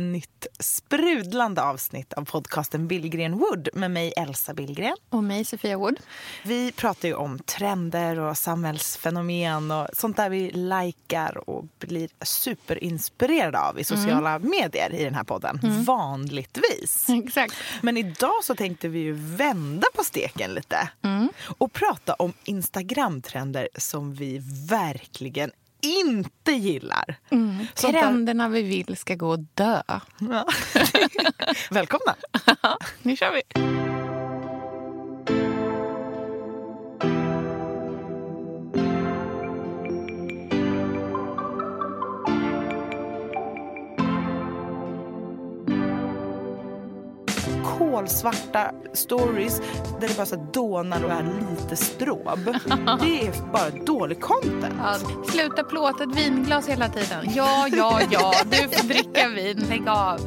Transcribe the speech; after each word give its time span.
nytt 0.00 0.46
sprudlande 0.58 1.62
avsnitt 1.62 2.12
av 2.12 2.24
podcasten 2.24 2.88
Billgren 2.88 3.38
Wood 3.38 3.68
med 3.72 3.90
mig 3.90 4.12
Elsa 4.16 4.54
Billgren. 4.54 4.96
Och 5.08 5.24
mig 5.24 5.44
Sofia 5.44 5.78
Wood. 5.78 6.00
Vi 6.44 6.72
pratar 6.72 7.08
ju 7.08 7.14
om 7.14 7.38
trender 7.38 8.18
och 8.18 8.38
samhällsfenomen 8.38 9.70
och 9.70 9.88
sånt 9.92 10.16
där 10.16 10.30
vi 10.30 10.50
likar 10.50 11.50
och 11.50 11.64
blir 11.78 12.08
superinspirerade 12.22 13.60
av 13.60 13.78
i 13.78 13.84
sociala 13.84 14.30
mm. 14.30 14.50
medier 14.50 14.94
i 14.94 15.04
den 15.04 15.14
här 15.14 15.24
podden. 15.24 15.60
Mm. 15.62 15.84
Vanligtvis. 15.84 17.06
Exakt. 17.24 17.54
Men 17.82 17.96
idag 17.96 18.44
så 18.44 18.54
tänkte 18.54 18.88
vi 18.88 18.98
ju 18.98 19.12
vända 19.12 19.86
på 19.94 20.04
steken 20.04 20.54
lite 20.54 20.90
mm. 21.02 21.28
och 21.58 21.72
prata 21.72 22.14
om 22.14 22.32
Instagramtrender 22.44 23.68
som 23.76 24.14
vi 24.14 24.40
verkligen 24.68 25.50
inte 25.82 26.52
gillar. 26.52 27.18
Mm. 27.30 27.66
Trenderna 27.74 28.48
vi 28.48 28.62
vill 28.62 28.96
ska 28.96 29.14
gå 29.14 29.28
och 29.28 29.38
dö. 29.54 29.82
Ja. 29.86 30.46
Välkomna! 31.70 32.14
nu 33.02 33.16
kör 33.16 33.32
vi! 33.32 33.99
Kolsvarta 47.90 48.70
stories 48.92 49.60
där 50.00 50.08
det 50.08 50.16
bara 50.16 50.26
så 50.26 50.36
dånar 50.52 51.04
och 51.04 51.10
är 51.10 51.22
lite 51.50 51.76
stråb. 51.76 52.38
Det 53.00 53.26
är 53.26 53.52
bara 53.52 53.70
dålig 53.84 54.20
content. 54.20 54.74
Ja, 54.78 54.94
sluta 55.28 55.64
plåta 55.64 56.04
ett 56.04 56.16
vinglas 56.16 56.68
hela 56.68 56.88
tiden. 56.88 57.24
Ja, 57.34 57.68
ja, 57.72 58.00
ja, 58.10 58.32
du 58.44 58.56
får 58.56 58.88
dricka 58.88 59.28
vin. 59.28 59.66
Lägg 59.68 59.88
av. 59.88 60.20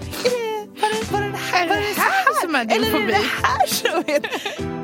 Var 1.11 1.21
det, 1.21 1.31
det 1.31 1.37
här, 1.37 1.65
är 1.65 1.69
det 1.69 2.01
här 2.01 2.41
som 2.41 2.55
är 2.55 2.65
din 2.65 2.85
fobi? 2.85 3.03
Eller 3.03 3.13
är 3.13 3.19
det 3.19 3.47
här 3.47 3.67
som 3.67 4.03
är... 4.07 4.21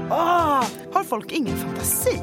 Oh, 0.10 0.64
har 0.94 1.04
folk 1.04 1.32
ingen 1.32 1.58
fantasi? 1.58 2.20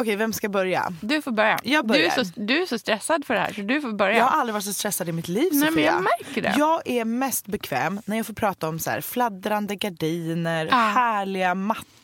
Okej, 0.00 0.16
vem 0.16 0.32
ska 0.32 0.48
börja? 0.48 0.92
Du 1.00 1.22
får 1.22 1.30
börja. 1.30 1.58
Jag 1.62 1.86
börjar. 1.86 2.02
Du, 2.02 2.20
är 2.20 2.24
så, 2.24 2.30
du 2.34 2.62
är 2.62 2.66
så 2.66 2.78
stressad 2.78 3.24
för 3.24 3.34
det 3.34 3.40
här 3.40 3.52
så 3.52 3.60
du 3.60 3.80
får 3.80 3.92
börja. 3.92 4.16
Jag 4.16 4.24
har 4.24 4.40
aldrig 4.40 4.54
varit 4.54 4.64
så 4.64 4.72
stressad 4.72 5.08
i 5.08 5.12
mitt 5.12 5.28
liv 5.28 5.50
Sofia. 5.50 5.60
Nej, 5.60 5.74
men 5.74 5.84
jag 5.84 6.02
märker 6.02 6.42
det. 6.42 6.54
Jag 6.58 6.82
är 6.84 7.04
mest 7.04 7.46
bekväm 7.46 8.00
när 8.04 8.16
jag 8.16 8.26
får 8.26 8.34
prata 8.34 8.68
om 8.68 8.78
så 8.78 8.90
här, 8.90 9.00
fladdrande 9.00 9.76
gardiner, 9.76 10.68
ah. 10.72 10.88
härliga 10.88 11.54
mattor, 11.54 11.97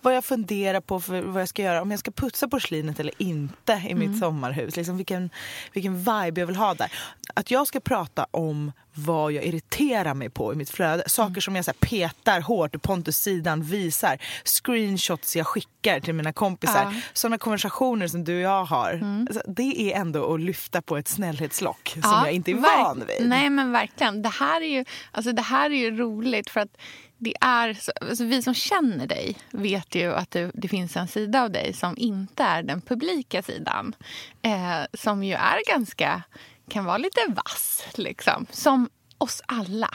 vad 0.00 0.16
jag 0.16 0.24
funderar 0.24 0.80
på 0.80 1.00
för 1.00 1.22
vad 1.22 1.40
jag 1.40 1.48
ska 1.48 1.62
göra, 1.62 1.82
om 1.82 1.90
jag 1.90 2.00
ska 2.00 2.10
putsa 2.10 2.48
porslinet 2.48 3.00
eller 3.00 3.14
inte 3.18 3.72
i 3.72 3.90
mm. 3.90 3.98
mitt 3.98 4.20
sommarhus. 4.20 4.76
Liksom 4.76 4.96
vilken, 4.96 5.30
vilken 5.72 5.98
vibe 5.98 6.40
jag 6.40 6.46
vill 6.46 6.56
ha 6.56 6.74
där. 6.74 6.92
Att 7.34 7.50
jag 7.50 7.66
ska 7.66 7.80
prata 7.80 8.26
om 8.30 8.72
vad 8.94 9.32
jag 9.32 9.44
irriterar 9.44 10.14
mig 10.14 10.30
på 10.30 10.52
i 10.52 10.56
mitt 10.56 10.70
flöde. 10.70 11.02
Saker 11.06 11.30
mm. 11.30 11.40
som 11.40 11.56
jag 11.56 11.64
så 11.64 11.72
petar 11.72 12.40
hårt 12.40 12.74
ur 12.74 12.78
Pontus 12.78 13.16
sidan 13.16 13.62
visar. 13.62 14.18
Screenshots 14.44 15.36
jag 15.36 15.46
skickar 15.46 16.00
till 16.00 16.14
mina 16.14 16.32
kompisar. 16.32 16.82
Ja. 16.84 17.00
Sådana 17.12 17.38
konversationer 17.38 18.08
som 18.08 18.24
du 18.24 18.36
och 18.36 18.42
jag 18.42 18.64
har. 18.64 18.92
Mm. 18.92 19.26
Alltså, 19.30 19.42
det 19.46 19.92
är 19.92 20.00
ändå 20.00 20.34
att 20.34 20.40
lyfta 20.40 20.82
på 20.82 20.96
ett 20.96 21.08
snällhetslock 21.08 21.92
ja, 21.96 22.02
som 22.02 22.12
jag 22.24 22.32
inte 22.32 22.50
är 22.50 22.54
van 22.54 23.04
vid. 23.06 23.28
Nej 23.28 23.50
men 23.50 23.72
verkligen. 23.72 24.22
Det 24.22 24.28
här 24.28 24.60
är 24.60 24.68
ju, 24.68 24.84
alltså, 25.12 25.32
det 25.32 25.42
här 25.42 25.70
är 25.70 25.74
ju 25.74 25.96
roligt 25.96 26.50
för 26.50 26.60
att 26.60 26.76
det 27.24 27.34
är, 27.40 27.78
alltså 28.00 28.24
vi 28.24 28.42
som 28.42 28.54
känner 28.54 29.06
dig 29.06 29.36
vet 29.50 29.94
ju 29.94 30.14
att 30.14 30.30
det, 30.30 30.50
det, 30.54 30.68
finns 30.68 30.96
en 30.96 31.08
sida 31.08 31.42
av 31.42 31.50
dig 31.50 31.72
som 31.72 31.94
inte 31.98 32.42
är 32.42 32.62
den 32.62 32.80
publika 32.80 33.42
sidan. 33.42 33.94
Eh, 34.42 34.80
som 34.92 35.24
ju 35.24 35.34
är 35.34 35.72
ganska 35.72 36.22
kan 36.68 36.84
vara 36.84 36.98
lite 36.98 37.20
vass, 37.28 37.84
liksom. 37.94 38.46
Som 38.50 38.88
oss 39.18 39.42
alla. 39.46 39.90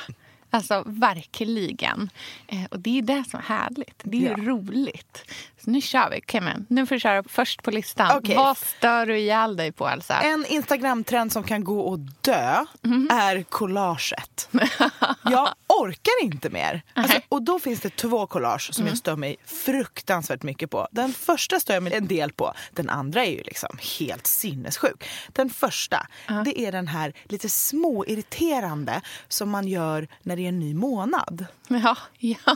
Alltså 0.49 0.83
verkligen. 0.85 2.09
Eh, 2.47 2.65
och 2.71 2.79
det 2.79 2.97
är 2.97 3.01
det 3.01 3.23
som 3.29 3.39
är 3.39 3.43
härligt. 3.43 4.01
Det 4.03 4.27
är 4.27 4.29
ja. 4.29 4.37
roligt. 4.37 5.31
Så 5.63 5.71
nu 5.71 5.81
kör 5.81 6.09
vi. 6.09 6.17
Okay, 6.17 6.41
men, 6.41 6.65
nu 6.69 6.85
får 6.85 6.95
du 6.95 6.99
köra 6.99 7.23
först 7.23 7.63
på 7.63 7.71
listan. 7.71 8.17
Okay. 8.17 8.35
Vad 8.35 8.57
stör 8.57 9.05
du 9.05 9.17
ihjäl 9.17 9.55
dig 9.55 9.71
på 9.71 9.87
Elsa? 9.87 10.21
En 10.21 10.45
Instagram-trend 10.45 11.31
som 11.31 11.43
kan 11.43 11.63
gå 11.63 11.79
och 11.79 11.99
dö 11.99 12.65
mm. 12.85 13.09
är 13.11 13.43
collaget. 13.43 14.49
jag 15.23 15.53
orkar 15.67 16.23
inte 16.23 16.49
mer. 16.49 16.81
Alltså, 16.93 17.19
och 17.29 17.41
då 17.41 17.59
finns 17.59 17.79
det 17.79 17.95
två 17.95 18.27
collage 18.27 18.73
som 18.73 18.81
mm. 18.81 18.91
jag 18.91 18.97
stör 18.97 19.15
mig 19.15 19.35
fruktansvärt 19.45 20.43
mycket 20.43 20.71
på. 20.71 20.87
Den 20.91 21.13
första 21.13 21.59
stör 21.59 21.73
jag 21.73 21.83
mig 21.83 21.93
en 21.93 22.07
del 22.07 22.31
på. 22.31 22.53
Den 22.71 22.89
andra 22.89 23.25
är 23.25 23.31
ju 23.31 23.43
liksom 23.43 23.77
helt 23.99 24.27
sinnessjuk. 24.27 25.09
Den 25.33 25.49
första, 25.49 26.07
mm. 26.27 26.43
det 26.43 26.59
är 26.59 26.71
den 26.71 26.87
här 26.87 27.13
lite 27.23 27.49
småirriterande 27.49 29.01
som 29.27 29.49
man 29.49 29.67
gör 29.67 30.07
när 30.23 30.35
det 30.35 30.41
är 30.41 30.49
en 30.49 30.59
ny 30.59 30.73
månad. 30.73 31.45
Ja. 31.67 31.97
ja. 32.17 32.55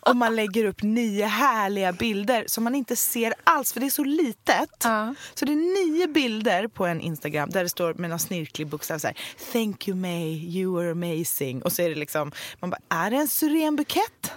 Och 0.00 0.16
man 0.16 0.36
lägger 0.36 0.64
upp 0.64 0.82
nio 0.82 1.26
härliga 1.26 1.92
bilder 1.92 2.29
som 2.46 2.64
man 2.64 2.74
inte 2.74 2.96
ser 2.96 3.34
alls 3.44 3.72
för 3.72 3.80
det 3.80 3.86
är 3.86 3.90
så 3.90 4.04
litet. 4.04 4.70
Ja. 4.84 5.14
Så 5.34 5.44
det 5.44 5.52
är 5.52 5.90
nio 5.96 6.06
bilder 6.06 6.68
på 6.68 6.86
en 6.86 7.00
Instagram 7.00 7.50
där 7.50 7.62
det 7.62 7.68
står 7.68 7.94
med 7.94 8.10
någon 8.10 8.18
snirklig 8.18 8.66
bokstav 8.66 8.98
så 8.98 9.06
här, 9.06 9.16
Thank 9.52 9.88
you 9.88 9.96
May, 9.96 10.56
you 10.56 10.80
are 10.80 10.90
amazing. 10.90 11.62
Och 11.62 11.72
så 11.72 11.82
är 11.82 11.88
det 11.88 11.94
liksom, 11.94 12.32
man 12.60 12.70
bara, 12.70 13.04
är 13.04 13.10
det 13.10 13.16
en 13.16 13.28
syrenbukett? 13.28 14.32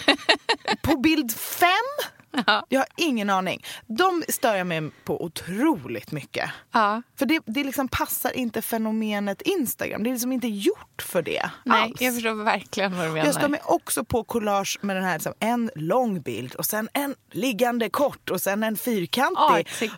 på 0.82 0.96
bild 0.96 1.32
fem? 1.32 2.19
Ja. 2.46 2.66
Jag 2.68 2.80
har 2.80 2.88
ingen 2.96 3.30
aning. 3.30 3.64
De 3.86 4.24
stör 4.28 4.54
jag 4.54 4.66
mig 4.66 4.90
på 5.04 5.24
otroligt 5.24 6.12
mycket. 6.12 6.50
Ja. 6.72 7.02
För 7.18 7.26
det, 7.26 7.42
det 7.46 7.64
liksom 7.64 7.88
passar 7.88 8.36
inte 8.36 8.62
fenomenet 8.62 9.42
Instagram. 9.42 10.02
Det 10.02 10.10
är 10.10 10.12
liksom 10.12 10.32
inte 10.32 10.48
gjort 10.48 11.02
för 11.02 11.22
det 11.22 11.50
Nej, 11.64 11.82
alls. 11.82 12.00
Jag 12.00 12.14
förstår 12.14 12.44
verkligen 12.44 12.96
vad 12.96 13.06
du 13.06 13.10
menar. 13.10 13.26
Jag 13.26 13.34
stör 13.34 13.48
mig 13.48 13.60
också 13.64 14.04
på 14.04 14.24
collage 14.24 14.78
med 14.80 14.96
den 14.96 15.04
här 15.04 15.14
liksom, 15.14 15.34
en 15.40 15.70
lång 15.74 16.20
bild 16.20 16.54
och 16.54 16.66
sen 16.66 16.88
en 16.92 17.14
liggande 17.30 17.90
kort 17.90 18.30
och 18.30 18.40
sen 18.40 18.62
en 18.62 18.76
fyrkantig. 18.76 19.36
Artsy 19.36 19.90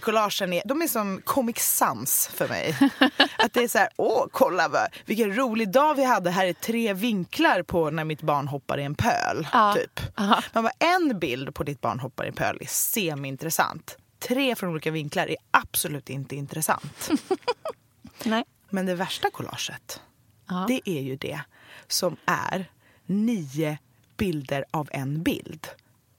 collagen. 0.00 0.62
de 0.64 0.82
är 0.82 0.88
som 0.88 1.20
Comic 1.24 1.58
Sans 1.58 2.30
för 2.34 2.48
mig. 2.48 2.78
att 3.38 3.52
det 3.52 3.62
är 3.62 3.68
så 3.68 3.78
här, 3.78 3.88
åh 3.96 4.26
kolla 4.32 4.68
vad, 4.68 4.88
vilken 5.06 5.36
rolig 5.36 5.72
dag 5.72 5.94
vi 5.94 6.04
hade. 6.04 6.30
Här 6.30 6.46
är 6.46 6.52
tre 6.52 6.92
vinklar 6.92 7.62
på 7.62 7.90
när 7.90 8.04
mitt 8.04 8.22
barn 8.22 8.48
hoppar 8.48 8.78
i 8.78 8.82
en 8.82 8.94
pöl. 8.94 9.48
Ja. 9.52 9.74
Typ. 9.74 10.00
Man 10.52 10.64
bara, 10.64 10.72
en 10.78 11.18
bild 11.18 11.43
bild 11.44 11.54
på 11.54 11.64
ditt 11.64 11.80
barn 11.80 12.00
hoppar 12.00 12.26
i 12.26 12.32
pöl 12.32 12.58
är 12.60 12.66
semi-intressant. 12.66 13.96
Tre 14.18 14.56
från 14.56 14.70
olika 14.70 14.90
vinklar 14.90 15.30
är 15.30 15.36
absolut 15.50 16.10
inte 16.10 16.36
intressant. 16.36 17.10
Nej. 18.24 18.44
Men 18.70 18.86
det 18.86 18.94
värsta 18.94 19.30
collaget, 19.30 20.00
ja. 20.48 20.64
det 20.68 20.80
är 20.84 21.00
ju 21.00 21.16
det 21.16 21.40
som 21.88 22.16
är 22.26 22.70
nio 23.06 23.78
bilder 24.16 24.64
av 24.70 24.88
en 24.92 25.22
bild. 25.22 25.68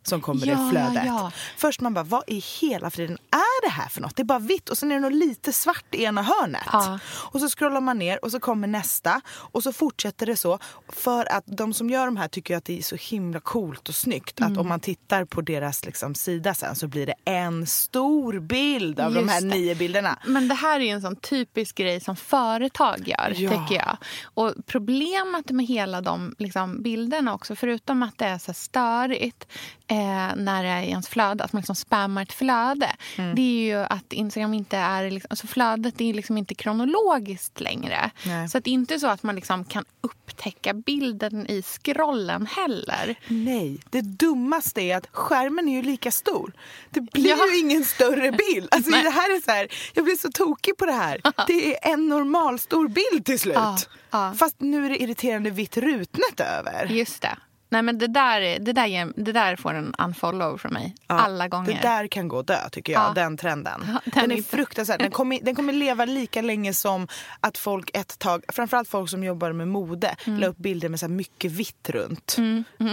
Som 0.08 0.22
kommer 0.22 0.48
Ja, 0.48 0.68
i 0.68 0.70
flödet. 0.72 1.04
ja. 1.06 1.32
Först 1.58 1.82
man 1.82 1.94
bara, 1.94 2.04
vad 2.04 2.24
i 2.28 2.44
hela 2.62 2.90
friden 2.90 3.18
är 3.32 3.66
det 3.66 3.72
här 3.72 3.90
för 3.90 4.02
något? 4.02 4.16
Det 4.16 4.22
är 4.22 4.26
bara 4.26 4.40
vitt 4.40 4.70
och 4.70 4.78
sen 4.78 4.92
är 4.92 4.96
det 4.96 5.02
något 5.02 5.14
lite 5.14 5.54
svart 5.54 5.86
i 5.96 6.04
ena 6.04 6.22
hörnet. 6.24 6.62
Ja. 6.72 7.00
Och 7.32 7.40
så 7.40 7.50
scrollar 7.50 7.82
man 7.82 7.98
ner 8.00 8.26
och 8.26 8.32
så 8.32 8.40
kommer 8.40 8.68
nästa 8.68 9.22
och 9.36 9.64
så 9.64 9.74
fortsätter 9.74 10.26
det 10.26 10.36
så. 10.38 10.60
För 10.90 11.32
att 11.32 11.44
de 11.48 11.74
som 11.74 11.90
gör 11.90 12.06
de 12.06 12.18
här 12.18 12.28
tycker 12.28 12.58
att 12.58 12.66
det 12.66 12.78
är 12.78 12.82
så 12.84 12.96
himla 12.96 13.40
coolt 13.40 13.90
och 13.90 13.96
snyggt. 13.96 14.40
Mm. 14.40 14.52
Att 14.54 14.58
om 14.60 14.68
man 14.68 14.80
tittar 14.80 15.26
på 15.26 15.42
deras 15.42 15.86
liksom, 15.86 16.16
sida 16.16 16.54
sen 16.54 16.76
så 16.76 16.88
blir 16.88 17.06
det 17.06 17.14
en 17.26 17.68
stor 17.68 18.40
bild 18.40 19.00
av 19.00 19.14
de 19.14 19.20
Just 19.20 19.34
här 19.34 19.42
det. 19.42 19.48
nio 19.48 19.76
bilderna. 19.76 20.20
Men 20.26 20.48
det 20.48 20.56
här 20.56 20.80
är 20.80 20.94
en 20.94 21.02
sån 21.02 21.16
typisk 21.16 21.76
grej 21.76 22.00
som 22.02 22.16
företag 22.16 23.08
gör, 23.08 23.34
Ja. 23.36 23.50
tycker 23.50 23.76
jag. 23.76 23.98
Och 24.24 24.54
problemet 24.66 25.50
med 25.52 25.66
hela 25.66 26.02
de 26.02 26.36
liksom, 26.40 26.84
bilderna 26.84 27.34
också, 27.34 27.56
förutom 27.56 28.04
att 28.04 28.18
det 28.18 28.26
är 28.26 28.38
så 28.38 28.54
störigt 28.54 29.48
eh, 29.88 30.36
när 30.36 30.64
det 30.64 30.70
är 30.70 30.82
i 30.82 30.90
ens 30.90 31.08
flöde, 31.08 31.44
att 31.44 31.54
man 31.54 31.60
liksom 31.60 31.76
spammar 31.76 32.22
ett 32.24 32.34
flöde, 32.34 32.92
Mm. 33.18 33.36
det 33.36 33.42
är 33.42 33.66
ju 33.66 33.84
att 33.84 34.14
Instagram 34.14 34.54
inte 34.54 34.78
är... 34.78 35.12
Liksom, 35.12 35.28
alltså 35.30 35.48
flödet 35.48 36.02
är 36.02 36.14
liksom 36.14 36.38
inte 36.38 36.56
kronologiskt 36.56 37.60
längre. 37.62 38.12
Nej. 38.26 38.50
Så 38.50 38.58
att 38.58 38.64
det 38.64 38.70
är 38.70 38.74
inte 38.74 39.00
så 39.00 39.08
att 39.08 39.24
man 39.24 39.36
liksom 39.36 39.66
kan 39.66 39.86
upptäcka 40.02 40.74
bilden 40.74 41.48
i 41.48 41.62
scrollen 41.62 42.46
heller. 42.46 43.16
Nej, 43.28 43.78
det 43.90 44.02
dummaste 44.02 44.82
är 44.82 44.98
att 44.98 45.08
skärmen 45.12 45.70
är 45.70 45.74
ju 45.76 45.82
lika 45.82 46.12
stor. 46.12 46.54
Det 46.90 47.02
blir 47.02 47.30
Ja. 47.30 47.38
ju 47.54 47.60
ingen 47.60 47.84
större 47.86 48.32
bild. 48.54 48.68
Alltså 48.72 48.92
det 48.92 49.10
här 49.10 49.36
är 49.38 49.42
så 49.42 49.52
här, 49.52 49.68
jag 49.94 50.06
blir 50.06 50.16
så 50.16 50.32
tokig 50.32 50.78
på 50.78 50.86
det 50.86 50.92
här. 50.92 51.22
Det 51.48 51.76
är 51.88 51.94
en 51.94 52.08
normal 52.08 52.60
stor 52.60 52.88
bild 52.88 53.26
till 53.26 53.40
slut. 53.40 53.56
Ja, 53.56 53.78
ja. 54.12 54.34
Fast 54.40 54.56
nu 54.62 54.86
är 54.86 54.90
det 54.90 55.02
irriterande 55.04 55.50
vitt 55.50 55.78
rutnet 55.78 56.40
över. 56.40 56.86
Just 56.86 57.22
det. 57.22 57.38
Nej, 57.70 57.82
men 57.82 57.98
det 57.98 58.08
där, 58.08 58.42
är- 58.42 58.60
det 58.60 58.74
där, 58.74 59.14
det 59.24 59.32
där 59.32 59.56
får 59.56 59.74
en 59.74 59.96
unfollow 59.98 60.58
från 60.58 60.74
mig. 60.74 60.96
Ja, 61.08 61.16
alla 61.20 61.48
gånger. 61.48 61.74
Det 61.74 61.80
där 61.82 62.08
kan 62.08 62.28
gå 62.28 62.38
och 62.38 62.46
dö 62.46 62.70
tycker 62.72 62.94
jag, 62.94 63.02
Ja. 63.02 63.12
den 63.16 63.38
trenden. 63.38 63.86
Ja, 63.88 64.00
den 64.06 64.22
den 64.22 64.32
är 64.32 64.36
inte- 64.38 64.50
fruktansvärd. 64.50 65.00
Den 65.00 65.12
kommer, 65.12 65.40
den 65.42 65.56
kommer 65.56 65.74
leva 65.74 66.06
lika 66.06 66.42
länge 66.42 66.74
som 66.74 67.08
att 67.40 67.58
folk 67.58 67.90
ett 67.94 68.20
tag, 68.20 68.44
framförallt 68.54 68.90
folk 68.90 69.10
som 69.10 69.24
jobbar 69.24 69.52
med 69.52 69.68
mode, 69.68 70.16
Mm. 70.28 70.40
la 70.40 70.48
upp 70.48 70.58
bilder 70.58 70.90
med 70.90 71.00
så 71.00 71.08
mycket 71.08 71.52
vitt 71.52 71.90
runt. 71.90 72.36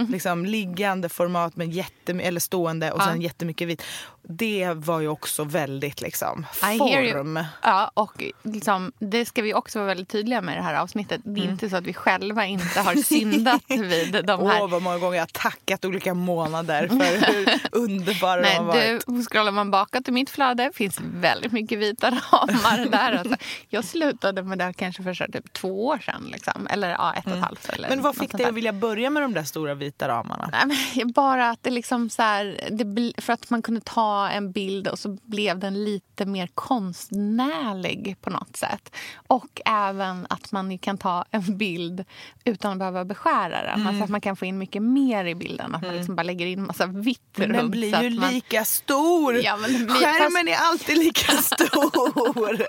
Liksom 0.09 0.45
liggande 0.45 1.09
format 1.09 1.55
med 1.55 1.71
jätte, 1.73 2.11
eller 2.11 2.39
stående 2.39 2.91
och 2.91 3.01
Ja. 3.01 3.05
sen 3.05 3.21
jättemycket 3.21 3.67
vitt. 3.67 3.83
Det 4.27 4.73
var 4.75 4.99
ju 4.99 5.07
också 5.07 5.43
väldigt 5.43 6.01
liksom 6.01 6.45
form. 6.53 7.39
Ja, 7.63 7.91
och 7.93 8.23
liksom, 8.43 8.91
det 8.99 9.25
ska 9.25 9.41
vi 9.41 9.53
också 9.53 9.79
vara 9.79 9.87
väldigt 9.87 10.09
tydliga 10.09 10.41
med 10.41 10.53
i 10.53 10.57
det 10.57 10.63
här 10.63 10.75
avsnittet. 10.75 11.21
Det 11.23 11.41
är 11.41 11.45
inte 11.45 11.69
så 11.69 11.75
att 11.75 11.83
vi 11.83 11.93
själva 11.93 12.45
inte 12.45 12.79
har 12.81 12.95
syndat 12.95 13.61
vid 13.67 14.25
de 14.25 14.47
här. 14.47 14.62
Åh, 14.63 14.69
vad 14.69 14.81
många 14.81 14.97
gånger 14.97 15.15
jag 15.15 15.21
har 15.21 15.27
tackat 15.27 15.85
olika 15.85 16.13
månader 16.13 16.87
för 16.87 17.27
hur 17.33 17.59
underbara 17.71 18.41
de 18.41 18.47
har 18.47 18.63
varit. 18.63 19.05
du, 19.07 19.23
scrollar 19.23 19.51
man 19.51 19.71
bakåt 19.71 20.07
i 20.07 20.11
mitt 20.11 20.29
flöde 20.29 20.71
finns 20.73 20.99
väldigt 21.01 21.51
mycket 21.51 21.79
vita 21.79 22.09
ramar 22.09 22.89
där. 22.89 23.17
Alltså, 23.17 23.35
jag 23.69 23.83
slutade 23.83 24.43
med 24.43 24.57
det 24.57 24.73
kanske 24.73 25.03
för 25.03 25.31
typ 25.31 25.53
två 25.53 25.85
år 25.85 25.97
sedan. 25.97 26.29
Liksom. 26.31 26.67
Eller 26.69 26.89
ja, 26.89 27.13
ett 27.13 27.25
och 27.25 27.31
ett 27.31 27.43
halvt. 27.43 27.69
Eller 27.69 27.89
Men 27.89 28.01
vad 28.01 28.15
fick 28.15 28.31
dig 28.31 28.45
att 28.45 28.53
vilja 28.53 28.73
börja 28.73 29.09
med 29.09 29.23
de 29.23 29.33
där 29.33 29.43
stora 29.43 29.73
vita 29.73 30.07
ramarna? 30.07 30.49
Nej, 30.51 30.77
men 30.95 31.11
bara 31.11 31.49
att 31.49 31.63
det 31.63 31.69
liksom 31.69 32.09
så 32.09 32.21
här, 32.21 32.69
det, 32.71 33.21
för 33.21 33.33
att 33.33 33.49
man 33.49 33.61
kunde 33.61 33.81
ta 33.81 34.29
en 34.29 34.51
bild 34.51 34.87
och 34.87 34.99
så 34.99 35.17
blev 35.23 35.59
den 35.59 35.83
lite 35.83 36.25
mer 36.25 36.47
konstnärlig 36.55 38.17
på 38.21 38.29
något 38.29 38.57
sätt. 38.57 38.95
Och 39.27 39.61
även 39.65 40.27
att 40.29 40.51
man 40.51 40.77
kan 40.77 40.97
ta 40.97 41.25
en 41.31 41.57
bild 41.57 42.05
utan 42.43 42.71
att 42.71 42.77
behöva 42.77 43.05
beskära 43.05 43.63
den. 43.63 43.73
Mm. 43.73 43.87
Alltså 43.87 44.03
att 44.03 44.09
man 44.09 44.21
kan 44.21 44.35
få 44.35 44.45
in 44.45 44.52
mycket 44.57 44.81
mer 44.83 45.25
i 45.25 45.35
bilden. 45.35 45.75
Att 45.75 45.81
man 45.81 45.95
liksom 45.95 46.15
bara 46.15 46.23
lägger 46.23 46.45
in 46.45 46.63
massa 46.65 46.85
vitt 46.85 47.19
Men 47.35 47.47
runt. 47.47 47.57
den 47.57 47.71
blir 47.71 48.01
ju 48.03 48.09
man, 48.19 48.33
lika 48.33 48.65
stor! 48.65 49.35
Ja, 49.35 49.57
blir- 49.57 49.87
Skärmen 49.89 50.47
är 50.47 50.55
alltid 50.57 50.97
lika 50.97 51.31
stor! 51.41 52.67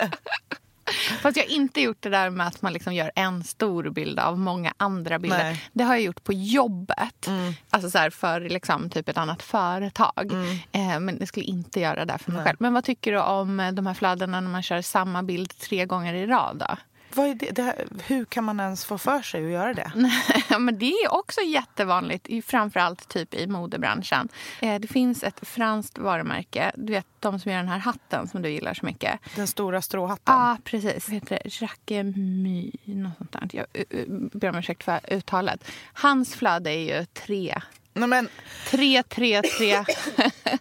Fast 1.22 1.36
jag 1.36 1.44
har 1.44 1.50
inte 1.50 1.80
gjort 1.80 1.96
det 2.00 2.08
där 2.08 2.30
med 2.30 2.46
att 2.46 2.62
man 2.62 2.72
liksom 2.72 2.94
gör 2.94 3.10
en 3.14 3.44
stor 3.44 3.90
bild 3.90 4.18
av 4.18 4.38
många 4.38 4.74
andra 4.76 5.18
bilder. 5.18 5.38
Nej. 5.38 5.46
Mm. 5.46 5.58
Det 5.72 5.84
har 5.84 5.94
jag 5.94 6.02
gjort 6.02 6.24
på 6.24 6.32
jobbet. 6.32 7.28
Alltså 7.70 7.90
så 7.90 8.10
för 8.10 8.40
liksom 8.40 8.90
typ 8.90 9.08
ett 9.08 9.18
annat 9.18 9.42
företag. 9.42 10.32
Eh, 10.72 11.00
men 11.00 11.16
jag 11.18 11.28
skulle 11.28 11.46
inte 11.46 11.80
göra 11.80 12.04
det 12.04 12.18
för 12.18 12.32
mig 12.32 12.44
själv. 12.44 12.56
Men 12.60 12.72
vad 12.74 12.84
tycker 12.84 13.12
du 13.12 13.18
om 13.20 13.70
de 13.72 13.86
här 13.86 13.94
flödena 13.94 14.40
när 14.40 14.50
man 14.50 14.62
kör 14.62 14.82
samma 14.82 15.22
bild 15.22 15.58
tre 15.58 15.86
gånger 15.86 16.14
i 16.14 16.26
rad? 16.26 16.56
Då? 16.68 16.76
Det? 17.14 17.50
Det 17.50 17.74
hur 18.06 18.24
kan 18.24 18.44
man 18.44 18.60
ens 18.60 18.84
få 18.84 18.98
för 18.98 19.22
sig 19.22 19.44
att 19.44 19.50
göra 19.50 19.74
det? 19.74 19.92
Men 20.58 20.78
det 20.78 20.92
är 20.92 21.14
också 21.14 21.40
jättevanligt, 21.40 22.46
framförallt 22.46 23.08
typ 23.08 23.34
i 23.34 23.46
modebranschen. 23.46 24.28
Eh, 24.60 24.80
det 24.80 24.88
finns 24.88 25.22
ett 25.22 25.48
franskt 25.48 25.98
varumärke, 25.98 26.72
du 26.76 26.92
vet 26.92 27.06
de 27.20 27.40
som 27.40 27.52
gör 27.52 27.58
den 27.58 27.68
här 27.68 27.78
hatten 27.78 28.28
som 28.28 28.42
du 28.42 28.50
gillar 28.50 28.74
så 28.74 28.86
mycket. 28.86 29.20
Den 29.36 29.46
stora 29.46 29.82
stråhatten? 29.82 30.34
Ja, 30.34 30.56
precis. 30.64 31.08
Vad 31.08 31.14
heter 31.14 31.40
det? 31.44 31.60
Jacquemy, 31.60 32.72
något 32.84 33.16
sånt 33.18 33.32
där. 33.32 33.48
Jag 33.52 33.66
uh, 33.78 34.00
uh, 34.00 34.28
ber 34.32 34.48
om 34.48 34.56
ursäkt 34.56 34.84
för 34.84 35.00
uttalet. 35.10 35.70
Hans 35.92 36.34
flöde 36.34 36.70
är 36.70 36.98
ju 36.98 37.04
tre. 37.04 37.60
Nej 37.94 38.08
men, 38.08 38.28
Tre, 38.70 39.02
tre, 39.02 39.42
tre 39.42 39.84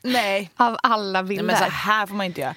nej. 0.02 0.52
av 0.56 0.78
alla 0.84 1.22
nej 1.22 1.30
bilder. 1.30 1.44
men 1.46 1.58
så 1.58 1.64
här 1.64 2.06
får 2.06 2.16
man 2.16 2.26
inte 2.26 2.42
göra. 2.42 2.56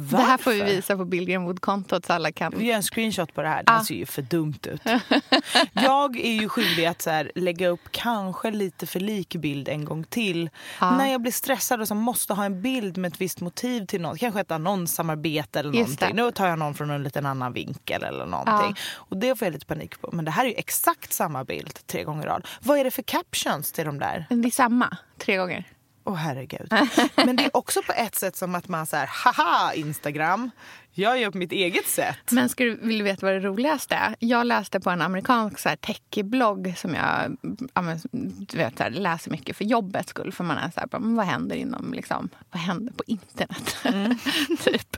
Det 0.00 0.16
här 0.16 0.38
får 0.38 0.50
vi 0.50 0.60
Varför? 0.60 0.74
visa 0.74 0.96
på 0.96 1.04
Billgren 1.04 1.44
Wood-kontot 1.44 2.06
så 2.06 2.12
alla 2.12 2.32
kan... 2.32 2.52
Vi 2.56 2.64
gör 2.64 2.76
en 2.76 2.82
screenshot 2.82 3.34
på 3.34 3.42
det 3.42 3.48
här. 3.48 3.62
Det 3.62 3.72
här 3.72 3.82
ser 3.82 3.94
ju 3.94 4.06
för 4.06 4.22
dumt 4.22 4.58
ut. 4.62 4.82
Jag 5.72 6.16
är 6.16 6.32
ju 6.32 6.48
skyldig 6.48 6.86
att 6.86 7.02
så 7.02 7.10
här, 7.10 7.32
lägga 7.34 7.68
upp 7.68 7.88
kanske 7.90 8.50
lite 8.50 8.86
för 8.86 9.00
lik 9.00 9.36
bild 9.36 9.68
en 9.68 9.84
gång 9.84 10.04
till. 10.04 10.50
Ja. 10.80 10.96
När 10.96 11.12
jag 11.12 11.22
blir 11.22 11.32
stressad 11.32 11.80
och 11.80 11.88
så 11.88 11.94
måste 11.94 12.34
ha 12.34 12.44
en 12.44 12.62
bild 12.62 12.96
med 12.96 13.12
ett 13.12 13.20
visst 13.20 13.40
motiv 13.40 13.86
till 13.86 14.00
något. 14.00 14.18
Kanske 14.18 14.40
ett 14.40 14.50
annonssamarbete 14.50 15.60
eller 15.60 15.72
någonting. 15.72 16.16
Nu 16.16 16.30
tar 16.30 16.46
jag 16.46 16.58
någon 16.58 16.74
från 16.74 16.90
en 16.90 17.02
liten 17.02 17.26
annan 17.26 17.52
vinkel 17.52 18.02
eller 18.02 18.26
någonting. 18.26 18.76
Och 18.94 19.16
det 19.16 19.36
får 19.38 19.46
jag 19.46 19.52
lite 19.52 19.66
panik 19.66 20.00
på. 20.00 20.10
Men 20.12 20.24
det 20.24 20.30
här 20.30 20.44
är 20.44 20.48
ju 20.48 20.54
exakt 20.54 21.12
samma 21.12 21.44
bild 21.44 21.86
tre 21.86 22.04
gånger 22.04 22.22
i 22.22 22.26
rad. 22.26 22.46
Vad 22.60 22.78
är 22.78 22.84
det 22.84 22.90
för 22.90 23.02
captions 23.02 23.72
till 23.72 23.84
de 23.84 23.98
där? 23.98 24.26
Det 24.28 24.48
är 24.48 24.50
samma, 24.50 24.96
tre 25.18 25.36
gånger. 25.36 25.64
Åh 26.04 26.14
herregud. 26.14 26.72
Men 27.16 27.36
det 27.36 27.44
är 27.44 27.56
också 27.56 27.82
på 27.82 27.92
ett 27.92 28.14
sätt 28.14 28.36
som 28.36 28.54
att 28.54 28.68
man 28.68 28.86
säger 28.86 29.06
haha 29.06 29.74
Instagram. 29.74 30.50
Jag 30.92 31.20
gör 31.20 31.30
på 31.30 31.38
mitt 31.38 31.52
eget 31.52 31.86
sätt. 31.86 32.30
Men 32.30 32.48
ska 32.48 32.64
du, 32.64 32.76
vill 32.76 32.98
du 32.98 33.04
veta 33.04 33.26
vad 33.26 33.34
det 33.34 33.40
roligaste 33.40 33.94
är? 33.94 34.16
Jag 34.18 34.46
läste 34.46 34.80
på 34.80 34.90
en 34.90 35.02
amerikansk 35.02 35.58
så 35.58 35.68
här, 35.68 35.76
techie-blogg 35.76 36.74
som 36.76 36.94
jag 36.94 37.36
ja, 37.74 37.82
men, 37.82 37.98
du 38.38 38.56
vet, 38.56 38.76
så 38.76 38.82
här, 38.82 38.90
läser 38.90 39.30
mycket 39.30 39.56
för 39.56 39.64
jobbets 39.64 40.10
skull. 40.10 40.32
För 40.32 40.44
man 40.44 40.56
är 40.56 40.70
så 40.70 40.80
här, 40.80 40.88
men 40.92 41.16
vad 41.16 41.26
händer 41.26 41.56
inom, 41.56 41.92
liksom, 41.92 42.28
vad 42.50 42.62
händer 42.62 42.92
på 42.92 43.02
internet? 43.06 43.76
typ. 44.64 44.96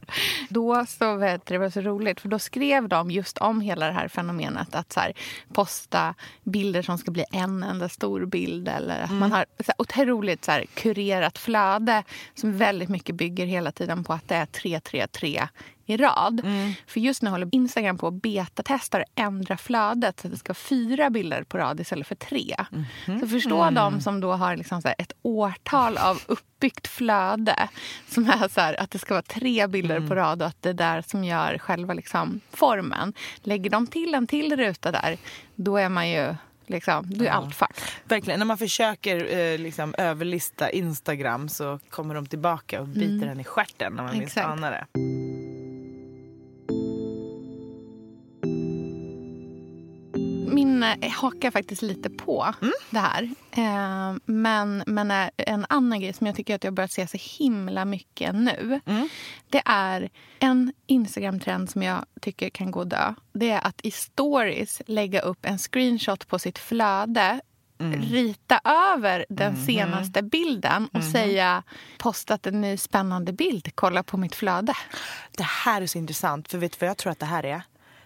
Då 0.49 0.87
så 0.87 1.17
vet 1.17 1.47
det 1.47 1.59
var 1.59 1.71
så 1.71 1.81
roligt, 1.81 2.21
för 2.21 2.29
då 2.29 2.39
skrev 2.39 2.89
de 2.89 3.11
just 3.11 3.39
om 3.39 3.61
hela 3.61 3.87
det 3.87 3.93
här 3.93 4.09
fenomenet 4.09 4.75
att 4.75 4.93
så 4.93 5.01
här, 5.01 5.13
posta 5.53 6.15
bilder 6.45 6.83
som 6.83 6.99
ska 6.99 7.11
bli 7.11 7.25
en 7.33 7.63
enda 7.63 7.89
stor 7.89 8.27
bild. 8.27 8.69
Eller 8.69 9.03
att 9.03 9.13
man 9.13 9.33
har 9.33 9.47
så 9.59 9.65
här, 9.67 9.75
otroligt 9.79 10.45
så 10.45 10.51
här, 10.51 10.67
kurerat 10.75 11.39
flöde 11.39 12.05
som 12.35 12.57
väldigt 12.57 12.89
mycket 12.89 13.15
bygger 13.15 13.47
hela 13.47 13.73
tiden 13.73 14.05
på 14.05 14.13
att 14.13 14.29
det 14.29 14.35
är 14.35 14.47
333 14.47 15.49
i 15.93 15.97
rad. 15.97 16.43
För 16.87 17.01
just 17.01 17.23
nu 17.23 17.31
håller 17.31 17.49
Instagram 17.53 17.99
på 17.99 18.07
att 18.07 18.23
betatesta 18.23 18.99
och 18.99 19.05
ändra 19.15 19.57
flödet 19.57 20.21
så 20.21 20.27
att 20.27 20.33
det 20.33 20.39
ska 20.39 20.51
vara 20.51 20.55
fyra 20.55 21.11
bilder 21.11 21.43
på 21.43 21.59
rad 21.59 21.81
istället 21.81 22.07
för 22.07 22.15
tre. 22.15 22.57
Så 23.21 23.29
förstå 23.29 23.71
de 23.71 24.01
som 24.01 24.21
då 24.21 24.33
har 24.33 24.57
liksom 24.57 24.83
ett 24.99 25.13
årtal 25.23 25.99
av 25.99 26.23
uppbyggt 26.27 26.87
flöde 26.87 27.69
som 28.09 28.25
är 28.25 28.49
så 28.49 28.61
här, 28.61 28.81
att 28.81 28.91
det 28.91 28.99
ska 28.99 29.15
vara 29.15 29.23
tre 29.23 29.67
bilder 29.67 30.09
på 30.09 30.15
rad 30.15 30.43
och 30.43 30.49
att 30.49 30.63
det 30.63 30.69
är 30.69 30.75
där 30.75 31.03
som 31.07 31.25
gör 31.25 31.59
själva 31.59 31.95
liksom 31.95 32.41
formen. 32.51 33.13
Lägger 33.43 33.71
de 33.71 33.87
till 33.87 34.15
en 34.15 34.27
till 34.27 34.57
ruta 34.57 34.93
där, 34.93 35.19
då 35.55 35.77
är 35.77 35.89
man 35.89 36.11
ju 36.11 36.35
liksom, 36.67 37.05
då 37.07 37.25
är 37.25 37.29
allt 37.29 37.55
fuck. 37.55 37.71
Verkligen. 38.05 38.39
När 38.39 38.47
man 38.47 38.59
försöker 38.59 39.37
eh, 39.37 39.59
liksom, 39.59 39.95
överlista 39.99 40.71
Instagram 40.71 41.49
så 41.49 41.79
kommer 41.91 42.15
de 42.15 42.27
tillbaka 42.27 42.81
och 42.81 42.89
biter 42.89 43.27
en 43.27 43.41
i 43.41 43.45
stjärten 43.45 43.93
när 43.93 44.03
man 44.03 44.19
minst 44.19 44.37
anar 44.37 44.71
det. 44.71 45.42
Min 50.83 51.03
eh, 51.03 51.11
hakar 51.11 51.51
faktiskt 51.51 51.83
lite 51.83 52.11
på 52.11 52.55
det 52.91 52.99
här. 52.99 53.23
Eh, 53.51 54.17
men 54.25 54.83
men 54.87 55.11
är 55.11 55.31
en 55.37 55.67
annan 55.69 56.01
grej 56.01 56.13
som 56.13 56.27
jag 56.27 56.37
tycker 56.37 56.55
att 56.55 56.65
jag 56.65 56.71
har 56.71 56.77
börjat 56.77 56.93
se 56.93 57.07
så 57.07 57.19
himla 57.39 57.85
mycket 57.85 58.35
nu. 58.35 58.81
Det 59.49 59.63
är 59.65 60.11
en 60.39 60.73
Instagram-trend 60.87 61.71
som 61.71 61.83
jag 61.83 62.05
tycker 62.21 62.51
kan 62.51 62.71
gå 62.71 62.85
dö. 62.85 63.15
Det 63.33 63.51
är 63.51 63.67
att 63.67 63.81
i 63.83 63.91
stories 63.91 64.83
lägga 64.87 65.21
upp 65.21 65.47
en 65.47 65.59
screenshot 65.59 66.29
på 66.29 66.39
sitt 66.39 66.59
flöde 66.59 67.41
rita 67.91 68.61
över 68.65 69.27
den 69.29 69.57
senaste 69.57 70.23
bilden 70.23 70.89
och 70.93 71.05
säga 71.05 71.63
postat 71.99 72.47
en 72.47 72.61
ny 72.61 72.77
spännande 72.77 73.33
bild, 73.33 73.69
kolla 73.75 74.03
på 74.03 74.17
mitt 74.17 74.35
flöde. 74.35 74.75
Det 75.37 75.43
här 75.43 75.83
är 75.83 75.87
så 75.87 75.99
intressant, 75.99 76.49
för 76.49 76.59
vet 76.59 76.73
du 76.73 76.77
vad 76.81 76.89
jag 76.89 76.97
tror 76.97 77.13
att 77.13 77.19
det 77.19 77.27
här 77.27 77.45
är? 77.45 77.63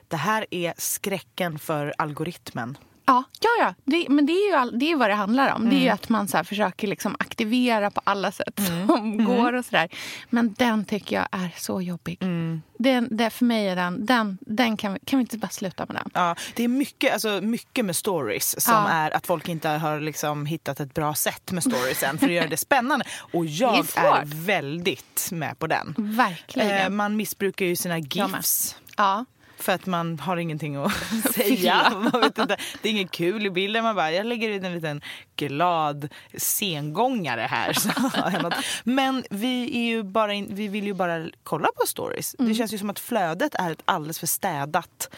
Det 0.09 0.17
här 0.17 0.47
är 0.51 0.75
skräcken 0.77 1.59
för 1.59 1.95
algoritmen. 1.99 2.79
Ja, 3.07 3.25
ja, 3.41 3.49
ja. 3.61 3.75
Det, 3.85 4.07
men 4.09 4.27
det 4.27 4.33
är 4.33 4.49
ju 4.49 4.55
all, 4.55 4.79
det 4.79 4.93
är 4.93 4.97
vad 4.97 5.11
det 5.11 5.15
handlar 5.15 5.55
om. 5.55 5.63
Mm. 5.63 5.75
Det 5.75 5.81
är 5.81 5.85
ju 5.85 5.89
att 5.89 6.09
man 6.09 6.29
så 6.29 6.45
försöker 6.45 6.89
liksom 6.89 7.17
aktivera 7.19 7.91
på 7.91 8.01
alla 8.05 8.33
sätt 8.33 8.69
mm. 8.69 8.87
som 8.89 9.13
mm. 9.13 9.25
går. 9.27 9.53
och 9.53 9.65
så 9.65 9.71
där. 9.71 9.89
Men 10.31 10.55
den 10.59 10.85
tycker 10.85 11.17
jag 11.17 11.29
är 11.31 11.55
så 11.57 11.81
jobbig. 11.83 12.19
Mm. 12.21 12.63
Den, 12.79 13.09
det, 13.11 13.31
för 13.31 13.45
mig 13.45 13.69
är 13.69 13.77
den, 13.77 14.07
den, 14.07 14.39
den 14.41 14.77
kan, 14.77 14.93
vi, 14.93 14.99
kan 15.05 15.19
vi 15.19 15.21
inte 15.21 15.39
bara 15.39 15.49
sluta 15.49 15.87
med 15.87 15.97
den? 15.97 16.11
Ja, 16.15 16.37
det 16.55 16.65
är 16.65 16.69
mycket, 16.69 17.13
alltså, 17.13 17.41
mycket 17.43 17.85
med 17.85 17.97
stories 17.97 18.65
som 18.65 18.75
ja. 18.75 18.89
är 18.89 19.17
att 19.17 19.27
folk 19.27 19.49
inte 19.49 19.69
har 19.69 20.01
liksom 20.01 20.47
hittat 20.47 20.81
ett 20.81 20.95
bra 20.95 21.15
sätt 21.15 21.53
med 21.53 21.63
storiesen 21.63 22.19
för 22.19 22.27
att 22.27 22.33
göra 22.33 22.49
det 22.49 22.57
spännande. 22.57 23.05
Och 23.33 23.47
jag 23.47 23.79
är, 23.97 23.99
är, 23.99 24.23
väldigt 24.25 25.29
med 25.33 25.59
på 25.59 25.67
den. 25.67 25.95
Verkligen. 25.99 26.71
Eh, 26.71 26.89
man 26.89 27.17
missbrukar 27.17 27.67
ju 27.67 27.77
sina 27.77 27.99
gifs. 27.99 28.77
Ja. 28.97 29.25
För 29.59 29.73
att 29.73 29.87
man 29.87 30.19
har 30.19 30.37
ingenting 30.37 30.77
att 30.77 30.93
säga. 31.35 31.93
Man 32.13 32.21
vet 32.21 32.39
inte. 32.39 32.57
Det 32.83 32.89
är 32.89 32.93
inget 32.93 33.11
kul 33.11 33.47
i 33.47 33.51
bilden. 33.51 33.85
Man 33.85 33.97
bara, 33.97 34.13
jag 34.13 34.27
lägger 34.27 34.49
ut 34.49 34.65
en 34.65 34.73
liten 34.75 35.01
glad 35.37 36.09
sengångare 36.37 37.41
här. 37.41 37.77
Men 38.85 39.25
vi, 39.31 39.77
är 39.77 39.89
ju 39.89 40.03
bara 40.03 40.35
in, 40.35 40.47
vi 40.51 40.69
vill 40.69 40.85
ju 40.85 40.95
bara 40.95 41.27
kolla 41.43 41.69
på 41.77 41.87
stories. 41.87 42.37
Mm. 42.39 42.49
Det 42.49 42.55
känns 42.55 42.75
ju 42.75 42.79
som 42.79 42.91
att 42.91 42.99
flödet 42.99 43.55
är 43.55 43.71
ett 43.71 43.83
alldeles 43.85 44.19
för 44.19 44.27
städat. 44.27 45.11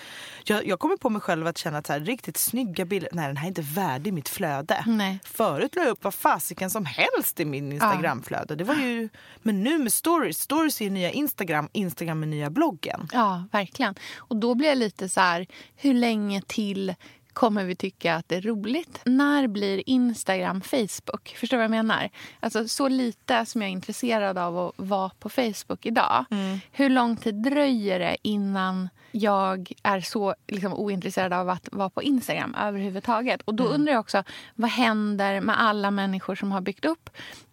Jag, 0.50 0.66
jag 0.66 0.78
kommer 0.78 0.96
på 0.96 1.10
mig 1.10 1.20
själv 1.20 1.46
att 1.46 1.58
känna 1.58 1.78
att 1.78 1.86
så 1.86 1.92
här, 1.92 2.00
riktigt 2.00 2.36
snygga 2.36 2.84
bilder, 2.84 3.10
nej 3.12 3.26
den 3.26 3.36
här 3.36 3.44
är 3.44 3.48
inte 3.48 3.62
värdig 3.62 4.12
mitt 4.12 4.28
flöde. 4.28 4.84
Nej. 4.86 5.20
Förut 5.24 5.76
la 5.76 5.82
jag 5.82 5.90
upp 5.90 6.04
vad 6.04 6.14
fasiken 6.14 6.70
som 6.70 6.84
helst 6.86 7.40
i 7.40 7.44
min 7.44 7.72
Instagramflöde. 7.72 8.54
Det 8.54 8.64
var 8.64 8.74
ju, 8.74 9.08
men 9.42 9.62
nu 9.62 9.78
med 9.78 9.92
stories, 9.92 10.40
stories 10.40 10.80
är 10.80 10.90
nya 10.90 11.10
Instagram, 11.10 11.68
Instagram 11.72 12.22
är 12.22 12.26
nya 12.26 12.50
bloggen. 12.50 13.08
Ja, 13.12 13.44
verkligen. 13.52 13.94
Och 14.16 14.36
då 14.36 14.54
blir 14.54 14.68
jag 14.68 14.78
lite 14.78 15.08
så 15.08 15.20
här, 15.20 15.46
hur 15.76 15.94
länge 15.94 16.42
till 16.46 16.94
kommer 17.38 17.64
vi 17.64 17.74
tycka 17.74 18.14
att 18.14 18.28
det 18.28 18.36
är 18.36 18.40
roligt. 18.40 19.00
När 19.04 19.46
blir 19.46 19.82
Instagram 19.86 20.60
Facebook? 20.60 21.36
Förstår 21.36 21.56
du 21.56 21.58
vad 21.58 21.64
jag 21.64 21.70
menar? 21.70 22.10
Alltså 22.40 22.68
så 22.68 22.88
lite 22.88 23.46
som 23.46 23.62
jag 23.62 23.68
är 23.68 23.72
intresserad 23.72 24.38
av 24.38 24.58
att 24.58 24.72
vara 24.76 25.10
på 25.18 25.28
Facebook 25.28 25.86
idag. 25.86 26.24
Mm. 26.30 26.58
Hur 26.72 26.90
lång 26.90 27.16
tid 27.16 27.34
dröjer 27.34 27.98
det 27.98 28.16
innan 28.22 28.88
jag 29.12 29.72
är 29.82 30.00
så 30.00 30.34
liksom, 30.48 30.74
ointresserad 30.74 31.32
av 31.32 31.48
att 31.48 31.68
vara 31.72 31.90
på 31.90 32.02
Instagram 32.02 32.54
överhuvudtaget? 32.54 33.42
Och 33.42 33.54
då 33.54 33.64
mm. 33.64 33.74
undrar 33.74 33.92
jag 33.92 34.00
också, 34.00 34.24
vad 34.54 34.70
händer 34.70 35.40
med 35.40 35.60
alla 35.60 35.90
människor 35.90 36.34
som 36.34 36.52
har 36.52 36.60
byggt 36.60 36.84
upp 36.84 37.10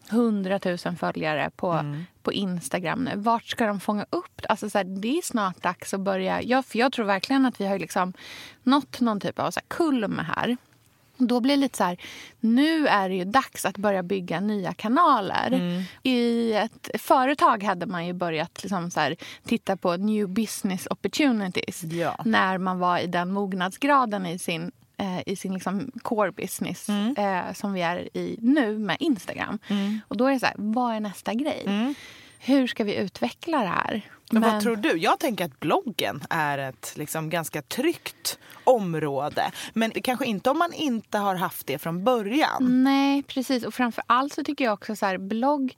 100 0.10 0.60
000 0.66 0.78
följare 0.78 1.52
på, 1.56 1.72
mm. 1.72 2.06
på 2.24 2.34
Instagram 2.34 3.04
nu. 3.04 3.12
Vart 3.16 3.46
ska 3.46 3.66
de 3.66 3.80
fånga 3.80 4.06
upp 4.10 4.42
alltså 4.50 4.70
så 4.70 4.78
här, 4.78 4.86
Det 4.86 5.18
är 5.18 5.22
snart 5.22 5.64
dags 5.64 5.94
att 5.94 6.00
börja. 6.00 6.42
Jag, 6.42 6.66
för 6.66 6.80
jag 6.80 6.92
tror 6.92 7.06
verkligen 7.06 7.46
att 7.46 7.62
vi 7.62 7.66
har 7.66 7.80
liksom 7.80 8.14
nått 8.64 9.02
någon 9.02 9.20
typ 9.20 9.40
av 9.40 9.52
så 9.52 9.60
här 9.60 9.68
kulm 9.68 10.20
här. 10.20 10.58
Då 11.18 11.40
blir 11.40 11.56
det 11.56 11.62
lite 11.62 11.78
så 11.78 11.84
här, 11.84 11.98
nu 12.40 12.88
är 12.88 13.10
det 13.10 13.16
ju 13.16 13.26
dags 13.26 13.66
att 13.66 13.78
börja 13.78 14.04
bygga 14.04 14.40
nya 14.40 14.74
kanaler. 14.74 15.52
Mm. 15.52 15.84
I 16.04 16.54
ett 16.54 16.90
företag 17.02 17.64
hade 17.64 17.86
man 17.86 18.06
ju 18.06 18.14
börjat 18.14 18.64
liksom 18.64 18.92
så 18.92 19.00
här, 19.00 19.16
titta 19.46 19.78
på 19.78 19.98
new 19.98 20.30
business 20.30 20.88
opportunities. 20.90 21.84
Ja. 21.84 22.16
När 22.26 22.58
man 22.58 22.80
var 22.80 23.00
i 23.00 23.08
den 23.08 23.32
mognadsgraden 23.32 24.26
i 24.26 24.40
sin 24.40 24.72
eh, 24.98 25.22
i 25.26 25.36
sin 25.36 25.54
liksom 25.54 25.92
core 26.02 26.32
business 26.32 26.90
mm. 26.90 27.16
eh, 27.18 27.54
som 27.54 27.74
vi 27.74 27.82
är 27.82 28.18
i 28.18 28.38
nu 28.42 28.78
med 28.78 28.98
Instagram. 29.00 29.60
Mm. 29.68 30.00
Och 30.08 30.18
då 30.18 30.26
är 30.26 30.34
det 30.34 30.40
så 30.40 30.46
här, 30.46 30.56
vad 30.58 30.96
är 30.96 31.00
nästa 31.00 31.34
grej? 31.34 31.64
Mm. 31.66 31.96
Hur 32.40 32.68
ska 32.68 32.84
vi 32.84 32.96
utveckla 32.96 33.58
det 33.58 33.68
här? 33.68 34.02
Men, 34.32 34.42
Men, 34.42 34.52
vad 34.52 34.62
tror 34.62 34.76
du? 34.76 34.98
Jag 34.98 35.20
tänker 35.20 35.46
att 35.46 35.60
bloggen 35.60 36.24
är 36.30 36.58
ett 36.58 36.94
liksom 36.96 37.30
ganska 37.30 37.62
tryggt 37.62 38.40
område. 38.64 39.52
Men 39.74 39.92
kanske 39.92 40.26
inte 40.26 40.50
om 40.50 40.58
man 40.58 40.74
inte 40.74 41.18
har 41.18 41.36
haft 41.36 41.68
det 41.68 41.78
från 41.78 42.04
början. 42.04 42.84
Nej, 42.84 43.24
precis. 43.24 43.64
Och 43.64 43.74
framför 43.74 44.04
allt 44.08 44.34
så 44.34 44.44
tycker 44.44 44.66
jag 44.66 44.74
också 44.74 44.96
så 44.96 45.06
här, 45.06 45.18
blogg 45.18 45.76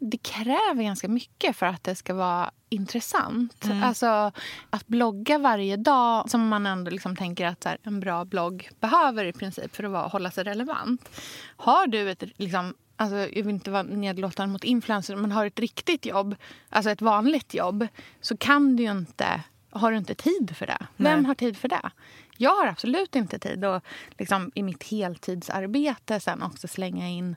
det 0.00 0.18
kräver 0.18 0.82
ganska 0.82 1.08
mycket 1.08 1.56
för 1.56 1.66
att 1.66 1.84
det 1.84 1.94
ska 1.94 2.14
vara 2.14 2.50
intressant. 2.68 3.64
Mm. 3.64 3.82
Alltså 3.82 4.32
att 4.70 4.86
blogga 4.86 5.38
varje 5.38 5.76
dag, 5.76 6.30
som 6.30 6.48
man 6.48 6.66
ändå 6.66 6.90
liksom 6.90 7.16
tänker 7.16 7.46
att 7.46 7.64
här, 7.64 7.78
en 7.82 8.00
bra 8.00 8.24
blogg 8.24 8.70
behöver 8.80 9.24
i 9.24 9.32
princip 9.32 9.76
för 9.76 9.84
att 9.84 9.90
vara, 9.90 10.08
hålla 10.08 10.30
sig 10.30 10.44
relevant. 10.44 11.08
Har 11.56 11.86
du 11.86 12.10
ett 12.10 12.22
liksom, 12.36 12.74
alltså, 12.96 13.16
jag 13.16 13.44
vill 13.44 13.48
inte 13.48 13.70
vara 13.70 13.82
nedlåtande 13.82 14.52
mot 14.52 14.64
influencers, 14.64 15.16
men 15.16 15.32
har 15.32 15.46
ett 15.46 15.60
riktigt 15.60 16.06
jobb, 16.06 16.36
alltså 16.68 16.90
ett 16.90 17.02
vanligt 17.02 17.54
jobb, 17.54 17.86
så 18.20 18.36
kan 18.36 18.76
du 18.76 18.82
inte, 18.82 19.42
har 19.70 19.90
du 19.90 19.98
inte 19.98 20.14
tid 20.14 20.56
för 20.56 20.66
det. 20.66 20.86
Nej. 20.96 21.14
Vem 21.14 21.24
har 21.24 21.34
tid 21.34 21.56
för 21.56 21.68
det? 21.68 21.90
Jag 22.36 22.54
har 22.54 22.66
absolut 22.66 23.16
inte 23.16 23.38
tid 23.38 23.64
att 23.64 23.84
liksom, 24.18 24.50
i 24.54 24.62
mitt 24.62 24.90
heltidsarbete 24.90 26.20
sen 26.20 26.42
också 26.42 26.68
slänga 26.68 27.08
in 27.08 27.36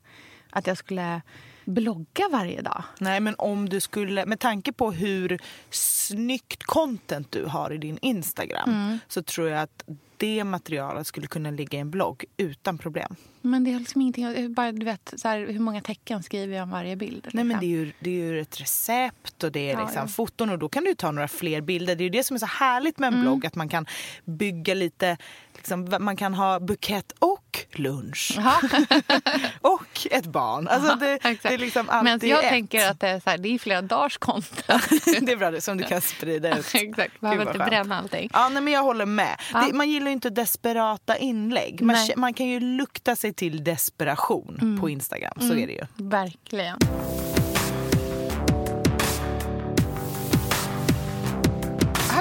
att 0.50 0.68
jag 0.68 0.78
skulle 0.78 1.22
blogga 1.66 2.30
varje 2.32 2.62
dag. 2.62 2.84
Nej, 3.00 3.20
men 3.20 3.36
om 3.38 3.70
du 3.70 3.80
skulle, 3.80 4.26
med 4.26 4.40
tanke 4.40 4.72
på 4.72 4.92
hur 4.92 5.40
snyggt 5.70 6.64
content 6.64 7.32
du 7.32 7.46
har 7.46 7.74
i 7.74 7.78
din 7.78 7.98
Instagram 8.02 8.70
mm. 8.70 9.00
så 9.08 9.24
tror 9.24 9.50
jag 9.50 9.62
att 9.62 9.84
det 10.18 10.44
materialet 10.44 11.08
skulle 11.08 11.28
kunna 11.28 11.52
ligga 11.52 11.78
i 11.78 11.82
en 11.82 11.92
blogg 11.92 12.26
utan 12.38 12.78
problem. 12.78 13.16
Men 13.42 13.64
det 13.64 13.74
är 13.74 13.80
liksom 13.80 14.02
ingenting, 14.02 14.54
bara 14.54 14.72
du 14.72 14.86
vet 14.86 15.14
så 15.18 15.28
här, 15.28 15.48
hur 15.48 15.60
många 15.60 15.82
tecken 15.82 16.24
skriver 16.24 16.56
jag 16.56 16.64
om 16.64 16.70
varje 16.70 16.96
bild? 16.96 17.28
Nej 17.34 17.44
men 17.44 17.48
liksom? 17.48 17.60
det 17.60 17.66
är 17.66 17.86
ju, 17.86 17.92
det 18.00 18.10
är 18.10 18.14
ju 18.14 18.42
ett 18.42 18.62
recept 18.62 19.44
och 19.44 19.52
det 19.52 19.72
är 19.72 19.78
liksom 19.78 19.96
ja, 19.96 20.02
ja. 20.02 20.08
foton 20.08 20.50
och 20.50 20.60
då 20.60 20.70
kan 20.70 20.84
du 20.84 20.96
ta 20.96 21.12
några 21.12 21.28
fler 21.28 21.62
bilder. 21.62 21.96
Det 21.96 22.02
är 22.02 22.04
ju 22.04 22.10
det 22.10 22.24
som 22.24 22.36
är 22.36 22.40
så 22.40 22.46
härligt 22.46 23.00
med 23.00 23.08
en 23.08 23.14
mm. 23.14 23.26
blogg 23.26 23.46
att 23.46 23.56
man 23.56 23.70
kan 23.70 23.86
bygga 24.26 24.74
lite, 24.74 25.18
liksom, 25.64 26.04
man 26.04 26.16
kan 26.16 26.34
ha 26.34 26.60
bukett 26.60 27.12
och 27.20 27.66
lunch. 27.72 28.38
och 29.62 30.08
ett 30.12 30.26
barn. 30.26 30.68
Alltså 30.68 30.96
det, 30.96 31.20
det 31.24 31.54
är 31.54 31.58
liksom 31.58 31.86
Men 32.04 32.20
jag 32.22 32.44
ett. 32.44 32.50
tänker 32.50 32.90
att 32.90 33.00
det 33.00 33.08
är, 33.08 33.20
så 33.20 33.30
här, 33.30 33.38
det 33.38 33.50
är 33.50 33.60
flera 33.60 33.82
dagars 33.82 34.18
content. 34.18 34.90
det 35.22 35.32
är 35.32 35.38
bra 35.38 35.52
det, 35.52 35.62
som 35.62 35.78
du 35.78 35.84
kan 35.84 36.02
sprida 36.02 36.60
ut. 36.60 36.66
Exakt, 36.74 37.20
behöver 37.20 37.48
inte 37.48 37.60
bränna 37.60 38.00
allting. 38.00 38.30
Ja 38.34 38.50
nej, 38.50 38.62
men 38.62 38.74
jag 38.74 38.84
håller 38.84 39.06
med. 39.06 39.40
Det, 39.54 39.74
man 39.74 39.90
gillar 39.90 40.08
ju 40.08 40.14
inte 40.14 40.30
desperata 40.30 41.18
inlägg. 41.18 41.82
Man, 41.82 41.96
man, 42.16 42.34
kan 42.34 42.48
ju 42.48 42.60
lukta 42.60 43.16
sig 43.16 43.34
till 43.34 43.64
desperation 43.64 44.60
mm. 44.62 44.82
på 44.82 44.90
Instagram. 44.90 45.34
Så 45.38 45.46
mm. 45.46 45.60
är 45.60 45.68
det 45.68 45.74
ju. 45.74 45.86
Verkligen. 45.96 46.80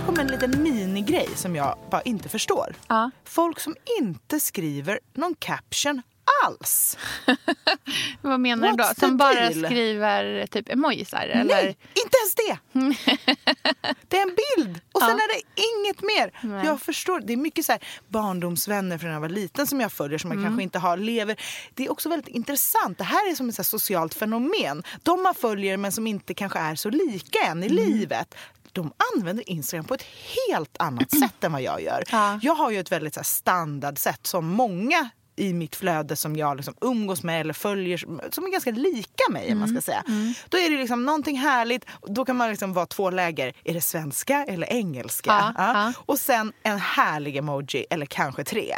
Här 0.03 0.07
kommer 0.07 0.21
en 0.21 0.27
liten 0.27 0.63
minigrej 0.63 1.29
som 1.35 1.57
jag 1.57 1.79
bara 1.91 2.03
inte 2.03 2.29
förstår. 2.29 2.75
Ja. 2.89 3.11
Folk 3.25 3.61
som 3.61 3.77
inte 4.01 4.41
skriver 4.41 5.01
någon 5.15 5.35
caption 5.35 6.03
alls. 6.45 6.99
Vad 8.21 8.41
menar 8.41 8.71
du 8.71 8.77
då? 8.77 8.85
Som 8.99 9.17
bara 9.17 9.35
deal? 9.35 9.65
skriver 9.67 10.47
typ 10.47 10.69
emojisar? 10.69 11.27
Eller? 11.27 11.55
Nej, 11.55 11.77
inte 12.05 12.17
ens 12.19 12.35
det! 12.35 12.59
det 14.09 14.17
är 14.19 14.23
en 14.23 14.37
bild 14.57 14.81
och 14.93 15.01
sen 15.01 15.11
ja. 15.11 15.25
är 15.25 15.35
det 15.35 15.43
inget 15.63 16.03
mer. 16.03 16.49
Nej. 16.49 16.67
Jag 16.67 16.81
förstår, 16.81 17.21
det 17.21 17.33
är 17.33 17.37
mycket 17.37 17.65
så 17.65 17.73
här 17.73 17.81
barndomsvänner 18.09 18.99
från 18.99 19.09
när 19.09 19.15
jag 19.15 19.21
var 19.21 19.29
liten 19.29 19.67
som 19.67 19.81
jag 19.81 19.93
följer 19.93 20.19
som 20.19 20.31
jag 20.31 20.39
mm. 20.39 20.51
kanske 20.51 20.63
inte 20.63 20.79
har 20.79 20.97
lever. 20.97 21.41
Det 21.75 21.85
är 21.85 21.93
också 21.93 22.09
väldigt 22.09 22.29
intressant. 22.29 22.99
Det 22.99 23.05
här 23.05 23.31
är 23.31 23.35
som 23.35 23.49
ett 23.49 23.67
socialt 23.67 24.15
fenomen. 24.15 24.83
De 25.03 25.23
man 25.23 25.35
följer 25.35 25.77
men 25.77 25.93
som 25.93 26.07
inte 26.07 26.35
kanske 26.35 26.59
är 26.59 26.75
så 26.75 26.91
lika 26.91 27.39
än 27.39 27.63
i 27.63 27.67
mm. 27.67 27.77
livet 27.77 28.35
de 28.73 28.93
använder 29.15 29.51
Instagram 29.51 29.85
på 29.85 29.95
ett 29.95 30.05
helt 30.49 30.77
annat 30.79 31.11
sätt 31.19 31.45
än 31.45 31.53
vad 31.53 31.63
jag 31.63 31.83
gör. 31.83 32.05
Ja. 32.11 32.39
Jag 32.43 32.55
har 32.55 32.71
ju 32.71 32.81
ett 32.81 32.93
väldigt 32.93 33.15
så 33.15 33.25
standardsätt 33.25 34.27
som 34.27 34.47
många 34.47 35.11
i 35.37 35.53
mitt 35.53 35.77
flöde 35.77 36.17
som 36.17 36.37
jag 36.37 36.57
liksom 36.57 36.75
umgås 36.81 37.23
med 37.23 37.41
eller 37.41 37.55
följer 37.55 37.99
som 38.31 38.45
är 38.45 38.53
ganska 38.53 38.71
lika 38.71 39.25
mig. 39.31 39.47
Mm. 39.47 39.59
man 39.59 39.69
ska 39.69 39.73
mm. 39.73 39.83
säga. 39.83 40.05
Mm. 40.09 40.35
Då 40.49 40.59
är 40.59 40.71
det 40.71 40.77
liksom 40.77 41.05
någonting 41.05 41.39
härligt. 41.39 41.87
Då 42.07 42.25
kan 42.25 42.37
man 42.37 42.51
liksom 42.51 42.73
vara 42.73 42.87
två 42.87 43.11
läger. 43.11 43.53
Är 43.65 43.75
det 43.75 43.81
svenska 43.81 44.45
eller 44.45 44.67
engelska? 44.67 45.31
Ja, 45.31 45.53
ja. 45.57 45.73
Ja. 45.75 45.93
Och 46.07 46.19
sen 46.19 46.53
en 46.63 46.79
härlig 46.79 47.37
emoji 47.37 47.87
eller 47.91 48.07
kanske 48.07 48.45
tre. 48.45 48.75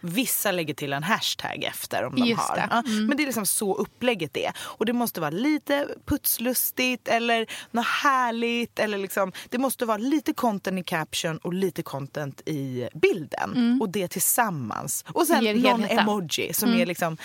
Vissa 0.00 0.50
lägger 0.52 0.74
till 0.74 0.92
en 0.92 1.02
hashtag 1.02 1.64
efter 1.64 2.04
om 2.04 2.14
de 2.16 2.26
Just 2.26 2.40
har. 2.40 2.56
Det. 2.56 2.88
Mm. 2.88 3.06
Men 3.06 3.16
det 3.16 3.22
är 3.22 3.26
liksom 3.26 3.46
så 3.46 3.74
upplägget 3.74 4.36
är. 4.36 4.52
Och 4.58 4.86
det 4.86 4.92
måste 4.92 5.20
vara 5.20 5.30
lite 5.30 5.88
putslustigt 6.04 7.08
eller 7.08 7.46
något 7.70 7.86
härligt. 7.86 8.78
Eller 8.78 8.98
liksom, 8.98 9.32
det 9.48 9.58
måste 9.58 9.86
vara 9.86 9.98
lite 9.98 10.32
content 10.32 10.80
i 10.80 10.82
caption 10.82 11.38
och 11.38 11.54
lite 11.54 11.82
content 11.82 12.40
i 12.46 12.88
bilden. 12.94 13.52
Mm. 13.54 13.82
Och 13.82 13.88
det 13.88 14.08
tillsammans. 14.08 15.04
Och 15.08 15.26
sen 15.26 15.62
någon 15.62 15.84
emoji 15.84 16.52
som 16.52 16.68
mm. 16.68 16.80
är 16.80 16.86
liksom 16.86 17.16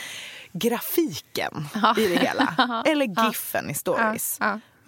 grafiken 0.54 1.68
i 1.98 2.08
det 2.08 2.16
hela. 2.16 2.84
eller 2.86 3.26
giffen 3.26 3.70
i 3.70 3.74
stories. 3.74 4.40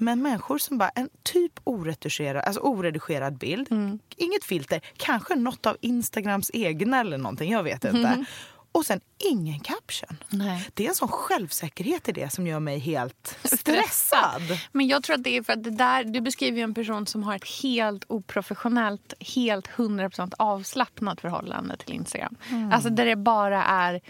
Men 0.04 0.22
människor 0.22 0.58
som 0.58 0.78
bara 0.78 0.90
en 0.90 1.10
typ 1.24 1.52
oretuscherad, 1.64 2.44
alltså 2.46 2.62
oredigerad 2.62 3.38
bild, 3.38 3.72
mm. 3.72 4.00
inget 4.16 4.44
filter, 4.44 4.82
kanske 4.98 5.36
något 5.36 5.66
av 5.66 5.78
Instagrams 5.82 6.52
egna 6.54 7.00
eller 7.00 7.18
någonting, 7.18 7.52
jag 7.52 7.64
vet 7.64 7.86
inte. 7.86 8.08
Mm. 8.08 8.26
och 8.72 8.86
sen 8.86 9.02
ingen 9.18 9.60
caption. 9.60 10.18
Nej. 10.30 10.70
Det 10.74 10.86
är 10.86 10.90
en 10.90 10.96
sån 10.96 11.08
självsäkerhet 11.08 12.10
i 12.10 12.12
det 12.12 12.34
som 12.34 12.48
gör 12.48 12.60
mig 12.60 12.80
helt 12.80 13.38
stressad. 13.44 14.42
Men 14.72 14.88
jag 14.88 15.04
tror 15.04 15.16
att 15.16 15.24
det 15.24 15.38
är 15.38 15.44
för 15.44 15.54
att 15.54 15.64
det 15.64 15.72
där, 15.72 16.04
du 16.04 16.22
beskriver 16.22 16.58
ju 16.58 16.64
en 16.64 16.74
person 16.74 17.08
som 17.08 17.24
har 17.24 17.36
ett 17.36 17.62
helt 17.64 18.06
oprofessionellt, 18.08 19.14
helt 19.20 19.68
100% 19.68 20.34
avslappnat 20.38 21.22
förhållande 21.22 21.78
till 21.78 21.94
Instagram. 21.94 22.36
Alltså 22.72 22.90
där 22.90 23.06
det 23.06 23.16
bara 23.16 23.64
är 23.64 24.02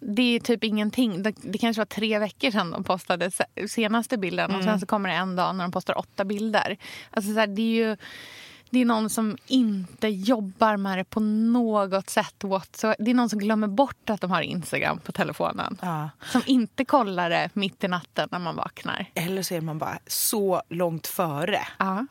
det 0.00 0.36
är 0.36 0.40
typ 0.40 0.64
ingenting. 0.64 1.22
Det, 1.22 1.34
det 1.42 1.58
kanske 1.58 1.80
var 1.80 1.86
tre 1.86 2.18
veckor 2.18 2.50
sedan 2.50 2.70
de 2.70 2.84
postade 2.84 3.30
se- 3.30 3.68
senaste 3.68 4.18
bilden 4.18 4.54
och 4.54 4.64
sen 4.64 4.80
så 4.80 4.86
kommer 4.86 5.08
det 5.08 5.14
en 5.14 5.36
dag 5.36 5.56
när 5.56 5.64
de 5.64 5.72
postar 5.72 5.98
åtta 5.98 6.24
bilder. 6.24 6.76
Alltså 7.10 7.32
så 7.32 7.38
här, 7.38 7.46
det 7.46 7.62
är 7.62 7.86
ju 7.88 7.96
det 8.70 8.78
är 8.80 8.84
någon 8.84 9.10
som 9.10 9.36
inte 9.46 10.08
jobbar 10.08 10.76
med 10.76 10.98
det 10.98 11.04
på 11.04 11.20
något 11.20 12.10
sätt. 12.10 12.44
Så 12.72 12.94
det 12.98 13.10
är 13.10 13.14
någon 13.14 13.28
som 13.28 13.38
glömmer 13.38 13.68
bort 13.68 14.10
att 14.10 14.20
de 14.20 14.30
har 14.30 14.42
Instagram 14.42 14.98
på 14.98 15.12
telefonen. 15.12 15.78
Ja. 15.82 16.10
Som 16.24 16.42
inte 16.46 16.84
kollar 16.84 17.30
det 17.30 17.50
mitt 17.52 17.84
i 17.84 17.88
natten 17.88 18.28
när 18.32 18.38
man 18.38 18.56
vaknar. 18.56 19.10
Eller 19.14 19.42
så 19.42 19.54
är 19.54 19.60
man 19.60 19.78
bara 19.78 19.98
så 20.06 20.62
långt 20.68 21.06
före. 21.06 21.60
Ja, 21.78 22.06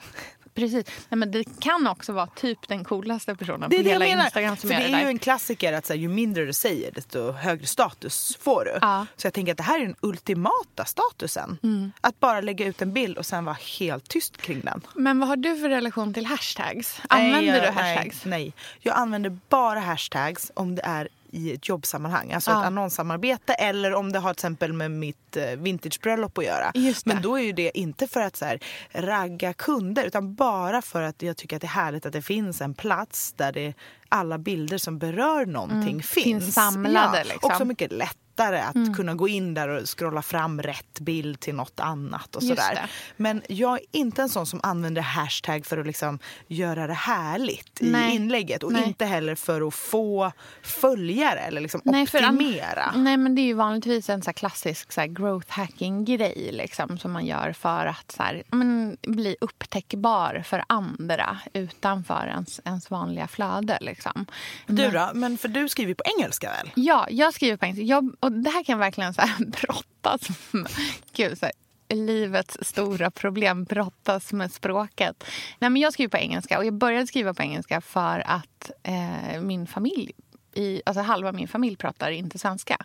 precis. 0.58 0.86
Nej, 1.10 1.18
men 1.18 1.32
det 1.32 1.44
kan 1.60 1.88
också 1.88 2.14
vara 2.14 2.28
typ 2.28 2.68
den 2.68 2.84
coolaste 2.84 3.36
personen 3.36 3.70
Det 3.70 3.78
på 3.78 3.84
det 3.84 3.90
hela. 3.90 4.06
Instagram 4.24 4.58
som 4.58 4.68
För 4.70 4.74
gör 4.76 4.82
det 4.84 4.88
det 4.88 4.94
är 4.94 5.02
ju 5.02 5.08
en 5.08 5.20
klassiker 5.20 5.74
att 5.74 5.86
så 5.86 5.94
här, 5.94 6.00
ju 6.00 6.08
mindre 6.08 6.46
du 6.46 6.54
säger 6.54 6.92
desto 6.92 7.32
högre 7.32 7.66
status 7.66 8.38
får 8.42 8.66
du. 8.66 8.78
Ja. 8.82 9.06
Så 9.16 9.28
jag 9.28 9.34
tänker 9.34 9.52
att 9.52 9.58
det 9.58 9.64
här 9.64 9.80
är 9.80 9.86
den 9.86 9.96
ultimata 10.02 10.86
statusen. 10.86 11.58
Mm. 11.64 11.92
Att 12.02 12.20
bara 12.20 12.42
lägga 12.42 12.66
ut 12.66 12.82
en 12.82 12.94
bild 12.94 13.18
och 13.18 13.26
sen 13.26 13.46
vara 13.46 13.58
helt 13.80 14.10
tyst 14.10 14.38
kring 14.38 14.62
den. 14.62 14.82
Men 14.96 15.20
vad 15.20 15.30
har 15.30 15.36
du 15.36 15.58
för 15.58 15.70
relation 15.70 16.14
till 16.14 16.26
hashtags? 16.26 17.02
Använder 17.10 17.42
Nej, 17.42 17.60
du 17.60 17.66
jag- 17.66 17.74
hashtags? 17.74 18.26
Nej, 18.26 18.40
nej, 18.44 18.54
jag 18.80 18.96
använder 18.98 19.38
bara 19.50 19.80
hashtags 19.80 20.52
om 20.54 20.76
det 20.76 20.82
är 20.86 21.08
i 21.38 21.54
ett 21.54 21.70
jobbsammanhang. 21.70 22.32
Alltså 22.34 22.52
Ja. 22.52 22.60
ett 22.60 22.66
annonssamarbete 22.68 23.54
eller 23.54 23.94
om 23.94 24.12
det 24.12 24.20
har 24.20 24.34
till 24.34 24.38
exempel 24.40 24.74
med 24.74 24.92
mitt 24.92 25.38
eh, 25.38 25.46
vintagebröllop 25.46 26.38
att 26.38 26.44
göra. 26.46 26.72
Men 27.06 27.22
då 27.22 27.40
är 27.40 27.44
ju 27.44 27.52
det 27.52 27.78
inte 27.78 28.08
för 28.08 28.22
att 28.22 28.36
så 28.36 28.46
här, 28.46 28.60
ragga 28.92 29.54
kunder 29.54 30.06
utan 30.06 30.36
bara 30.36 30.82
för 30.82 31.02
att 31.02 31.22
jag 31.22 31.38
tycker 31.38 31.56
att 31.56 31.62
det 31.62 31.68
är 31.68 31.70
härligt 31.70 32.06
att 32.06 32.14
det 32.14 32.22
finns 32.22 32.62
en 32.62 32.74
plats 32.74 33.34
där 33.38 33.52
det, 33.52 33.74
alla 34.10 34.38
bilder 34.38 34.78
som 34.78 34.98
berör 35.00 35.46
någonting 35.46 36.04
finns. 36.04 36.18
Mm. 36.28 36.42
finns 36.42 36.56
samlade, 36.56 37.18
Ja, 37.18 37.24
liksom. 37.24 37.52
Också 37.52 37.66
mycket 37.66 37.92
lättare 38.38 38.60
att 38.62 38.76
Mm. 38.76 38.94
kunna 38.94 39.14
gå 39.16 39.28
in 39.28 39.54
där 39.54 39.68
och 39.70 39.98
scrolla 39.98 40.22
fram 40.22 40.62
rätt 40.62 41.00
bild 41.00 41.40
till 41.40 41.56
något 41.56 41.80
annat 41.80 42.36
och 42.36 42.44
sådär. 42.44 42.90
Men 43.18 43.42
jag 43.50 43.74
är 43.74 43.80
inte 43.92 44.22
en 44.22 44.30
sån 44.30 44.46
som 44.46 44.60
använder 44.64 45.02
hashtag 45.02 45.66
för 45.66 45.78
att 45.78 45.88
liksom 45.88 46.20
göra 46.48 46.88
det 46.88 46.94
härligt 46.94 47.82
i 47.82 47.92
Nej. 47.92 48.16
inlägget 48.16 48.64
och 48.64 48.72
Nej. 48.74 48.84
inte 48.88 49.06
heller 49.06 49.36
för 49.36 49.68
att 49.68 49.74
få 49.74 50.32
följare 50.62 51.40
eller 51.40 51.62
liksom 51.62 51.82
för 51.82 52.24
an- 52.24 52.36
optimera. 52.36 52.92
nej, 52.96 53.18
men 53.18 53.36
det 53.36 53.42
är 53.42 53.46
ju 53.46 53.54
vanligtvis 53.54 54.10
en 54.10 54.22
så 54.22 54.34
klassisk 54.34 54.92
så 54.92 55.06
growth 55.06 55.50
hacking-grej 55.50 56.50
liksom, 56.54 56.98
som 56.98 57.12
man 57.12 57.26
gör 57.26 57.54
för 57.54 57.86
att 57.86 58.12
så 58.12 58.24
här, 58.24 58.44
men, 58.52 58.98
bli 59.02 59.36
upptäckbar 59.42 60.44
för 60.46 60.64
andra 60.68 61.38
utanför 61.54 62.28
ens, 62.28 62.60
ens 62.66 62.92
vanliga 62.92 63.28
flöde. 63.28 63.78
Liksom. 63.82 64.26
Du 64.68 64.90
då? 64.90 65.10
Men 65.14 65.38
för 65.38 65.48
du 65.48 65.70
skriver 65.70 65.94
på 65.94 66.04
engelska 66.18 66.50
väl? 66.50 66.72
Ja, 66.76 67.08
jag 67.10 67.34
skriver 67.34 67.58
på 67.58 67.66
engelska. 67.66 67.84
Jag, 67.84 68.16
och 68.28 68.34
det 68.34 68.50
här 68.50 68.64
kan 68.64 68.80
verkligen 68.80 69.14
så 69.14 69.22
här 69.22 69.46
brottas 69.62 70.30
med. 70.52 70.72
Gud, 71.14 71.38
så 71.38 71.46
här, 71.46 71.54
livets 71.96 72.58
stora 72.62 73.12
problem 73.12 73.64
brottas 73.64 74.34
med 74.34 74.52
språket. 74.52 75.24
Nej, 75.60 75.70
men 75.70 75.82
jag 75.82 75.94
skriver 75.94 76.10
på 76.10 76.18
engelska 76.18 76.58
och 76.58 76.66
jag 76.66 76.74
började 76.74 77.08
skriva 77.08 77.34
på 77.34 77.42
engelska 77.42 77.82
för 77.82 78.24
att 78.28 78.72
eh, 78.84 79.42
min 79.42 79.68
familj 79.68 80.12
i, 80.54 80.82
alltså 80.86 81.02
halva 81.02 81.32
min 81.32 81.48
familj 81.48 81.76
pratar 81.76 82.12
inte 82.12 82.40
svenska. 82.40 82.78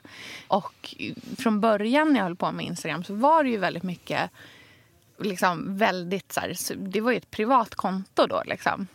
Och 0.48 0.94
från 1.38 1.60
början 1.60 2.12
när 2.12 2.20
jag 2.20 2.24
höll 2.24 2.36
på 2.36 2.52
med 2.52 2.66
Instagram 2.66 3.04
så 3.04 3.14
var 3.14 3.44
det 3.44 3.50
ju 3.50 3.58
väldigt 3.58 3.82
mycket 3.82 4.30
liksom 5.18 5.78
väldigt 5.78 6.32
så 6.32 6.40
här, 6.40 6.56
det 6.76 7.00
var 7.00 7.10
ju 7.10 7.16
ett 7.16 7.30
privat 7.30 7.74
konto 7.74 8.26
då 8.26 8.42
liksom. 8.46 8.86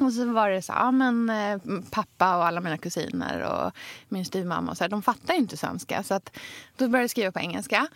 Och 0.00 0.12
så 0.12 0.32
var 0.32 0.50
det 0.50 0.62
så 0.62 0.72
ja 0.76 0.90
men 0.90 1.30
eh, 1.30 1.58
pappa 1.90 2.36
och 2.36 2.46
alla 2.46 2.60
mina 2.60 2.78
kusiner 2.78 3.40
och 3.40 3.72
min 4.08 4.24
styvmamma 4.24 4.70
och 4.70 4.76
så 4.76 4.84
här, 4.84 4.88
de 4.88 5.02
fattar 5.02 5.34
ju 5.34 5.40
inte 5.40 5.56
svenska. 5.56 6.02
Så 6.02 6.14
att 6.14 6.36
då 6.76 6.88
började 6.88 7.02
jag 7.02 7.10
skriva 7.10 7.32
på 7.32 7.40
engelska. 7.40 7.86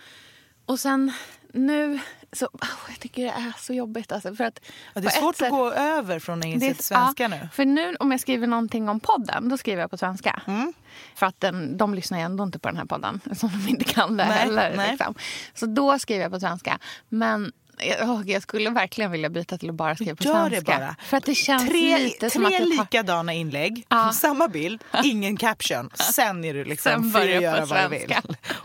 Och 0.67 0.81
sen 0.81 1.13
nu 1.53 1.99
så, 2.33 2.49
åh, 2.53 2.69
jag 2.89 3.01
tycker 3.01 3.23
det 3.25 3.31
är 3.31 3.53
så 3.59 3.73
jobbigt 3.73 4.13
alltså. 4.13 4.35
För 4.35 4.45
att 4.45 4.61
Ja, 4.95 5.01
det 5.01 5.07
är 5.07 5.11
svårt 5.11 5.37
sätt- 5.37 5.45
att 5.47 5.51
gå 5.51 5.73
över 5.73 6.19
från 6.19 6.43
engelska 6.45 6.75
till 6.75 6.85
svenska 6.85 7.23
ja, 7.23 7.29
nu. 7.29 7.49
För 7.53 7.65
nu 7.65 7.97
om 7.97 8.11
jag 8.11 8.21
skriver 8.21 8.47
någonting 8.47 8.89
om 8.89 9.01
podden, 9.01 9.49
då 9.49 9.59
skriver 9.59 9.81
jag 9.81 9.91
på 9.91 9.97
svenska. 9.97 10.43
Mm. 10.47 10.73
För 11.15 11.27
att 11.27 11.41
den, 11.41 11.77
de 11.77 11.95
lyssnar 11.95 12.19
ju 12.19 12.25
ändå 12.25 12.45
inte 12.45 12.59
på 12.59 12.69
den 12.69 12.77
här 12.77 12.85
podden, 12.85 13.21
som 13.37 13.49
de 13.49 13.69
inte 13.69 13.85
kan 13.85 14.17
det 14.17 14.25
Nej, 14.27 14.39
heller. 14.39 14.77
nej. 14.77 14.91
Liksom. 14.91 15.15
Så 15.55 15.67
då 15.67 15.99
skriver 15.99 16.23
jag 16.23 16.33
på 16.33 16.41
svenska. 16.41 16.79
Men 17.09 17.53
jag, 17.83 18.29
jag 18.31 18.43
skulle 18.43 18.71
verkligen 18.71 19.11
vilja 19.11 19.29
byta 19.31 19.59
till 19.59 19.69
att 19.69 19.75
bara 19.75 19.95
skriva 19.95 20.17
på 20.17 20.25
Gör 20.25 20.45
det 20.45 20.57
svenska. 20.57 20.79
bara. 20.79 20.97
För 21.03 21.17
att 21.17 21.25
det 21.25 21.35
känns 21.35 21.69
Tre, 21.69 21.99
lite 21.99 22.31
som 22.31 22.45
tre 22.45 22.57
att 22.57 22.69
likadana 22.69 23.33
inlägg, 23.33 23.87
Ja. 23.89 24.13
samma 24.15 24.49
bild, 24.49 24.85
ingen 25.05 25.37
caption. 25.37 25.91
Sen 26.15 26.45
är 26.45 26.55
du 26.55 26.65
liksom 26.65 27.13
fri 27.13 27.37
att 27.37 27.43
göra 27.43 27.65
vad 27.67 27.83
du 27.83 27.89
vill. 27.99 28.15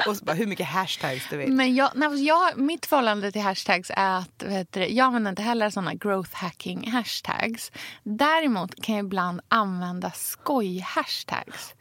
Och 0.07 0.15
bara, 0.22 0.34
hur 0.36 0.45
mycket 0.48 0.67
hashtags 0.67 1.27
du 1.29 1.38
vill. 1.38 1.51
Men 1.51 1.75
jag, 1.75 1.91
nej, 1.95 2.25
jag, 2.25 2.57
mitt 2.57 2.86
förhållande 2.86 3.31
till 3.31 3.41
hashtags 3.41 3.91
är 3.95 4.18
att 4.18 4.44
du, 4.70 4.85
jag 4.85 5.05
använder 5.05 5.29
inte 5.29 5.42
heller 5.42 5.70
såna 5.70 5.94
growth 5.94 6.29
hacking 6.35 6.92
hashtags. 6.92 7.72
Däremot 8.03 8.83
kan 8.83 8.96
jag 8.96 9.05
ibland 9.05 9.42
använda 9.48 10.11
skoj-hashtags. 10.16 11.74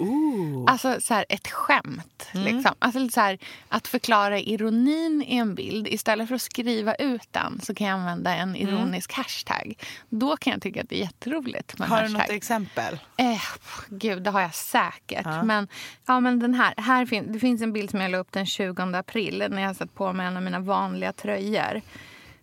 Alltså 0.66 1.00
så 1.00 1.14
här, 1.14 1.24
ett 1.28 1.48
skämt. 1.48 2.28
Liksom. 2.32 2.74
Alltså, 2.78 3.08
så 3.08 3.20
här, 3.20 3.38
att 3.68 3.88
förklara 3.88 4.38
ironin 4.38 5.22
i 5.26 5.36
en 5.36 5.54
bild. 5.54 5.88
Istället 5.88 6.28
för 6.28 6.34
att 6.34 6.42
skriva 6.42 6.94
ut 6.94 7.23
den 7.32 7.60
så 7.60 7.74
kan 7.74 7.86
jag 7.86 7.98
använda 7.98 8.34
en 8.34 8.56
ironisk 8.56 9.12
hashtag. 9.12 9.74
Då 10.08 10.36
kan 10.36 10.52
jag 10.52 10.62
tycka 10.62 10.80
att 10.80 10.88
det 10.88 10.96
är 10.96 11.00
jätteroligt 11.00 11.78
med 11.78 11.88
Har 11.88 11.96
du 11.96 12.02
hashtag. 12.02 12.20
något 12.20 12.30
exempel? 12.30 12.98
Eh, 13.16 13.42
gud, 13.88 14.22
det 14.22 14.30
har 14.30 14.40
jag 14.40 14.54
säkert. 14.54 15.44
Men, 15.44 15.68
ja, 16.06 16.20
men 16.20 16.38
den 16.38 16.54
här, 16.54 16.74
här 16.76 17.06
fin, 17.06 17.32
det 17.32 17.38
finns 17.38 17.62
en 17.62 17.72
bild 17.72 17.90
som 17.90 18.00
jag 18.00 18.10
la 18.10 18.18
upp 18.18 18.32
den 18.32 18.46
20 18.46 18.82
april 18.82 19.44
när 19.50 19.62
jag 19.62 19.76
satt 19.76 19.94
på 19.94 20.12
mig 20.12 20.26
en 20.26 20.36
av 20.36 20.42
mina 20.42 20.60
vanliga 20.60 21.12
tröjor 21.12 21.80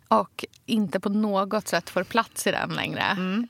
och 0.07 0.45
inte 0.65 0.99
på 0.99 1.09
något 1.09 1.67
sätt 1.67 1.89
får 1.89 2.03
plats 2.03 2.47
i 2.47 2.51
den 2.51 2.69
längre. 2.69 3.03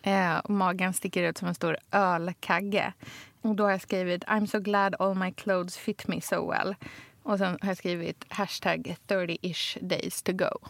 Eh, 0.04 0.38
och 0.38 0.50
magen 0.50 0.94
sticker 0.94 1.24
ut 1.24 1.38
som 1.38 1.48
en 1.48 1.56
stor 1.56 1.78
ölkagge. 1.92 2.94
Och 3.42 3.56
då 3.56 3.64
har 3.64 3.72
jag 3.72 3.82
skrivit 3.82 4.24
I'm 4.24 4.46
so 4.46 4.60
glad 4.60 4.96
all 5.00 5.16
my 5.16 5.32
clothes 5.32 5.78
fit 5.78 6.08
me 6.08 6.22
so 6.22 6.52
well. 6.52 6.76
Och 7.24 7.38
sen 7.38 7.58
har 7.62 7.68
jag 7.70 7.78
skrivit 7.78 8.26
hashtag 8.30 8.96
30-ish 9.08 9.78
days 9.82 10.24
to 10.24 10.32
go. 10.34 10.68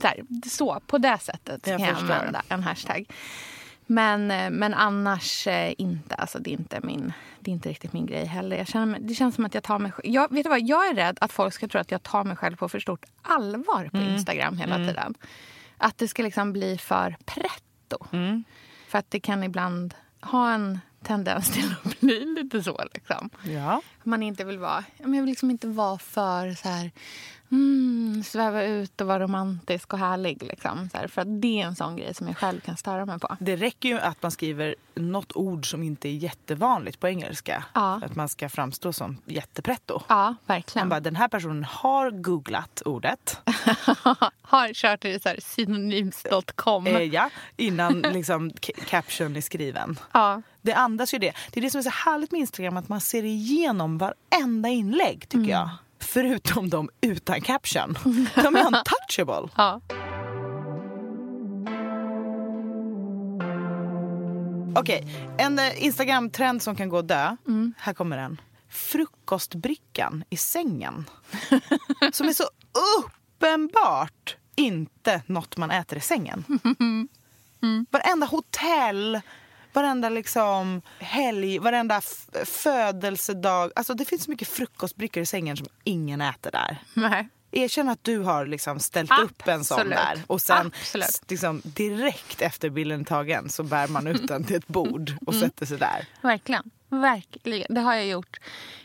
Så, 0.00 0.06
här, 0.06 0.48
så, 0.48 0.80
på 0.86 0.98
det 0.98 1.18
sättet 1.18 1.66
Jag 1.66 1.78
kan 1.78 1.88
jag 1.88 1.98
förstår. 1.98 2.14
använda 2.14 2.42
en 2.48 2.62
hashtag. 2.62 3.06
Men, 3.86 4.30
eh, 4.30 4.50
men 4.50 4.74
annars 4.74 5.46
eh, 5.46 5.74
inte. 5.78 6.14
Alltså, 6.14 6.38
det, 6.38 6.50
är 6.50 6.52
inte 6.52 6.80
min, 6.82 7.12
det 7.40 7.50
är 7.50 7.52
inte 7.52 7.68
riktigt 7.68 7.92
min 7.92 8.06
grej 8.06 8.24
heller. 8.24 8.56
Jag 8.56 8.68
känner 8.68 8.98
det 9.00 9.14
känns 9.14 9.34
som 9.34 9.44
att 9.44 9.54
jag 9.54 9.62
tar 9.62 9.78
mig. 9.78 9.92
Jag, 10.04 10.32
vet 10.32 10.44
du 10.44 10.50
vad, 10.50 10.60
jag 10.60 10.88
är 10.88 10.94
rädd 10.94 11.18
att 11.20 11.32
folk 11.32 11.54
ska 11.54 11.68
tro 11.68 11.80
att 11.80 11.90
jag 11.90 12.02
tar 12.02 12.24
mig 12.24 12.36
själv 12.36 12.56
på 12.56 12.68
för 12.68 12.80
stort 12.80 13.04
allvar 13.22 13.88
på 13.92 13.96
Instagram 13.98 14.56
hela 14.58 14.76
tiden. 14.76 15.14
Att 15.78 15.98
det 15.98 16.08
ska 16.08 16.22
liksom 16.22 16.52
bli 16.52 16.78
för 16.78 17.16
pretto. 17.24 17.98
För 18.88 18.98
att 18.98 19.10
det 19.10 19.20
kan 19.20 19.44
ibland 19.44 19.94
ha 20.20 20.52
en 20.52 20.80
tendens 21.02 21.50
till 21.50 21.74
att 21.84 22.00
bli 22.00 22.24
lite 22.24 22.62
så. 22.62 22.84
Liksom. 22.94 23.30
Ja. 23.42 23.82
Man 24.04 24.22
inte 24.22 24.44
vill 24.44 24.58
vara... 24.58 24.84
Jag 24.96 25.10
vill 25.10 25.24
liksom 25.24 25.50
inte 25.50 25.66
vara 25.66 25.98
för 25.98 26.54
så 26.54 26.68
här... 26.68 26.90
Mm, 27.52 28.22
sväva 28.24 28.64
ut 28.64 29.00
och 29.00 29.06
vara 29.06 29.18
romantisk 29.20 29.92
och 29.92 29.98
härlig. 29.98 30.42
Liksom, 30.42 30.88
så 30.92 30.98
här, 30.98 31.08
för 31.08 31.22
att 31.22 31.42
det 31.42 31.62
är 31.62 31.66
en 31.66 31.76
sån 31.76 31.96
grej 31.96 32.14
som 32.14 32.26
jag 32.26 32.36
själv 32.36 32.60
kan 32.60 32.76
störa 32.76 33.06
mig 33.06 33.18
på. 33.18 33.36
Det 33.40 33.56
räcker 33.56 33.88
ju 33.88 33.98
att 33.98 34.22
man 34.22 34.30
skriver 34.30 34.74
något 34.94 35.36
ord 35.36 35.70
som 35.70 35.82
inte 35.82 36.08
är 36.08 36.12
jättevanligt 36.12 37.00
på 37.00 37.08
engelska. 37.08 37.64
Ja. 37.74 38.00
Att 38.04 38.14
man 38.16 38.28
ska 38.28 38.48
framstå 38.48 38.92
som 38.92 39.16
jättepretto. 39.24 40.02
Ja, 40.08 40.34
verkligen. 40.46 40.88
Man 40.88 40.88
bara, 40.88 41.00
den 41.00 41.16
här 41.16 41.28
personen 41.28 41.64
har 41.64 42.10
googlat 42.10 42.82
ordet. 42.84 43.40
har 44.42 44.74
kört 44.74 45.04
i 45.04 45.20
synonyms.com. 45.38 46.86
Eh, 46.86 47.02
ja, 47.02 47.30
innan 47.56 48.00
liksom 48.00 48.50
ca- 48.50 48.84
caption 48.84 49.36
är 49.36 49.40
skriven. 49.40 49.98
Ja. 50.12 50.42
Det 50.62 50.72
andas 50.72 51.14
ju 51.14 51.18
det. 51.18 51.32
Det 51.50 51.60
är 51.60 51.62
det 51.62 51.70
som 51.70 51.78
är 51.78 51.82
så 51.82 51.90
härligt 51.90 52.32
med 52.32 52.40
Instagram, 52.40 52.76
att 52.76 52.88
man 52.88 53.00
ser 53.00 53.24
igenom 53.24 53.98
varenda 53.98 54.68
inlägg 54.68 55.28
tycker 55.28 55.50
jag. 55.50 55.68
Förutom 55.98 56.70
de 56.70 56.90
utan 57.00 57.40
caption. 57.40 57.98
De 58.34 58.56
är 58.56 58.66
untouchable. 58.66 59.48
Ja. 59.56 59.80
Okej, 64.74 65.06
en 65.38 65.58
eh, 65.58 65.84
Instagram-trend 65.84 66.62
som 66.62 66.76
kan 66.76 66.88
gå 66.88 66.96
och 66.96 67.04
dö. 67.04 67.36
Här 67.76 67.92
kommer 67.94 68.16
den. 68.16 68.40
Frukostbrickan 68.68 70.24
i 70.30 70.36
sängen. 70.36 71.04
som 72.12 72.28
är 72.28 72.32
så 72.32 72.44
uppenbart 72.98 74.36
inte 74.56 75.22
något 75.26 75.56
man 75.56 75.70
äter 75.70 75.98
i 75.98 76.00
sängen. 76.00 76.44
Varenda 77.90 78.26
hotell, 78.26 79.20
varenda 79.72 80.08
liksom 80.08 80.82
helg, 80.98 81.58
varenda 81.58 82.00
födelsedag. 82.44 83.72
Alltså 83.76 83.94
det 83.94 84.04
finns 84.04 84.24
så 84.24 84.30
mycket 84.30 84.48
frukostbrickor 84.48 85.22
i 85.22 85.26
sängen 85.26 85.56
som 85.56 85.66
ingen 85.84 86.20
äter 86.20 86.50
där. 86.50 86.78
Nej. 86.94 87.28
Erkänn 87.52 87.88
att 87.88 88.04
du 88.04 88.18
har 88.18 88.46
liksom 88.46 88.80
ställt 88.80 89.10
upp 89.22 89.48
en 89.48 89.64
sån 89.64 89.78
Absolut. 89.78 89.96
där 89.98 90.22
och 90.26 90.40
sen 90.40 90.66
Absolut. 90.80 91.22
liksom, 91.30 91.60
direkt 91.64 92.40
efter 92.42 92.70
bilden 92.70 93.04
tagen 93.04 93.48
så 93.48 93.62
bär 93.62 93.88
man 93.88 94.06
ut 94.06 94.28
den 94.28 94.44
till 94.44 94.56
ett 94.56 94.66
bord 94.68 95.12
och 95.26 95.32
Mm. 95.34 95.48
sätter 95.48 95.66
sig 95.66 95.78
där. 95.78 96.06
Verkligen. 96.22 96.70
Verkligen. 96.90 97.74
Det 97.74 97.80
har 97.80 97.94
jag 97.94 98.06
gjort 98.06 98.40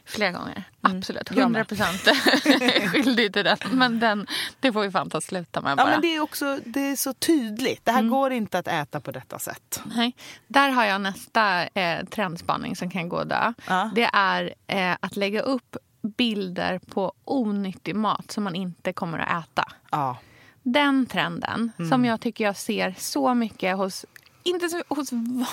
flera 0.05 0.31
gånger. 0.31 0.63
Absolut. 0.81 1.31
Mm. 1.31 1.51
Med. 1.51 1.61
100 1.61 1.65
procent 1.65 2.01
skyldig 2.91 3.33
till 3.33 3.43
den. 3.43 3.57
Men 3.71 3.99
den, 3.99 4.27
det 4.59 4.73
får 4.73 4.81
vi 4.81 4.91
fan 4.91 5.09
ta 5.09 5.21
sluta 5.21 5.61
med 5.61 5.71
Ja, 5.71 5.75
bara. 5.75 5.89
men 5.89 6.01
det 6.01 6.15
är 6.15 6.19
också 6.19 6.59
det 6.65 6.79
är 6.79 6.95
så 6.95 7.13
tydligt. 7.13 7.85
Det 7.85 7.91
här 7.91 8.03
går 8.03 8.31
inte 8.33 8.59
att 8.59 8.67
äta 8.67 8.99
på 8.99 9.11
detta 9.11 9.39
sätt. 9.39 9.81
Nej. 9.95 10.15
Där 10.47 10.69
har 10.69 10.85
jag 10.85 11.01
nästa 11.01 11.63
eh, 11.67 12.05
trendspaning 12.05 12.75
som 12.75 12.89
kan 12.89 13.09
gå 13.09 13.17
och 13.17 13.27
dö. 13.27 13.53
Ja. 13.67 13.91
Det 13.95 14.09
är 14.13 14.53
eh, 14.67 14.95
att 14.99 15.15
lägga 15.15 15.41
upp 15.41 15.77
bilder 16.17 16.79
på 16.79 17.13
onyttig 17.23 17.95
mat 17.95 18.31
som 18.31 18.43
man 18.43 18.55
inte 18.55 18.93
kommer 18.93 19.19
att 19.19 19.43
äta. 19.45 19.65
Ja. 19.91 20.17
Den 20.63 21.05
trenden 21.05 21.71
Mm. 21.79 21.89
som 21.91 22.05
jag 22.05 22.21
tycker 22.21 22.43
jag 22.43 22.55
ser 22.57 22.95
så 22.97 23.33
mycket 23.33 23.77
hos 23.77 24.05
inte 24.45 24.69
så, 24.69 24.83
hos 24.87 25.09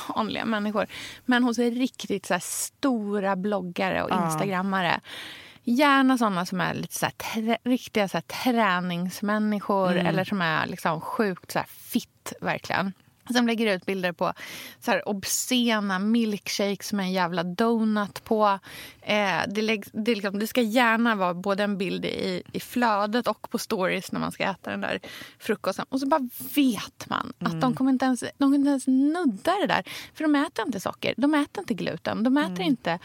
vanliga 0.09 0.45
människor, 0.45 0.87
men 1.25 1.45
hos 1.45 1.59
riktigt 1.59 2.27
så 2.27 2.39
stora 2.41 3.37
bloggare 3.37 4.03
och 4.03 4.11
instagrammare. 4.25 5.01
Gärna 5.65 6.19
såna 6.19 6.47
som 6.47 6.61
är 6.61 6.75
lite 6.75 6.95
så 6.95 7.07
här, 7.07 7.59
riktiga 7.65 8.09
så 8.09 8.17
här, 8.17 8.23
träningsmänniskor 8.23 9.93
Mm. 9.93 10.07
eller 10.07 10.25
som 10.25 10.43
är 10.43 10.67
liksom 10.67 11.01
sjukt 11.01 11.51
så 11.51 11.59
här, 11.59 11.67
fit, 11.67 12.33
verkligen. 12.41 12.93
Som 13.31 13.47
lägger 13.47 13.77
ut 13.77 13.87
bilder 13.87 14.13
på 14.13 14.33
så 14.81 14.91
här 14.91 15.09
obscena 15.09 15.99
milkshakes 15.99 16.93
med 16.93 17.05
en 17.05 17.13
jävla 17.13 17.43
donut 17.43 18.25
på. 18.25 18.59
Eh, 19.01 19.41
det, 19.49 19.63
läggs, 19.63 19.89
det, 19.93 20.15
liksom, 20.15 20.39
det 20.39 20.47
ska 20.47 20.61
gärna 20.61 21.15
vara 21.15 21.35
både 21.35 21.63
en 21.63 21.79
bild 21.79 22.05
i, 22.05 22.43
i 22.53 22.61
flödet 22.61 23.27
och 23.27 23.51
på 23.51 23.59
stories 23.59 24.13
när 24.13 24.21
man 24.21 24.33
ska 24.33 24.45
äta 24.45 24.71
den 24.71 24.81
där 24.81 25.01
frukosten. 25.39 25.87
Och 25.89 26.01
så 26.01 26.07
bara 26.07 26.29
vet 26.55 27.09
man 27.09 27.33
att 27.39 27.61
de 27.61 27.75
kommer 27.75 27.93
inte 27.93 28.05
ens, 28.05 28.21
de 28.21 28.33
kommer 28.39 28.57
inte 28.57 28.71
ens 28.71 28.87
nudda 28.87 29.53
det 29.61 29.67
där. 29.67 29.85
För 30.15 30.25
de 30.25 30.35
äter 30.35 30.67
inte 30.67 30.81
socker, 30.81 31.15
de 31.17 31.35
äter 31.35 31.63
inte 31.63 31.75
gluten, 31.75 32.23
de 32.23 32.37
äter 32.39 32.61
inte 32.61 32.99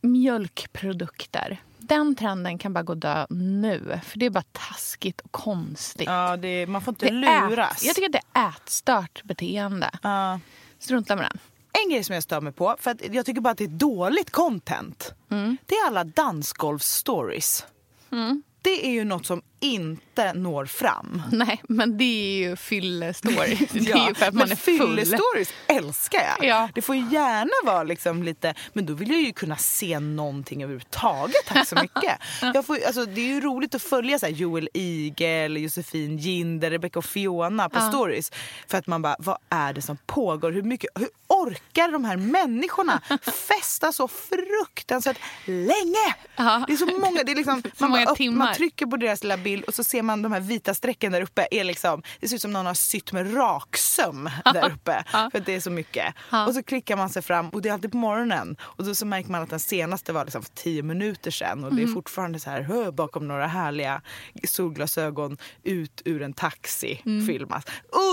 mjölkprodukter. 0.00 1.60
Den 1.88 2.14
trenden 2.14 2.58
kan 2.58 2.72
bara 2.72 2.82
gå 2.82 2.94
dö 2.94 3.26
nu. 3.30 4.00
För 4.04 4.18
det 4.18 4.26
är 4.26 4.30
bara 4.30 4.44
taskigt 4.52 5.20
och 5.20 5.32
konstigt. 5.32 6.06
Ja, 6.06 6.36
det, 6.36 6.66
man 6.66 6.82
får 6.82 6.92
inte 6.92 7.10
Det 7.10 7.26
är 7.26 7.50
luras. 7.50 7.76
Ät, 7.76 7.84
jag 7.84 7.94
tycker 7.94 8.08
att 8.08 8.12
det 8.12 8.40
är 8.40 8.48
ätstört 8.48 9.22
beteende. 9.24 9.90
Ja. 10.02 10.40
Strunta 10.78 11.16
med 11.16 11.24
den. 11.24 11.38
En 11.84 11.90
grej 11.90 12.04
som 12.04 12.14
jag 12.14 12.22
stör 12.22 12.40
mig 12.40 12.52
på, 12.52 12.76
för 12.80 12.90
att 12.90 13.14
jag 13.14 13.26
tycker 13.26 13.40
bara 13.40 13.50
att 13.50 13.58
det 13.58 13.64
är 13.64 13.68
dåligt 13.68 14.30
content. 14.30 15.14
Mm. 15.30 15.56
Det 15.66 15.74
är 15.74 15.86
alla 15.86 16.04
dansgolfsstories. 16.04 17.66
Det 18.62 18.86
är 18.86 18.90
ju 18.90 19.04
något 19.04 19.26
som 19.26 19.42
inte 19.60 20.32
når 20.32 20.66
fram. 20.66 21.22
Nej, 21.32 21.62
men 21.68 21.98
det 21.98 22.04
är 22.04 22.48
ju 22.48 22.56
fyllestories. 22.56 23.58
Det 23.72 23.92
är 23.92 24.08
ju 24.08 24.14
för 24.14 24.26
att 24.26 24.34
man 24.34 24.48
men 24.48 24.52
är 24.52 24.56
full. 24.56 24.78
fyllestories 24.78 25.52
älskar 25.66 26.20
jag. 26.38 26.48
Ja. 26.48 26.68
Det 26.74 26.82
får 26.82 26.96
gärna 26.96 27.72
vara 27.72 27.82
liksom 27.82 28.22
lite, 28.22 28.54
men 28.72 28.86
då 28.86 28.94
vill 28.94 29.10
jag 29.10 29.20
ju 29.20 29.32
kunna 29.32 29.56
se 29.56 30.00
någonting 30.00 30.62
överhuvudtaget. 30.62 31.46
Tack 31.46 31.68
så 31.68 31.74
mycket. 31.74 32.18
jag 32.54 32.66
får, 32.66 32.78
alltså, 32.86 33.04
det 33.04 33.20
är 33.20 33.26
ju 33.26 33.40
roligt 33.40 33.74
att 33.74 33.82
följa 33.82 34.18
så 34.18 34.26
här, 34.26 34.32
Joel 34.32 34.68
Igel, 34.72 35.56
Josefin 35.56 36.18
Ginder, 36.18 36.70
Rebecca 36.70 36.98
och 36.98 37.04
Fiona 37.04 37.68
på 37.68 37.80
stories. 37.80 38.32
För 38.66 38.78
att 38.78 38.86
man 38.86 39.02
bara, 39.02 39.16
vad 39.18 39.38
är 39.48 39.72
det 39.72 39.82
som 39.82 39.96
pågår? 40.06 40.52
Hur, 40.52 40.62
mycket, 40.62 40.90
hur 40.94 41.08
orkar 41.26 41.92
de 41.92 42.04
här 42.04 42.16
människorna 42.16 43.00
festa 43.48 43.92
så 43.92 44.08
fruktansvärt 44.08 45.18
länge? 45.44 46.14
Ja. 46.36 46.64
Det 46.66 46.72
är 46.72 46.76
så 46.76 46.86
många, 46.86 47.22
det 47.22 47.32
är 47.32 47.36
liksom, 47.36 47.62
man, 47.78 47.90
bara 47.90 48.14
timmar. 48.14 48.46
man 48.46 48.54
trycker 48.54 48.86
på 48.86 48.96
deras 48.96 49.22
lilla 49.22 49.36
bild 49.46 49.64
och 49.64 49.74
så 49.74 49.84
ser 49.84 50.02
man 50.02 50.22
de 50.22 50.32
här 50.32 50.40
vita 50.40 50.74
strecken 50.74 51.12
där 51.12 51.20
uppe. 51.20 51.46
Är 51.50 51.64
liksom, 51.64 52.02
det 52.20 52.28
ser 52.28 52.36
ut 52.36 52.42
som 52.42 52.52
någon 52.52 52.66
har 52.66 52.74
sytt 52.74 53.12
med 53.12 53.36
raksöm 53.36 54.30
där 54.44 54.70
uppe. 54.72 55.04
För 55.10 55.38
att 55.38 55.46
det 55.46 55.54
är 55.54 55.60
så 55.60 55.70
mycket. 55.70 56.14
Och 56.46 56.54
så 56.54 56.62
klickar 56.62 56.96
man 56.96 57.08
sig 57.10 57.22
fram 57.22 57.48
och 57.48 57.62
det 57.62 57.68
är 57.68 57.72
alltid 57.72 57.92
på 57.92 57.96
morgonen. 57.96 58.56
Och 58.60 58.84
då 58.84 58.94
så 58.94 59.06
märker 59.06 59.30
man 59.30 59.42
att 59.42 59.50
den 59.50 59.60
senaste 59.60 60.12
var 60.12 60.24
liksom 60.24 60.42
för 60.42 60.50
tio 60.50 60.82
minuter 60.82 61.30
sedan. 61.30 61.64
Och 61.64 61.74
det 61.74 61.82
är 61.82 61.86
fortfarande 61.86 62.40
så 62.40 62.50
här 62.50 62.62
hö, 62.62 62.90
bakom 62.90 63.28
några 63.28 63.46
härliga 63.46 64.02
solglasögon 64.44 65.36
ut 65.62 66.02
ur 66.04 66.22
en 66.22 66.32
taxi 66.32 67.02
filmas. 67.26 67.64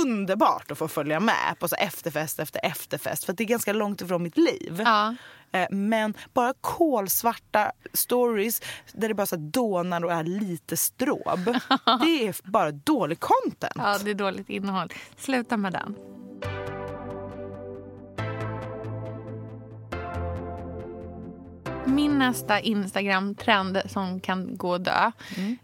Underbart 0.04 0.72
att 0.72 0.78
få 0.78 0.88
följa 0.88 1.19
med 1.19 1.56
på 1.60 1.67
så 1.67 1.76
efterfest 1.76 2.39
efter 2.39 2.60
efterfest. 2.63 3.26
För 3.26 3.34
det 3.34 3.43
är 3.43 3.48
ganska 3.48 3.74
långt 3.74 4.02
ifrån 4.02 4.24
mitt 4.24 4.38
liv. 4.38 4.82
Ja. 4.86 5.15
Eh, 5.54 5.68
Men 5.70 6.13
bara 6.34 6.54
kolsvarta 6.62 7.72
stories 7.94 8.62
där 8.94 9.08
det 9.08 9.13
bara 9.13 9.26
så 9.26 9.36
dånar 9.36 10.06
och 10.06 10.12
är 10.12 10.24
lite 10.24 10.78
stråb. 10.78 11.39
Det 12.02 12.28
är 12.28 12.52
bara 12.52 12.72
dålig 12.72 13.20
content. 13.20 13.74
ja, 13.76 13.98
det 14.04 14.12
är 14.12 14.16
dåligt 14.16 14.50
innehåll. 14.50 14.89
Sluta 15.18 15.58
med 15.58 15.72
den. 15.74 15.96
Min 21.86 22.20
nästa 22.20 22.60
Instagram-trend 22.60 23.82
som 23.86 24.20
kan 24.20 24.58
gå 24.58 24.70
och 24.72 24.82
dö 24.82 25.12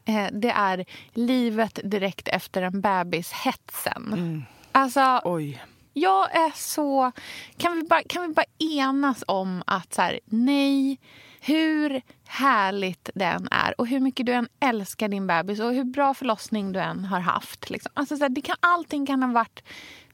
eh, 0.05 0.27
det 0.31 0.49
är 0.51 0.85
livet 1.13 1.79
direkt 1.83 2.27
efter 2.27 2.61
en 2.61 2.81
bebis, 2.81 3.31
hetsen. 3.31 4.45
Alltså, 4.71 5.21
Oj 5.23 5.61
jag 5.93 6.35
är 6.35 6.51
så... 6.55 7.11
Kan 7.57 7.75
vi 7.75 7.83
bara, 7.83 8.03
kan 8.03 8.27
vi 8.27 8.33
bara 8.33 8.45
enas 8.59 9.23
om 9.27 9.63
att 9.65 9.93
så 9.93 10.01
här, 10.01 10.19
nej, 10.25 10.99
hur 11.41 12.01
härligt 12.27 13.09
den 13.15 13.47
är 13.51 13.81
och 13.81 13.87
hur 13.87 13.99
mycket 13.99 14.25
du 14.25 14.33
än 14.33 14.47
älskar 14.59 15.07
din 15.07 15.27
bebis 15.27 15.59
och 15.59 15.73
hur 15.73 15.83
bra 15.83 16.13
förlossning 16.13 16.71
du 16.71 16.79
än 16.79 17.05
har 17.05 17.19
haft. 17.19 17.69
Liksom. 17.69 17.91
Alltså, 17.93 18.17
så 18.17 18.23
här, 18.23 18.29
det 18.29 18.41
kan, 18.41 18.55
allting 18.59 19.05
kan 19.05 19.23
ha 19.23 19.33
varit 19.33 19.63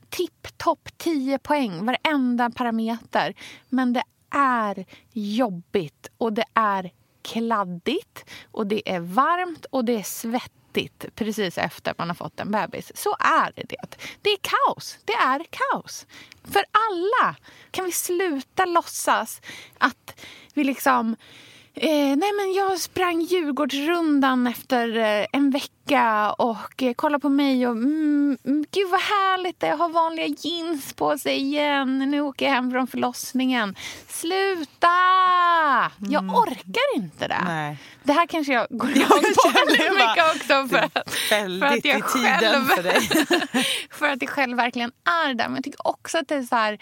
tipptopp 0.09 0.89
10 0.97 1.39
poäng, 1.39 1.85
varenda 1.85 2.49
parameter. 2.49 3.35
Men 3.69 3.93
det 3.93 4.03
är 4.29 4.85
jobbigt 5.11 6.09
och 6.17 6.33
det 6.33 6.45
är 6.53 6.91
kladdigt 7.21 8.25
och 8.51 8.67
det 8.67 8.89
är 8.89 8.99
varmt 8.99 9.65
och 9.65 9.85
det 9.85 9.95
är 9.95 10.03
svettigt 10.03 10.64
precis 11.15 11.57
efter 11.57 11.93
man 11.97 12.07
har 12.07 12.15
fått 12.15 12.39
en 12.39 12.51
bebis. 12.51 12.91
Så 12.95 13.15
är 13.19 13.51
det. 13.55 13.97
Det 14.21 14.29
är 14.29 14.39
kaos. 14.41 14.97
Det 15.05 15.13
är 15.13 15.45
kaos. 15.49 16.05
För 16.43 16.63
alla. 16.71 17.35
Kan 17.71 17.85
vi 17.85 17.91
sluta 17.91 18.65
låtsas 18.65 19.41
att 19.77 20.21
vi 20.53 20.63
liksom... 20.63 21.15
Eh, 21.77 22.17
nej 22.17 22.33
men 22.33 22.53
jag 22.55 22.79
sprang 22.79 23.21
Djurgårdsrundan 23.21 24.47
efter 24.47 24.97
eh, 24.97 25.25
en 25.31 25.51
vecka 25.51 26.31
och 26.31 26.83
eh, 26.83 26.93
kolla 26.95 27.19
på 27.19 27.29
mig 27.29 27.67
och 27.67 27.71
mm, 27.71 28.37
mm, 28.45 28.65
gud 28.71 28.89
vad 28.89 28.99
härligt 28.99 29.59
det 29.59 29.67
är 29.67 29.73
att 29.73 29.79
ha 29.79 29.87
vanliga 29.87 30.35
jeans 30.39 30.93
på 30.93 31.17
sig 31.17 31.37
igen. 31.37 31.99
Nu 32.11 32.21
åker 32.21 32.45
jag 32.45 32.53
hem 32.53 32.71
från 32.71 32.87
förlossningen. 32.87 33.75
Sluta! 34.07 34.87
Jag 35.99 36.23
orkar 36.23 36.95
inte 36.95 37.27
det. 37.27 37.41
Nej. 37.45 37.77
Det 38.03 38.13
här 38.13 38.27
kanske 38.27 38.53
jag 38.53 38.67
går 38.69 38.89
jag 38.89 38.97
igång 38.97 39.07
på 39.43 39.49
väldigt 39.49 39.93
mycket 39.93 40.35
också. 40.35 40.67
För, 40.67 41.59
för 41.59 41.65
att 41.65 41.85
jag 41.85 42.03
själv, 42.03 42.65
för 42.65 42.83
dig. 42.83 43.01
för 43.91 44.05
att 44.09 44.21
jag 44.21 44.29
själv 44.29 44.57
verkligen 44.57 44.91
är 45.25 45.33
där. 45.33 45.47
Men 45.47 45.55
jag 45.55 45.63
tycker 45.63 45.87
också 45.87 46.17
att 46.17 46.27
det 46.27 46.35
är 46.35 46.43
så 46.43 46.55
här... 46.55 46.77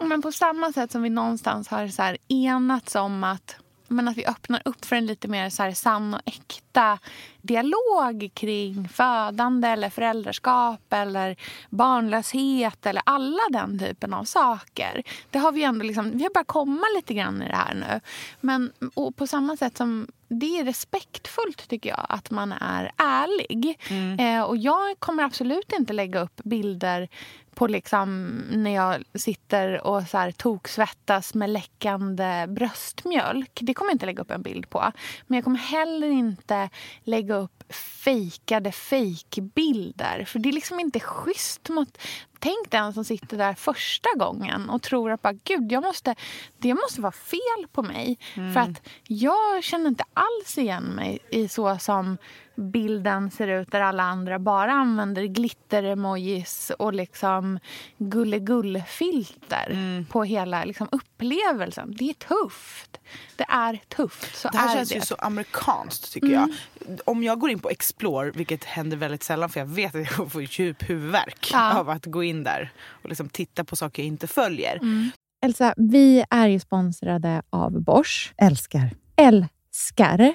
Men 0.00 0.22
på 0.22 0.32
samma 0.32 0.72
sätt 0.72 0.92
som 0.92 1.02
vi 1.02 1.10
någonstans 1.10 1.68
har 1.68 1.88
så 1.88 2.16
enats 2.28 2.94
om 2.94 3.24
att 3.24 3.56
men 3.88 4.08
att 4.08 4.16
vi 4.16 4.26
öppnar 4.26 4.62
upp 4.64 4.84
för 4.84 4.96
en 4.96 5.06
lite 5.06 5.28
mer 5.28 5.50
så 5.50 5.62
här 5.62 5.72
sann 5.72 6.14
och 6.14 6.20
äkta 6.24 6.98
dialog 7.42 8.30
kring 8.34 8.88
födande 8.88 9.68
eller 9.68 9.90
föräldraskap 9.90 10.92
eller 10.92 11.36
barnlöshet 11.70 12.86
eller 12.86 13.02
alla 13.06 13.42
den 13.50 13.78
typen 13.78 14.14
av 14.14 14.24
saker. 14.24 15.02
Det 15.30 15.38
har 15.38 15.52
vi 15.52 15.62
ändå 15.62 15.84
liksom, 15.84 16.10
vi 16.10 16.22
har 16.22 16.30
börjat 16.34 16.46
komma 16.46 16.86
lite 16.96 17.14
grann 17.14 17.42
i 17.42 17.48
det 17.48 17.56
här 17.56 17.74
nu. 17.74 18.00
Men 18.40 18.72
och 18.94 19.16
på 19.16 19.26
samma 19.26 19.56
sätt 19.56 19.76
som 19.76 20.06
det 20.28 20.58
är 20.58 20.64
respektfullt 20.64 21.68
tycker 21.68 21.90
jag 21.90 22.06
att 22.08 22.30
man 22.30 22.52
är 22.52 22.92
ärlig. 22.96 23.78
Eh, 24.20 24.42
och 24.42 24.56
jag 24.56 25.00
kommer 25.00 25.22
absolut 25.22 25.72
inte 25.72 25.92
lägga 25.92 26.20
upp 26.20 26.40
bilder 26.44 27.08
på 27.54 27.66
liksom 27.66 28.26
när 28.50 28.74
jag 28.74 29.04
sitter 29.14 29.86
och 29.86 30.02
så 30.02 30.18
här 30.18 30.30
toksvettas 30.30 31.34
med 31.34 31.50
läckande 31.50 32.46
bröstmjölk. 32.48 33.58
Det 33.62 33.74
kommer 33.74 33.90
jag 33.90 33.94
inte 33.94 34.06
lägga 34.06 34.22
upp 34.22 34.30
en 34.30 34.42
bild 34.42 34.70
på. 34.70 34.92
Men 35.26 35.36
jag 35.36 35.44
kommer 35.44 35.58
heller 35.58 36.08
inte 36.08 36.70
lägga 37.04 37.34
upp 37.34 37.57
fejkade 37.70 38.72
fejkbilder. 38.72 40.24
För 40.24 40.38
det 40.38 40.48
är 40.48 40.52
liksom 40.52 40.80
inte 40.80 41.00
schysst 41.00 41.68
mot... 41.68 41.98
Tänk 42.40 42.70
den 42.70 42.92
som 42.92 43.04
sitter 43.04 43.36
där 43.36 43.54
första 43.54 44.08
gången 44.16 44.70
och 44.70 44.82
tror 44.82 45.10
att 45.10 45.22
bara, 45.22 45.32
gud, 45.44 45.72
jag 45.72 45.82
måste, 45.82 46.14
det 46.58 46.74
måste 46.74 47.00
vara 47.00 47.12
fel 47.12 47.66
på 47.72 47.82
mig. 47.82 48.18
För 48.34 48.60
att 48.60 48.88
jag 49.04 49.64
känner 49.64 49.88
inte 49.88 50.04
alls 50.14 50.58
igen 50.58 50.84
mig 50.84 51.18
i 51.30 51.48
så 51.48 51.78
som 51.78 52.18
bilden 52.58 53.30
ser 53.30 53.48
ut 53.48 53.70
där 53.70 53.80
alla 53.80 54.02
andra 54.02 54.38
bara 54.38 54.72
använder 54.72 55.22
glitter-emojis 55.22 56.70
och 56.78 56.94
liksom 56.94 57.58
gulligull-filter 57.98 59.70
mm. 59.70 60.04
på 60.04 60.24
hela 60.24 60.64
liksom, 60.64 60.88
upplevelsen. 60.92 61.94
Det 61.98 62.10
är 62.10 62.14
tufft. 62.14 63.00
Det 63.36 63.46
är 63.48 63.80
tufft. 63.88 64.36
Så 64.36 64.48
det 64.48 64.58
här 64.58 64.72
är 64.72 64.76
känns 64.76 64.88
det. 64.88 64.94
ju 64.94 65.00
så 65.00 65.14
amerikanskt 65.14 66.12
tycker 66.12 66.26
mm. 66.26 66.54
jag. 66.86 66.98
Om 67.04 67.22
jag 67.22 67.40
går 67.40 67.50
in 67.50 67.58
på 67.58 67.70
Explore, 67.70 68.30
vilket 68.30 68.64
händer 68.64 68.96
väldigt 68.96 69.22
sällan 69.22 69.50
för 69.50 69.60
jag 69.60 69.66
vet 69.66 69.94
att 69.94 70.18
jag 70.18 70.32
får 70.32 70.42
djup 70.42 70.90
huvudvärk 70.90 71.50
ja. 71.52 71.78
av 71.78 71.90
att 71.90 72.06
gå 72.06 72.22
in 72.22 72.44
där 72.44 72.72
och 73.02 73.08
liksom 73.08 73.28
titta 73.28 73.64
på 73.64 73.76
saker 73.76 74.02
jag 74.02 74.06
inte 74.06 74.26
följer. 74.26 74.76
Mm. 74.76 75.10
Elsa, 75.44 75.74
vi 75.76 76.24
är 76.30 76.48
ju 76.48 76.60
sponsrade 76.60 77.42
av 77.50 77.82
Bosch. 77.82 78.32
Älskar. 78.36 78.90
Älskar 79.16 80.34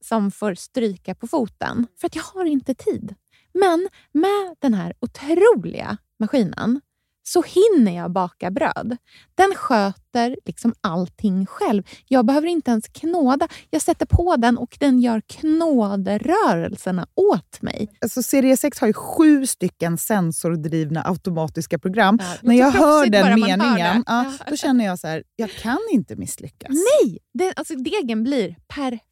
som 0.00 0.30
får 0.30 0.54
stryka 0.54 1.14
på 1.14 1.26
foten. 1.26 1.86
För 2.00 2.06
att 2.06 2.16
jag 2.16 2.22
har 2.22 2.44
inte 2.44 2.74
tid. 2.74 3.14
Men 3.54 3.88
med 4.12 4.56
den 4.58 4.74
här 4.74 4.94
otroliga 5.00 5.96
maskinen 6.18 6.80
så 7.24 7.42
hinner 7.42 7.96
jag 7.96 8.12
baka 8.12 8.50
bröd. 8.50 8.96
Den 9.34 9.54
sköter 9.54 10.36
liksom 10.44 10.74
allting 10.80 11.46
själv. 11.46 11.82
Jag 12.08 12.26
behöver 12.26 12.48
inte 12.48 12.70
ens 12.70 12.88
knåda. 12.88 13.48
Jag 13.70 13.82
sätter 13.82 14.06
på 14.06 14.36
den 14.36 14.58
och 14.58 14.76
den 14.80 15.00
gör 15.00 15.20
knådrörelserna 15.20 17.06
åt 17.14 17.62
mig. 17.62 17.88
Alltså, 18.00 18.22
serie 18.22 18.56
6 18.56 18.80
har 18.80 18.86
ju 18.86 18.92
sju 18.92 19.46
stycken 19.46 19.98
sensordrivna 19.98 21.02
automatiska 21.04 21.78
program. 21.78 22.18
Ja, 22.20 22.34
När 22.42 22.54
jag 22.54 22.70
hör 22.70 23.06
den 23.06 23.40
meningen, 23.40 24.04
ja, 24.06 24.32
då 24.48 24.56
känner 24.56 24.84
jag 24.84 24.98
så 24.98 25.06
här, 25.06 25.22
jag 25.36 25.50
kan 25.50 25.78
inte 25.92 26.16
misslyckas. 26.16 26.70
Nej! 26.70 27.18
Det, 27.34 27.52
alltså, 27.56 27.74
degen 27.74 28.24
blir 28.24 28.56
perfekt. 28.68 29.11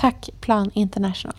Tack 0.00 0.30
Plan 0.40 0.70
International. 0.74 1.34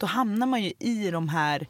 Då 0.00 0.06
hamnar 0.06 0.46
man 0.46 0.62
ju 0.62 0.72
i 0.78 1.10
de 1.10 1.28
här 1.28 1.66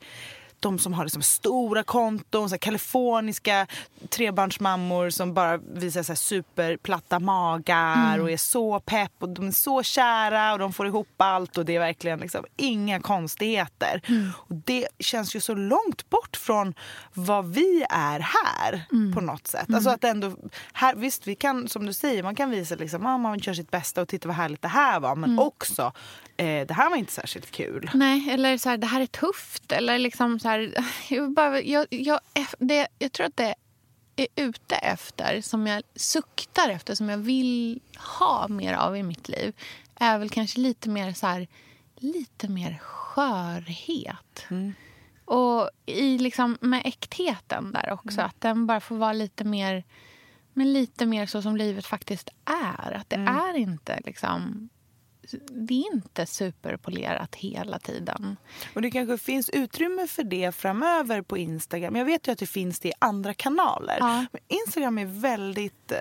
de 0.61 0.79
som 0.79 0.93
har 0.93 1.05
liksom 1.05 1.23
stora 1.23 1.83
konton, 1.83 2.49
så 2.49 2.53
här 2.53 2.59
kaliforniska 2.59 3.67
trebarnsmammor 4.09 5.11
som 5.11 5.35
bara 5.35 5.57
visar 5.57 6.03
så 6.03 6.17
superplatta 6.17 7.19
magar 7.19 8.15
mm. 8.15 8.23
och 8.23 8.31
är 8.31 8.37
så 8.37 8.81
pepp 8.81 9.13
och 9.19 9.29
de 9.29 9.47
är 9.47 9.53
så 9.53 9.83
kära 9.83 10.53
och 10.53 10.59
de 10.59 10.73
får 10.73 10.87
ihop 10.87 11.09
allt 11.17 11.59
och 11.59 11.65
det 11.65 11.77
är 11.77 11.81
verkligen 11.81 12.19
liksom 12.19 12.45
inga 12.57 13.01
konstigheter. 13.01 14.03
Mm. 14.07 14.31
Och 14.37 14.55
det 14.55 14.89
känns 14.99 15.37
ju 15.37 15.41
så 15.41 15.55
långt 15.55 16.11
bort 16.11 16.37
från 16.37 16.75
vad 17.15 17.47
vi 17.47 17.85
är 17.91 18.21
här 18.21 18.87
mm. 18.93 19.15
på 19.15 19.21
något 19.21 19.47
sätt. 19.47 19.75
Alltså 19.75 19.91
att 19.91 20.05
ändå, 20.05 20.33
här, 20.73 20.95
visst 20.95 21.27
vi 21.27 21.35
kan 21.35 21.69
som 21.69 21.87
du 21.87 21.93
säger, 21.93 22.23
man 22.23 22.35
kan 22.35 22.51
visa 22.51 22.75
liksom, 22.75 23.07
ah, 23.07 23.19
man 23.19 23.39
gör 23.39 23.55
sitt 23.55 23.71
bästa 23.71 24.03
och 24.03 24.09
titta 24.09 24.29
vad 24.29 24.37
härligt 24.37 24.63
det 24.63 24.69
här 24.69 25.01
var 25.01 25.17
men 25.17 25.31
mm. 25.31 25.39
också 25.39 25.93
eh, 26.37 26.67
det 26.67 26.75
här 26.75 26.91
var 26.91 26.97
inte 26.97 27.13
särskilt 27.13 27.51
kul. 27.51 27.91
Nej, 27.95 28.31
eller 28.31 28.59
så 28.59 28.69
här, 28.69 28.77
det 28.77 28.87
här 28.87 29.01
är 29.01 29.07
tufft. 29.07 29.73
Eller 29.73 29.99
liksom 29.99 30.41
så 30.49 30.53
här, 30.53 30.75
jag, 31.15 31.33
bara, 31.33 31.61
jag, 31.61 31.87
jag, 31.91 32.21
det, 32.59 32.89
jag 32.99 33.13
tror 33.13 33.27
att 33.27 33.37
det 33.37 33.55
är 34.17 34.27
ute 34.37 34.75
efter, 34.75 35.41
som 35.41 35.67
jag 35.67 35.83
suktar 35.95 36.69
efter, 36.69 36.95
som 36.95 37.09
jag 37.09 37.19
vill 37.19 37.81
ha 38.19 38.49
mer 38.49 38.75
av 38.75 38.97
i 38.97 39.03
mitt 39.03 39.29
liv 39.29 39.55
är 39.95 40.19
väl 40.19 40.31
kanske 40.31 40.61
lite 40.61 40.89
mer 40.89 41.13
så 41.13 41.27
här, 41.27 41.49
lite 41.97 42.49
mer 42.49 42.79
skörhet. 42.79 44.47
Mm. 44.51 44.75
Och 45.25 45.71
i 45.87 46.19
liksom 46.19 46.59
med 46.61 46.83
äktheten 46.85 47.73
där 47.73 47.93
också. 47.93 48.19
Mm. 48.19 48.27
Att 48.27 48.41
den 48.41 48.67
bara 48.67 48.81
får 48.81 48.97
vara 48.97 49.13
lite 49.13 49.45
mer, 49.45 49.85
men 50.53 50.73
lite 50.73 51.07
mer 51.07 51.27
så 51.27 51.43
som 51.43 51.57
livet 51.57 51.87
faktiskt 51.87 52.31
är. 52.45 52.93
Att 52.93 53.11
det 53.11 53.17
mm. 53.17 53.37
är 53.37 53.57
inte 53.57 54.01
liksom 54.05 54.69
det 55.51 55.75
är 55.75 55.95
inte 55.95 56.27
superpolerat 56.27 57.35
hela 57.35 57.79
tiden. 57.79 58.37
Och 58.75 58.83
det 58.83 58.91
kanske 58.91 59.19
finns 59.19 59.51
utrymme 59.51 60.07
för 60.07 60.25
det 60.25 60.55
framöver 60.55 61.23
på 61.23 61.39
Instagram. 61.39 61.97
Jag 61.97 62.05
vet 62.05 62.29
ju 62.29 62.33
att 62.33 62.39
det 62.39 62.47
finns 62.47 62.81
det 62.81 62.89
i 62.89 62.93
andra 62.99 63.35
kanaler. 63.35 63.97
Ja. 64.01 64.27
Men 64.33 64.41
Instagram 64.49 64.99
är 64.99 65.07
väldigt 65.07 65.93
eh, 65.93 65.99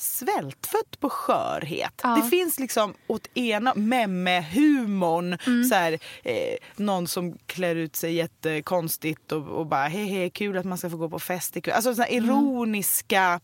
svältfött 0.00 1.00
på 1.00 1.10
skörhet. 1.10 2.00
Ja. 2.02 2.08
Det 2.08 2.30
finns 2.30 2.58
liksom 2.58 2.94
åt 3.06 3.28
ena 3.34 3.74
memme-humorn. 3.74 5.38
Mm. 5.46 5.64
Så 5.64 5.74
här, 5.74 5.92
eh, 6.22 6.56
någon 6.76 7.06
som 7.06 7.38
klär 7.46 7.76
ut 7.76 7.96
sig 7.96 8.14
jättekonstigt 8.14 9.32
och, 9.32 9.48
och 9.48 9.66
bara 9.66 9.86
hej 9.86 10.06
hej 10.06 10.30
kul 10.30 10.58
att 10.58 10.64
man 10.64 10.78
ska 10.78 10.90
få 10.90 10.96
gå 10.96 11.08
på 11.08 11.18
fest. 11.18 11.56
Alltså 11.72 11.94
den 11.94 12.06
mm. 12.06 12.24
ironiska 12.24 13.40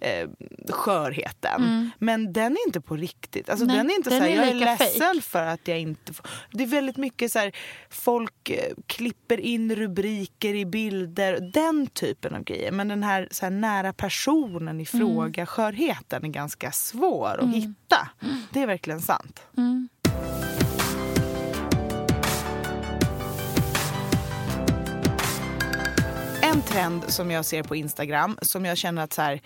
eh, 0.00 0.28
skörheten. 0.68 1.62
Mm. 1.62 1.90
Men 1.98 2.32
den 2.32 2.52
är 2.52 2.66
inte 2.66 2.80
på 2.80 2.96
riktigt. 2.96 3.50
Alltså, 3.50 3.64
Nej, 3.64 3.76
den 3.76 3.90
är 3.90 3.94
inte 3.94 4.10
den 4.10 4.18
så 4.18 4.24
här, 4.24 4.32
är 4.32 4.36
jag 4.36 4.48
är 4.48 4.54
ledsen 4.54 5.14
fake. 5.14 5.20
för 5.20 5.46
att 5.46 5.68
jag 5.68 5.80
inte 5.80 6.12
får. 6.14 6.26
Det 6.50 6.62
är 6.62 6.68
väldigt 6.68 6.96
mycket 6.96 7.32
så 7.32 7.38
här, 7.38 7.52
folk 7.90 8.50
eh, 8.50 8.74
klipper 8.86 9.40
in 9.40 9.74
rubriker 9.74 10.54
i 10.54 10.66
bilder. 10.66 11.50
Den 11.52 11.86
typen 11.86 12.34
av 12.34 12.44
grejer. 12.44 12.72
Men 12.72 12.88
den 12.88 13.02
här, 13.02 13.28
så 13.30 13.46
här 13.46 13.50
nära 13.50 13.92
personen 13.92 14.80
i 14.80 14.86
fråga, 14.86 15.40
mm. 15.40 15.46
skörhet 15.46 15.97
helheten 15.98 16.24
är 16.24 16.28
ganska 16.28 16.72
svår 16.72 17.28
att 17.28 17.40
mm. 17.40 17.52
hitta. 17.52 18.08
Det 18.52 18.62
är 18.62 18.66
verkligen 18.66 19.00
sant. 19.00 19.40
Mm. 19.56 19.88
En 26.42 26.62
trend 26.62 27.04
som 27.08 27.30
jag 27.30 27.44
ser 27.44 27.62
på 27.62 27.76
Instagram 27.76 28.38
som 28.42 28.64
jag 28.64 28.78
känner 28.78 29.02
att 29.02 29.12
så 29.12 29.22
här, 29.22 29.40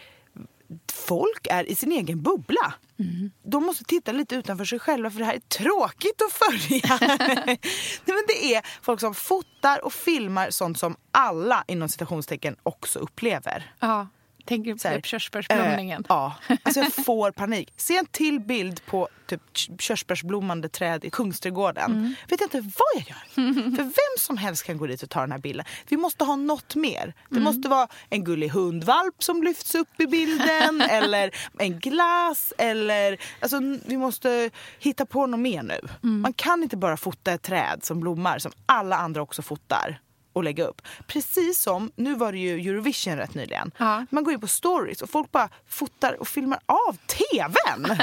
folk 0.92 1.46
är 1.50 1.64
i 1.64 1.74
sin 1.74 1.92
egen 1.92 2.22
bubbla. 2.22 2.74
Mm. 2.98 3.30
De 3.42 3.64
måste 3.64 3.84
titta 3.84 4.12
lite 4.12 4.34
utanför 4.34 4.64
sig 4.64 4.78
själva 4.78 5.10
för 5.10 5.18
det 5.18 5.24
här 5.24 5.34
är 5.34 5.40
tråkigt 5.40 6.22
att 6.22 6.32
följa. 6.32 6.98
Nej, 7.46 7.58
men 8.04 8.24
det 8.28 8.54
är 8.54 8.62
folk 8.82 9.00
som 9.00 9.14
fotar 9.14 9.84
och 9.84 9.92
filmar 9.92 10.50
sånt 10.50 10.78
som 10.78 10.96
alla 11.10 11.64
inom 11.68 11.88
citationstecken 11.88 12.56
också 12.62 12.98
upplever. 12.98 13.74
Ja. 13.80 14.06
Tänker 14.44 14.72
på 14.72 14.78
typ 14.78 15.06
körsbärsblomningen? 15.06 16.00
Äh, 16.00 16.06
ja, 16.08 16.34
alltså 16.62 16.80
jag 16.80 16.92
får 17.04 17.30
panik. 17.30 17.72
Se 17.76 17.96
en 17.96 18.06
till 18.06 18.40
bild 18.40 18.86
på 18.86 19.08
typ 19.26 19.80
körsbärsblommande 19.80 20.68
träd 20.68 21.04
i 21.04 21.10
Kungsträdgården. 21.10 21.92
Mm. 21.92 22.14
Vet 22.28 22.40
inte 22.40 22.60
vad 22.60 22.94
jag 22.94 23.08
gör. 23.08 23.52
För 23.76 23.82
vem 23.82 24.18
som 24.18 24.36
helst 24.36 24.64
kan 24.64 24.78
gå 24.78 24.86
dit 24.86 25.02
och 25.02 25.10
ta 25.10 25.20
den 25.20 25.32
här 25.32 25.38
bilden. 25.38 25.66
Vi 25.88 25.96
måste 25.96 26.24
ha 26.24 26.36
något 26.36 26.74
mer. 26.74 27.14
Det 27.28 27.36
mm. 27.36 27.44
måste 27.44 27.68
vara 27.68 27.88
en 28.10 28.24
gullig 28.24 28.48
hundvalp 28.48 29.22
som 29.22 29.42
lyfts 29.42 29.74
upp 29.74 30.00
i 30.00 30.06
bilden 30.06 30.80
eller 30.90 31.30
en 31.58 31.78
glass 31.78 32.52
eller 32.58 33.18
alltså 33.40 33.60
vi 33.86 33.96
måste 33.96 34.50
hitta 34.78 35.06
på 35.06 35.26
något 35.26 35.40
mer 35.40 35.62
nu. 35.62 35.78
Mm. 36.02 36.20
Man 36.20 36.32
kan 36.32 36.62
inte 36.62 36.76
bara 36.76 36.96
fota 36.96 37.32
ett 37.32 37.42
träd 37.42 37.80
som 37.82 38.00
blommar 38.00 38.38
som 38.38 38.52
alla 38.66 38.96
andra 38.96 39.22
också 39.22 39.42
fotar 39.42 40.00
och 40.32 40.44
lägga 40.44 40.64
upp. 40.66 40.82
Precis 41.06 41.62
som, 41.62 41.92
nu 41.96 42.14
var 42.14 42.32
det 42.32 42.38
ju 42.38 42.70
Eurovision 42.70 43.16
rätt 43.16 43.34
nyligen. 43.34 43.72
Ja. 43.78 44.06
Man 44.10 44.24
går 44.24 44.32
in 44.32 44.40
på 44.40 44.46
stories 44.46 45.02
och 45.02 45.10
folk 45.10 45.32
bara 45.32 45.48
fotar 45.68 46.20
och 46.20 46.28
filmar 46.28 46.60
av 46.66 46.96
TVn. 47.06 47.96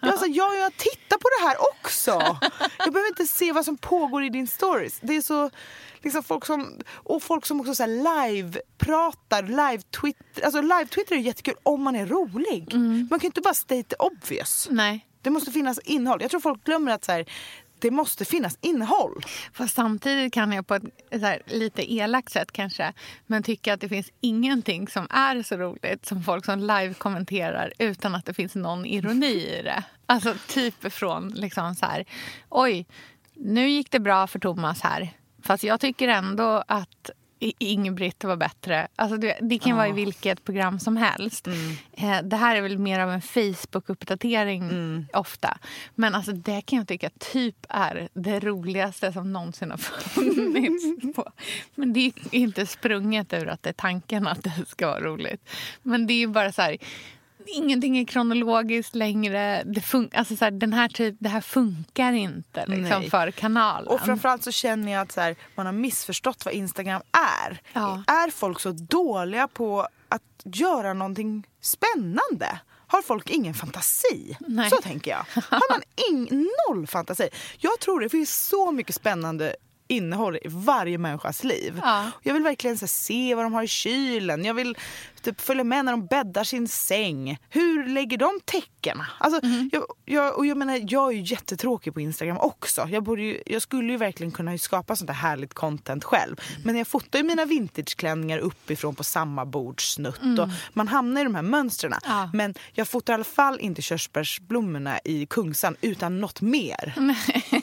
ja. 0.00 0.10
alltså, 0.10 0.26
jag, 0.26 0.56
jag 0.56 0.76
tittar 0.76 1.18
på 1.18 1.28
det 1.38 1.46
här 1.48 1.56
också. 1.60 2.38
Jag 2.78 2.92
behöver 2.92 3.08
inte 3.08 3.26
se 3.26 3.52
vad 3.52 3.64
som 3.64 3.76
pågår 3.76 4.24
i 4.24 4.28
din 4.28 4.46
stories. 4.46 5.00
Det 5.02 5.16
är 5.16 5.22
så, 5.22 5.50
liksom 6.02 6.22
folk 6.22 6.46
som, 6.46 6.78
och 6.92 7.22
folk 7.22 7.46
som 7.46 7.60
också 7.60 7.74
så 7.74 7.86
live-pratar, 7.86 9.42
live-twitter. 9.42 10.44
Alltså 10.44 10.60
live-twitter 10.60 11.16
är 11.16 11.20
jättekul 11.20 11.54
om 11.62 11.82
man 11.82 11.96
är 11.96 12.06
rolig. 12.06 12.72
Mm. 12.74 13.08
Man 13.10 13.20
kan 13.20 13.26
inte 13.26 13.40
bara 13.40 13.54
state 13.54 13.96
obvious. 13.98 14.68
Nej. 14.70 15.06
Det 15.22 15.30
måste 15.30 15.52
finnas 15.52 15.78
innehåll. 15.78 16.22
Jag 16.22 16.30
tror 16.30 16.40
folk 16.40 16.64
glömmer 16.64 16.92
att 16.92 17.04
så 17.04 17.12
här, 17.12 17.26
det 17.82 17.90
måste 17.90 18.24
finnas 18.24 18.58
innehåll. 18.60 19.22
Fast 19.52 19.74
samtidigt 19.74 20.32
kan 20.32 20.52
jag 20.52 20.66
på 20.66 20.74
ett 20.74 21.22
här, 21.22 21.42
lite 21.46 21.92
elakt 21.92 22.32
sätt 22.32 22.52
kanske 22.52 22.92
men 23.26 23.42
tycka 23.42 23.74
att 23.74 23.80
det 23.80 23.88
finns 23.88 24.10
ingenting 24.20 24.88
som 24.88 25.06
är 25.10 25.42
så 25.42 25.56
roligt 25.56 26.06
som 26.06 26.22
folk 26.22 26.44
som 26.44 26.60
live-kommenterar 26.60 27.72
utan 27.78 28.14
att 28.14 28.26
det 28.26 28.34
finns 28.34 28.54
någon 28.54 28.86
ironi 28.86 29.58
i 29.58 29.62
det. 29.62 29.84
Alltså 30.06 30.34
typ 30.48 30.92
från 30.92 31.28
liksom 31.28 31.74
så 31.74 31.86
här, 31.86 32.04
oj, 32.48 32.86
nu 33.34 33.68
gick 33.68 33.90
det 33.90 34.00
bra 34.00 34.26
för 34.26 34.38
Thomas 34.38 34.80
här. 34.80 35.10
Fast 35.42 35.64
jag 35.64 35.80
tycker 35.80 36.08
ändå 36.08 36.64
att 36.68 37.10
Ingebrigt 37.58 38.24
var 38.24 38.36
bättre. 38.36 38.88
Alltså 38.96 39.16
det, 39.16 39.38
det 39.40 39.58
kan 39.58 39.76
vara 39.76 39.88
i 39.88 39.92
vilket 39.92 40.44
program 40.44 40.80
som 40.80 40.96
helst. 40.96 41.46
Eh, 41.92 42.22
det 42.22 42.36
här 42.36 42.56
är 42.56 42.60
väl 42.60 42.78
mer 42.78 43.00
av 43.00 43.10
en 43.10 43.20
Facebook-uppdatering 43.20 45.06
ofta. 45.12 45.58
Men 45.94 46.14
alltså 46.14 46.32
det 46.32 46.60
kan 46.60 46.78
jag 46.78 46.88
tycka 46.88 47.10
typ 47.32 47.56
är 47.68 48.08
det 48.14 48.40
roligaste 48.40 49.12
som 49.12 49.32
någonsin 49.32 49.70
har 49.70 49.78
funnits. 49.78 51.14
På. 51.16 51.30
Men 51.74 51.92
det 51.92 52.00
är 52.00 52.12
inte 52.30 52.66
sprunget 52.66 53.32
ur 53.32 53.48
att 53.48 53.62
det 53.62 53.68
är 53.68 53.74
tanken 53.74 54.26
att 54.26 54.42
det 54.42 54.52
ska 54.68 54.86
vara 54.86 55.00
roligt. 55.00 55.50
Men 55.82 56.06
det 56.06 56.22
är 56.22 56.26
bara 56.26 56.52
så 56.52 56.62
här 56.62 56.76
ingenting 57.46 57.98
är 57.98 58.04
kronologiskt 58.04 58.94
längre. 58.94 59.62
Det, 59.66 59.80
fun 59.80 60.10
alltså 60.14 60.36
så 60.36 60.44
här, 60.44 60.50
den 60.50 60.72
här 60.72 60.88
typ, 60.88 61.16
det 61.18 61.28
här 61.28 61.40
funkar 61.40 62.12
inte 62.12 62.66
liksom, 62.66 63.02
för 63.10 63.30
kanalen. 63.30 63.88
Och 63.88 64.00
framförallt 64.00 64.44
så 64.44 64.52
känner 64.52 64.92
jag 64.92 65.00
att 65.02 65.12
så 65.12 65.20
här, 65.20 65.36
man 65.54 65.66
har 65.66 65.72
missförstått 65.72 66.44
vad 66.44 66.54
Instagram 66.54 67.02
är. 67.46 67.60
Ja. 67.72 68.04
Är 68.06 68.30
folk 68.30 68.60
så 68.60 68.70
dåliga 68.70 69.48
på 69.48 69.88
att 70.08 70.22
göra 70.44 70.92
någonting 70.92 71.46
spännande? 71.60 72.60
Har 72.86 73.02
folk 73.02 73.30
ingen 73.30 73.54
fantasi? 73.54 74.36
Nej. 74.40 74.70
Så 74.70 74.76
tänker 74.76 75.10
jag. 75.10 75.42
Har 75.42 75.72
man 75.72 75.82
ing, 76.10 76.48
noll 76.68 76.86
fantasi? 76.86 77.28
Jag 77.58 77.80
tror 77.80 78.00
det 78.00 78.08
finns 78.08 78.48
så 78.48 78.72
mycket 78.72 78.94
spännande 78.94 79.56
innehåll 79.88 80.36
i 80.36 80.48
varje 80.48 80.98
människas 80.98 81.44
liv. 81.44 81.80
Ja. 81.82 82.10
Jag 82.22 82.34
vill 82.34 82.42
verkligen 82.42 82.78
så 82.78 82.86
se 82.86 83.34
vad 83.34 83.44
de 83.44 83.54
har 83.54 83.62
i 83.62 83.68
kylen. 83.68 84.44
Jag 84.44 84.54
vill 84.54 84.76
typ, 85.22 85.40
följa 85.40 85.64
med 85.64 85.84
när 85.84 85.92
de 85.92 86.06
bäddar 86.06 86.44
sin 86.44 86.68
säng. 86.68 87.38
Hur 87.50 87.86
lägger 87.88 88.18
de 88.18 88.40
täckena? 88.44 89.06
Alltså, 89.18 89.46
Mhm. 89.46 89.70
jag, 89.72 89.84
jag, 90.04 90.36
och 90.38 90.46
jag, 90.46 90.56
menar, 90.56 90.80
jag 90.88 91.08
är 91.12 91.16
ju 91.16 91.22
jättetråkig 91.22 91.94
på 91.94 92.00
Instagram 92.00 92.38
också. 92.38 92.88
Jag, 92.90 93.02
borde 93.02 93.22
ju, 93.22 93.42
jag 93.46 93.62
skulle 93.62 93.92
ju 93.92 93.98
verkligen 93.98 94.30
kunna 94.32 94.58
skapa 94.58 94.96
sånt 94.96 95.06
där 95.06 95.14
härligt 95.14 95.54
content 95.54 96.04
själv. 96.04 96.36
Men 96.64 96.76
jag 96.76 96.86
fotar 96.86 97.18
ju 97.18 97.24
mina 97.24 97.44
vintageklänningar 97.44 98.38
uppifrån 98.38 98.94
på 98.94 99.04
samma 99.04 99.44
bordssnutt. 99.46 100.38
Och 100.38 100.48
man 100.72 100.88
hamnar 100.88 101.20
i 101.20 101.24
de 101.24 101.34
här 101.34 101.42
mönstren. 101.42 101.92
Mm. 101.92 102.16
Ja. 102.16 102.30
Men 102.32 102.54
jag 102.72 102.88
fotar 102.88 103.12
i 103.12 103.14
alla 103.14 103.24
fall 103.24 103.60
inte 103.60 103.82
körsbärsblommorna 103.82 104.98
i 105.04 105.26
Kungsan 105.26 105.76
utan 105.80 106.20
något 106.20 106.40
mer. 106.40 106.94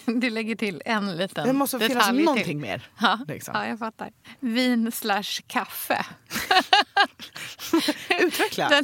du 0.20 0.30
lägger 0.30 0.56
till 0.56 0.82
en 0.86 1.18
liten 1.18 1.48
Det 1.48 1.54
måste 1.54 1.80
finnas 1.80 2.12
någonting 2.12 2.44
till. 2.46 2.58
mer. 2.58 2.88
Ja, 3.02 3.20
liksom. 3.28 3.54
ja, 3.58 3.68
jag 3.68 3.80
fattar. 3.80 4.10
Vin 4.40 4.92
slash 4.92 5.42
kaffe. 5.48 6.06
Utveckla. 8.20 8.70
Den, 8.70 8.84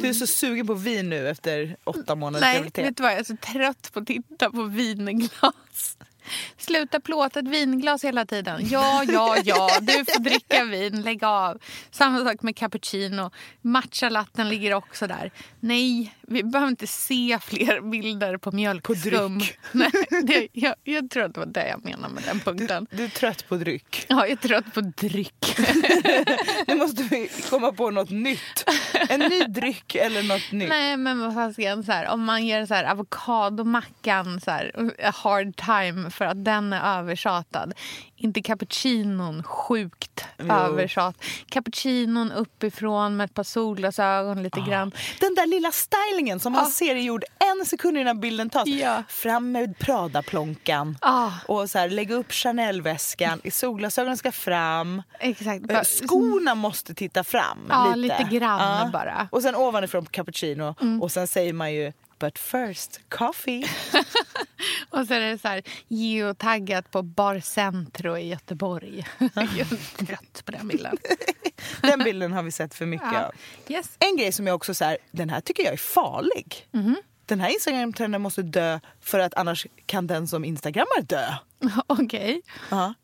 Du 0.00 0.08
är 0.08 0.12
så 0.12 0.26
sugen 0.26 0.66
på 0.66 0.74
vin 0.74 1.10
nu 1.10 1.28
efter 1.28 1.76
åtta 1.84 2.14
månaders 2.14 2.40
nej, 2.42 2.54
graviditet. 2.54 2.84
vet 2.84 2.96
du 2.96 3.02
vad? 3.02 3.12
Jag 3.12 3.18
är 3.18 3.24
så 3.24 3.36
trött 3.36 3.90
på 3.92 4.00
att 4.00 4.06
titta 4.06 4.50
på 4.50 4.62
vinglas. 4.62 5.96
Sluta 6.56 7.00
plåta 7.00 7.40
ett 7.40 7.48
vinglas 7.48 8.04
hela 8.04 8.26
tiden. 8.26 8.68
Ja, 8.70 9.04
ja, 9.08 9.36
ja, 9.44 9.68
du 9.80 9.92
får 9.92 10.20
dricka 10.20 10.64
vin, 10.64 11.02
lägg 11.02 11.24
av. 11.24 11.58
Samma 11.90 12.24
sak 12.24 12.42
med 12.42 12.56
cappuccino. 12.56 13.30
Matchalatten 13.62 14.48
ligger 14.48 14.74
också 14.74 15.06
där. 15.06 15.30
Nej, 15.60 16.14
vi 16.22 16.42
behöver 16.42 16.70
inte 16.70 16.86
se 16.86 17.38
fler 17.42 17.90
bilder 17.90 18.36
på 18.36 18.52
mjölkskum. 18.52 19.38
dryck. 19.38 19.58
Nej, 19.72 19.90
det, 20.22 20.48
jag, 20.52 20.74
jag 20.84 21.10
tror 21.10 21.24
att 21.24 21.34
det 21.34 21.40
var 21.40 21.46
det 21.46 21.68
jag 21.68 21.84
menade 21.84 22.14
med 22.14 22.22
den 22.24 22.40
punkten. 22.40 22.86
Du 22.90 23.04
är 23.04 23.08
trött 23.08 23.48
på 23.48 23.56
dryck. 23.56 24.06
Ja, 24.08 24.16
jag 24.16 24.30
är 24.30 24.36
trött 24.36 24.74
på 24.74 24.80
dryck. 24.80 25.58
Nu 26.66 26.74
måste 26.74 27.02
vi 27.02 27.30
komma 27.50 27.72
på 27.72 27.90
något 27.90 28.10
nytt. 28.10 28.70
En 29.08 29.20
ny 29.20 29.40
dryck 29.40 29.94
eller 29.94 30.22
något 30.22 30.52
nytt. 30.52 30.68
Nej, 30.68 30.96
men 30.96 31.20
vad 31.20 31.34
fasiken, 31.34 31.84
om 32.08 32.24
man 32.24 32.46
ger 32.46 32.66
så 32.66 32.74
här, 32.74 32.84
avokadomackan 32.84 34.40
så 34.40 34.50
här, 34.50 34.92
hard 35.12 35.56
time 35.56 36.10
för 36.12 36.24
att 36.24 36.44
den 36.44 36.72
är 36.72 36.98
övertjatad. 36.98 37.72
Inte 38.16 38.42
cappuccinon 38.42 39.42
sjukt 39.42 40.24
Jo. 40.38 40.52
övertjat. 40.52 41.16
Cappuccinon 41.48 42.32
uppifrån 42.32 43.16
med 43.16 43.24
ett 43.24 43.34
par 43.34 43.42
solglasögon 43.42 44.42
lite 44.42 44.60
grann. 44.60 44.92
Den 45.20 45.34
där 45.34 45.46
lilla 45.46 45.70
stylingen 45.72 46.40
som 46.40 46.52
man 46.52 46.64
Ja. 46.64 46.70
ser 46.70 46.96
är 46.96 47.00
gjord 47.00 47.24
en 47.60 47.66
sekund 47.66 47.98
innan 47.98 48.20
bilden 48.20 48.50
tas. 48.50 48.68
Ja. 48.68 49.02
Fram 49.08 49.52
med 49.52 49.78
Prada-plånkan. 49.78 50.98
Ah, 51.00 51.30
Och 51.48 51.70
så 51.70 51.78
här, 51.78 51.88
lägga 51.88 52.14
upp 52.14 52.32
Chanel-väskan. 52.32 53.40
Solglasögonen 53.52 54.16
ska 54.16 54.32
fram. 54.32 55.02
exakt. 55.20 55.70
Eh, 55.70 55.74
Bara- 55.74 55.84
Skorna 55.84 56.54
måste 56.54 56.94
titta 56.94 57.24
fram 57.24 57.58
Ja, 57.68 57.94
lite. 57.94 58.18
lite 58.18 58.36
grann 58.36 58.90
bara. 58.90 59.12
Mm. 59.14 59.26
Och 59.30 59.42
sen 59.42 59.54
ovanifrån 59.56 60.06
cappuccino. 60.06 60.74
Och 61.02 61.12
sen 61.12 61.26
säger 61.26 61.52
man 61.52 61.72
ju 61.74 61.92
But 62.22 62.38
first, 62.38 63.00
coffee. 63.08 63.64
Och 64.90 65.06
så 65.06 65.14
är 65.14 65.20
det 65.20 65.38
så 65.38 65.48
här 65.48 65.62
geotaggat 65.88 66.90
på 66.90 67.02
Bar 67.02 67.40
Centro 67.40 68.18
i 68.18 68.28
Göteborg. 68.28 69.06
jag 69.34 69.44
är 69.58 70.04
trött 70.06 70.42
på 70.44 70.52
den 70.52 70.68
bilden. 70.68 70.96
Den 71.82 71.98
bilden 72.04 72.32
har 72.32 72.42
vi 72.42 72.50
sett 72.52 72.74
för 72.74 72.86
mycket 72.86 73.08
Ja. 73.12 73.24
av. 73.26 73.32
Yes. 73.68 73.90
En 73.98 74.16
grej 74.16 74.32
som 74.32 74.46
jag 74.46 74.56
också 74.56 74.74
så 74.74 74.84
här, 74.84 74.98
den 75.10 75.30
här 75.30 75.40
tycker 75.40 75.62
jag 75.62 75.72
är 75.72 75.76
farlig. 75.76 76.68
Mhm. 76.70 76.96
Den 77.26 77.40
här 77.40 77.48
Instagram-trenden 77.50 78.22
måste 78.22 78.42
dö 78.42 78.80
för 79.00 79.18
att 79.18 79.34
annars 79.34 79.66
kan 79.86 80.06
den 80.06 80.28
som 80.28 80.44
instagrammar 80.44 81.02
dö. 81.02 81.34
Okej. 81.86 82.42
Ja. 82.70 82.94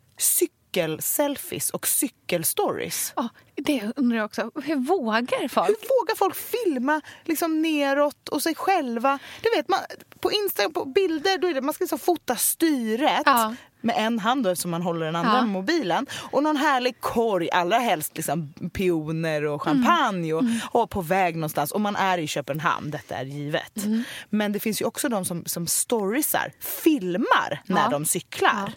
Cykelselfies 0.72 1.70
och 1.70 1.86
cykelstories. 1.86 3.12
Ja, 3.16 3.28
det 3.56 3.92
undrar 3.96 4.16
jag 4.18 4.24
också. 4.24 4.50
Hur 4.64 4.76
vågar 4.76 5.48
folk? 5.48 5.68
Hur 5.68 6.00
vågar 6.00 6.16
folk 6.16 6.36
filma 6.36 7.00
liksom 7.24 7.62
neråt 7.62 8.28
och 8.28 8.42
sig 8.42 8.54
själva? 8.54 9.18
Du 9.42 9.50
vet, 9.56 9.68
man, 9.68 9.78
på 10.20 10.32
Instagram, 10.32 10.72
på 10.72 10.84
bilder, 10.84 11.38
då 11.38 11.48
är 11.48 11.54
det, 11.54 11.60
man 11.60 11.74
ska 11.74 11.84
liksom 11.84 11.98
fota 11.98 12.36
styret 12.36 13.22
Ja. 13.26 13.54
med 13.80 13.94
en 13.98 14.18
hand 14.18 14.44
då, 14.44 14.50
eftersom 14.50 14.70
man 14.70 14.82
håller 14.82 15.06
den 15.06 15.16
andra 15.16 15.36
Ja. 15.36 15.42
mobilen. 15.46 16.06
Och 16.30 16.42
någon 16.42 16.56
härlig 16.56 17.00
korg, 17.00 17.50
allra 17.50 17.78
helst 17.78 18.16
liksom 18.16 18.52
pioner 18.72 19.44
och 19.44 19.62
champagne 19.62 20.32
och, 20.34 20.40
Mm. 20.42 20.58
och 20.70 20.90
på 20.90 21.00
väg 21.00 21.36
någonstans. 21.36 21.72
Och 21.72 21.80
man 21.80 21.96
är 21.96 22.18
i 22.18 22.26
Köpenhamn, 22.26 22.90
detta 22.90 23.14
är 23.16 23.24
givet. 23.24 23.76
Mm. 23.84 24.02
Men 24.30 24.52
det 24.52 24.60
finns 24.60 24.80
ju 24.80 24.84
också 24.84 25.08
de 25.08 25.24
som, 25.24 25.44
som 25.46 25.66
storiesar, 25.66 26.52
filmar 26.60 27.62
när 27.66 27.82
Ja. 27.82 27.88
de 27.88 28.04
cyklar. 28.04 28.50
Ja. 28.66 28.72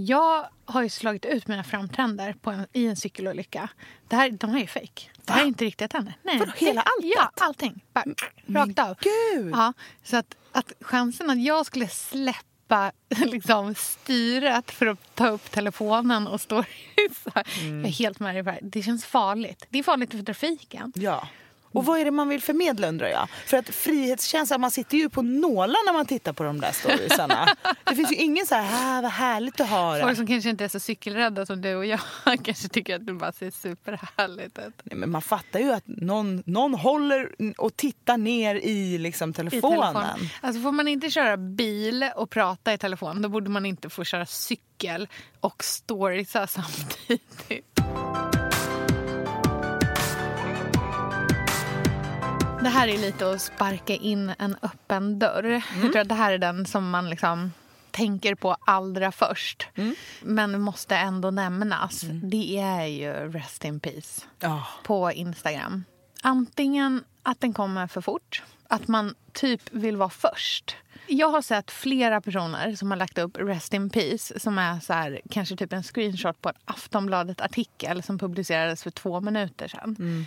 Jag 0.00 0.48
har 0.64 0.82
ju 0.82 0.88
slagit 0.88 1.24
ut 1.24 1.48
mina 1.48 1.64
framtänder 1.64 2.34
en, 2.50 2.66
i 2.72 2.86
en 2.86 2.96
cykelolycka. 2.96 3.68
Det 4.08 4.16
här, 4.16 4.30
de 4.30 4.50
här 4.50 4.62
är 4.62 4.66
fejk. 4.66 5.10
Det 5.24 5.32
här 5.32 5.42
är 5.42 5.46
inte 5.46 5.64
riktiga 5.64 5.88
tänder. 5.88 6.14
Nej. 6.22 6.38
Vadå, 6.38 6.52
hela 6.56 6.82
alltet? 6.82 7.12
Ja, 7.16 7.30
allting. 7.40 7.84
Bara, 7.92 8.04
rakt 8.46 8.78
av. 8.78 8.96
gud! 9.00 9.50
Ja, 9.52 9.72
så 10.02 10.16
att, 10.16 10.36
att 10.52 10.72
chansen 10.80 11.30
att 11.30 11.42
jag 11.42 11.66
skulle 11.66 11.88
släppa 11.88 12.92
liksom, 13.08 13.74
styret 13.74 14.70
för 14.70 14.86
att 14.86 15.14
ta 15.14 15.28
upp 15.28 15.50
telefonen 15.50 16.26
och 16.26 16.40
stå 16.40 16.64
Jag 17.62 17.84
är 17.84 17.98
helt 17.98 18.20
med 18.20 18.44
dig. 18.44 18.58
Det 18.62 18.82
känns 18.82 19.04
farligt. 19.04 19.66
Det 19.68 19.78
är 19.78 19.82
farligt 19.82 20.10
för 20.10 20.22
trafiken. 20.22 20.92
Ja. 20.96 21.28
Och 21.72 21.84
vad 21.84 22.00
är 22.00 22.04
det 22.04 22.10
man 22.10 22.28
vill 22.28 22.42
förmedla 22.42 22.88
undrar 22.88 23.08
jag? 23.08 23.28
För 23.46 23.56
att 23.56 23.68
frihetskänslan, 23.68 24.60
man 24.60 24.70
sitter 24.70 24.96
ju 24.98 25.08
på 25.08 25.22
nålar 25.22 25.86
när 25.86 25.92
man 25.92 26.06
tittar 26.06 26.32
på 26.32 26.42
de 26.42 26.60
där 26.60 26.72
storiesarna. 26.72 27.48
det 27.84 27.94
finns 27.94 28.12
ju 28.12 28.16
ingen 28.16 28.46
så 28.46 28.54
här, 28.54 28.98
ah, 28.98 29.02
vad 29.02 29.10
härligt 29.10 29.60
att 29.60 29.68
ha 29.68 30.00
Folk 30.00 30.10
det. 30.12 30.16
som 30.16 30.26
kanske 30.26 30.50
inte 30.50 30.64
är 30.64 30.68
så 30.68 30.80
cykelrädda 30.80 31.46
som 31.46 31.60
du 31.62 31.74
och 31.76 31.86
jag 31.86 32.00
kanske 32.44 32.68
tycker 32.68 32.96
att 32.96 33.06
det 33.06 33.12
bara 33.12 33.32
ser 33.32 33.50
superhärligt 33.50 34.58
ut. 34.58 34.74
Nej, 34.84 34.96
men 34.96 35.10
man 35.10 35.22
fattar 35.22 35.60
ju 35.60 35.72
att 35.72 35.84
någon, 35.86 36.42
någon 36.46 36.74
håller 36.74 37.32
och 37.58 37.76
tittar 37.76 38.16
ner 38.16 38.54
i 38.54 38.98
liksom 38.98 39.30
i 39.30 39.32
telefonen. 39.32 39.94
telefon. 39.94 40.28
Alltså 40.40 40.62
får 40.62 40.72
man 40.72 40.88
inte 40.88 41.10
köra 41.10 41.36
bil 41.36 42.10
och 42.16 42.30
prata 42.30 42.72
i 42.72 42.78
telefon 42.78 43.22
då 43.22 43.28
borde 43.28 43.50
man 43.50 43.66
inte 43.66 43.90
få 43.90 44.04
köra 44.04 44.26
cykel 44.26 45.08
och 45.40 45.64
storiesa 45.64 46.46
samtidigt. 46.46 47.70
Det 52.62 52.68
här 52.68 52.88
är 52.88 52.98
lite 52.98 53.30
att 53.30 53.42
sparka 53.42 53.94
in 53.94 54.32
en 54.38 54.56
öppen 54.62 55.18
dörr. 55.18 55.62
Jag 55.82 55.92
tror 55.92 55.98
att 55.98 56.08
det 56.08 56.14
här 56.14 56.32
är 56.32 56.38
den 56.38 56.66
som 56.66 56.90
man 56.90 57.10
liksom 57.10 57.52
tänker 57.90 58.34
på 58.34 58.56
allra 58.66 59.12
först. 59.12 59.66
Men 60.22 60.60
måste 60.60 60.96
ändå 60.96 61.30
nämnas. 61.30 62.00
Det 62.22 62.58
är 62.58 62.84
ju 62.86 63.12
Rest 63.12 63.64
in 63.64 63.80
Peace 63.80 64.22
Ja. 64.40 64.66
på 64.84 65.12
Instagram. 65.12 65.84
Antingen 66.22 67.04
att 67.22 67.40
den 67.40 67.52
kommer 67.52 67.86
för 67.86 68.00
fort, 68.00 68.42
att 68.68 68.88
man 68.88 69.14
typ 69.32 69.60
vill 69.70 69.96
vara 69.96 70.10
först. 70.10 70.76
Jag 71.06 71.28
har 71.30 71.42
sett 71.42 71.70
flera 71.70 72.20
personer 72.20 72.74
som 72.76 72.90
har 72.90 72.98
lagt 72.98 73.18
upp 73.18 73.36
Rest 73.36 73.74
in 73.74 73.90
Peace 73.90 74.40
som 74.40 74.58
är 74.58 74.80
så 74.80 74.92
här, 74.92 75.20
kanske 75.30 75.56
typ 75.56 75.72
en 75.72 75.82
screenshot 75.82 76.42
på 76.42 76.48
en 76.48 76.54
Aftonbladet-artikel 76.64 78.02
som 78.02 78.18
publicerades 78.18 78.82
för 78.82 78.90
två 78.90 79.20
minuter 79.20 79.68
sedan. 79.68 80.26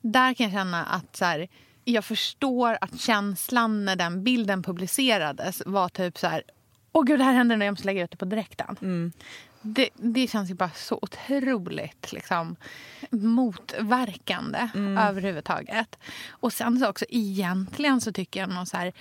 Där 0.00 0.34
kan 0.34 0.44
jag 0.44 0.52
känna 0.52 0.84
att 0.84 1.16
så 1.16 1.24
här, 1.24 1.48
jag 1.84 2.04
förstår 2.04 2.78
att 2.80 3.00
känslan 3.00 3.84
när 3.84 3.96
den 3.96 4.24
bilden 4.24 4.62
publicerades 4.62 5.62
var 5.66 5.88
typ 5.88 6.18
så 6.18 6.26
här 6.26 6.42
Åh 6.92 7.04
gud, 7.04 7.20
det 7.20 7.24
här 7.24 7.32
händer 7.32 7.56
nu, 7.56 7.64
jag 7.64 7.72
måste 7.72 7.86
lägga 7.86 8.04
ut 8.04 8.10
det 8.10 8.16
på 8.16 8.24
direkten. 8.24 8.76
Det, 9.62 9.88
det 9.94 10.28
känns 10.28 10.50
ju 10.50 10.54
bara 10.54 10.70
så 10.70 10.98
otroligt 11.02 12.12
liksom, 12.12 12.56
motverkande 13.10 14.68
överhuvudtaget. 14.98 15.98
Och 16.30 16.52
sen 16.52 16.78
så 16.78 16.88
också 16.88 17.04
egentligen 17.08 18.00
så 18.00 18.12
tycker 18.12 18.40
jag 18.40 18.48
nog 18.48 18.68
så 18.68 18.76
här 18.76 18.92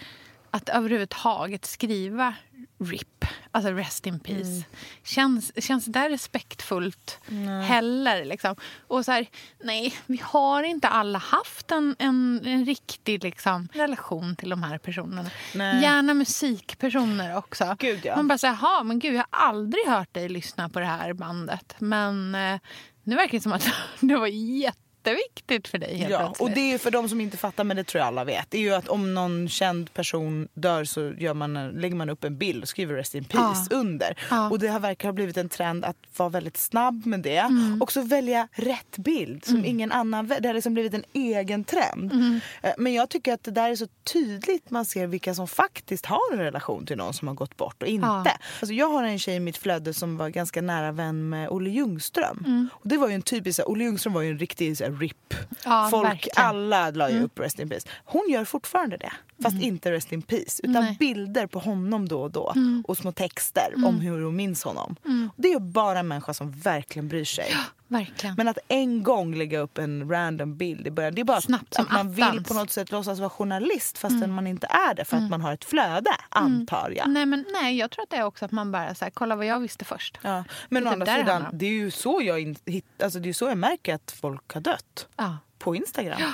att 0.51 0.69
överhuvudtaget 0.69 1.65
skriva 1.65 2.36
RIP, 2.82 3.25
alltså 3.51 3.71
rest 3.71 4.07
in 4.07 4.19
peace. 4.19 4.49
Mm. 4.49 4.63
Känns, 5.03 5.63
känns 5.63 5.86
det 5.86 6.09
respektfullt 6.09 7.19
nej. 7.27 7.63
heller? 7.63 8.25
Liksom? 8.25 8.55
Och 8.88 9.05
så 9.05 9.11
här, 9.11 9.27
nej, 9.63 9.95
vi 10.05 10.21
har 10.23 10.63
inte 10.63 10.88
alla 10.88 11.19
haft 11.19 11.71
en, 11.71 11.95
en, 11.99 12.41
en 12.45 12.65
riktig 12.65 13.23
liksom, 13.23 13.67
relation 13.73 14.36
till 14.36 14.49
de 14.49 14.63
här 14.63 14.77
personerna. 14.77 15.29
Nej. 15.55 15.82
Gärna 15.82 16.13
musikpersoner 16.13 17.38
också. 17.38 17.75
Gud, 17.79 17.99
ja. 18.03 18.15
Man 18.15 18.27
bara 18.27 18.38
säger, 18.38 18.84
men 18.84 18.99
gud, 18.99 19.13
jag 19.13 19.25
har 19.29 19.49
aldrig 19.49 19.88
hört 19.88 20.13
dig 20.13 20.29
lyssna 20.29 20.69
på 20.69 20.79
det 20.79 20.86
här 20.86 21.13
bandet. 21.13 21.75
Men 21.79 22.36
eh, 22.36 22.59
nu 23.03 23.15
verkar 23.15 23.38
det 23.38 23.41
som 23.41 23.53
att 23.53 23.67
det 23.99 24.15
var 24.15 24.27
jätte 24.27 24.91
jätteviktigt 25.06 25.68
för 25.68 25.78
dig 25.78 25.97
helt 25.97 26.12
ja, 26.12 26.20
plötsligt. 26.20 26.41
Och 26.41 26.56
det 26.56 26.74
är 26.74 26.78
för 26.78 26.91
de 26.91 27.10
som 27.10 27.22
inte 27.22 27.38
fattar, 27.38 27.64
men 27.64 27.78
det 27.78 27.84
tror 27.84 27.99
jag 27.99 28.08
alla 28.08 28.24
vet. 28.24 28.52
Det 28.52 28.58
är 28.58 28.62
ju 28.62 28.74
att 28.74 28.88
om 28.88 29.14
någon 29.14 29.49
känd 29.49 29.93
person 29.93 30.47
dör 30.54 30.84
så 30.84 31.14
gör 31.18 31.34
man, 31.34 31.70
lägger 31.70 31.95
man 31.95 32.10
upp 32.10 32.24
en 32.24 32.38
bild 32.38 32.64
och 32.64 32.70
skriver 32.70 32.95
Rest 32.95 33.16
in 33.16 33.24
Peace 33.24 33.68
ja. 33.70 33.78
under. 33.78 34.18
Ja. 34.30 34.49
Och 34.49 34.60
det 34.60 34.68
har 34.68 34.80
verkar 34.80 35.08
ha 35.08 35.14
blivit 35.14 35.38
en 35.38 35.49
trend 35.49 35.86
att 35.86 35.97
vara 36.18 36.30
väldigt 36.30 36.58
snabb 36.58 37.06
med 37.06 37.20
det. 37.20 37.38
Mm. 37.38 37.82
Och 37.82 37.91
så 37.91 38.02
välja 38.02 38.47
rätt 38.52 38.97
bild 38.97 39.45
som 39.45 39.56
mm. 39.56 39.66
ingen 39.66 39.91
annan 39.91 40.28
Det 40.28 40.47
har 40.47 40.54
liksom 40.54 40.74
blivit 40.74 40.93
en 40.93 41.04
egen 41.14 41.64
trend. 41.64 42.14
Mm. 42.14 42.39
Eh, 42.62 42.72
men 42.78 42.93
jag 42.93 43.10
tycker 43.10 43.34
att 43.34 43.43
det 43.43 43.52
där 43.52 43.70
är 43.70 43.76
så 43.76 43.88
tydligt. 44.14 44.70
Man 44.70 44.86
ser 44.86 45.08
vilka 45.08 45.34
som 45.34 45.47
faktiskt 45.47 46.06
har 46.06 46.34
en 46.34 46.39
relation 46.39 46.86
till 46.86 46.97
någon 46.97 47.14
som 47.14 47.28
har 47.28 47.36
gått 47.36 47.58
bort 47.58 47.82
och 47.82 47.88
inte. 47.88 48.08
Ja. 48.08 48.26
Alltså 48.60 48.74
jag 48.74 48.88
har 48.88 49.04
en 49.04 49.20
tjej 49.20 49.36
i 49.36 49.39
mitt 49.39 49.58
flöde 49.58 49.93
som 49.93 50.18
var 50.18 50.30
ganska 50.30 50.62
nära 50.62 50.91
vän 50.91 51.30
med 51.30 51.49
Olle 51.49 51.70
Ljungström. 51.70 52.43
Mm. 52.45 52.70
Och 52.74 52.88
det 52.88 52.97
var 52.97 53.08
ju 53.08 53.14
en 53.14 53.22
typisk, 53.22 53.60
Olle 53.66 53.84
Ljungström 53.84 54.14
var 54.14 54.22
ju 54.22 54.32
en 54.32 54.39
riktig 54.39 54.68
RIP. 54.92 55.34
Ja, 55.66 55.88
Folk, 55.92 56.06
verkligen. 56.06 56.46
alla 56.46 56.92
la 56.92 57.10
ju 57.10 57.16
mm. 57.16 57.26
upp 57.26 57.39
Rest 57.39 57.60
in 57.60 57.70
Peace. 57.70 57.88
Hon 58.06 58.30
gör 58.30 58.46
fortfarande 58.46 58.98
det. 58.98 59.12
Fast 59.44 59.54
mm. 59.54 59.68
inte 59.68 59.92
Rest 59.92 60.12
in 60.12 60.22
Peace. 60.22 60.62
Utan 60.64 60.84
Nej. 60.84 60.98
bilder 61.00 61.48
på 61.48 61.60
honom 61.60 62.08
då 62.08 62.22
och 62.22 62.32
då. 62.32 62.52
Mm. 62.56 62.84
Och 62.88 62.98
små 62.98 63.12
texter 63.12 63.74
om 63.76 63.84
mm. 63.84 64.00
hur 64.00 64.22
hon 64.22 64.36
minns 64.36 64.64
honom. 64.64 64.96
Mm. 65.06 65.30
Det 65.36 65.54
är 65.54 65.60
bara 65.60 66.00
en 66.00 66.08
människa 66.08 66.34
som 66.34 66.52
verkligen 66.52 67.08
bryr 67.08 67.26
sig. 67.26 67.48
Ja, 67.52 67.60
verkligen. 67.92 68.36
Men 68.36 68.48
att 68.48 68.58
en 68.68 69.04
gång 69.04 69.36
lägga 69.36 69.60
upp 69.60 69.78
en 69.78 70.10
random 70.10 70.58
bild 70.58 70.88
i 70.88 70.92
början. 70.92 71.16
Det 71.16 71.22
är 71.22 71.26
bara 71.26 71.42
Snabbt 71.42 71.80
att 71.80 71.92
man 71.92 72.12
attans. 72.12 72.34
vill 72.34 72.44
på 72.44 72.54
något 72.54 72.72
sätt 72.72 72.92
låtsas 72.92 73.20
vara 73.20 73.30
journalist 73.30 73.98
fastän 73.98 74.24
mm. 74.24 74.36
man 74.36 74.48
inte 74.48 74.68
är 74.68 74.96
det. 74.96 75.06
För 75.06 75.18
att 75.18 75.30
man 75.30 75.42
har 75.42 75.54
ett 75.54 75.66
flöde, 75.66 76.12
antar 76.30 76.94
jag. 76.98 77.10
Nej, 77.10 77.26
men, 77.26 77.46
nej, 77.52 77.78
jag 77.78 77.92
tror 77.92 78.04
att 78.04 78.10
det 78.10 78.18
är 78.18 78.24
också 78.24 78.46
att 78.46 78.52
man 78.52 78.72
bara 78.72 78.96
så 78.96 79.06
här, 79.06 79.12
kolla 79.12 79.36
vad 79.36 79.46
jag 79.46 79.60
visste 79.60 79.86
först. 79.86 80.20
Ja. 80.22 80.44
Men 80.70 80.88
å 80.88 80.92
andra 80.92 81.06
sidan, 81.06 81.46
det 81.54 81.66
är 81.66 81.74
ju 81.74 81.92
så 81.92 82.22
jag, 82.24 82.56
alltså, 83.04 83.20
det 83.20 83.30
är 83.30 83.34
så 83.34 83.46
jag 83.46 83.58
märker 83.58 83.96
att 83.96 84.12
folk 84.22 84.54
har 84.54 84.62
dött. 84.62 85.08
Ja. 85.18 85.38
På 85.58 85.76
Instagram. 85.76 86.18
Ja 86.20 86.32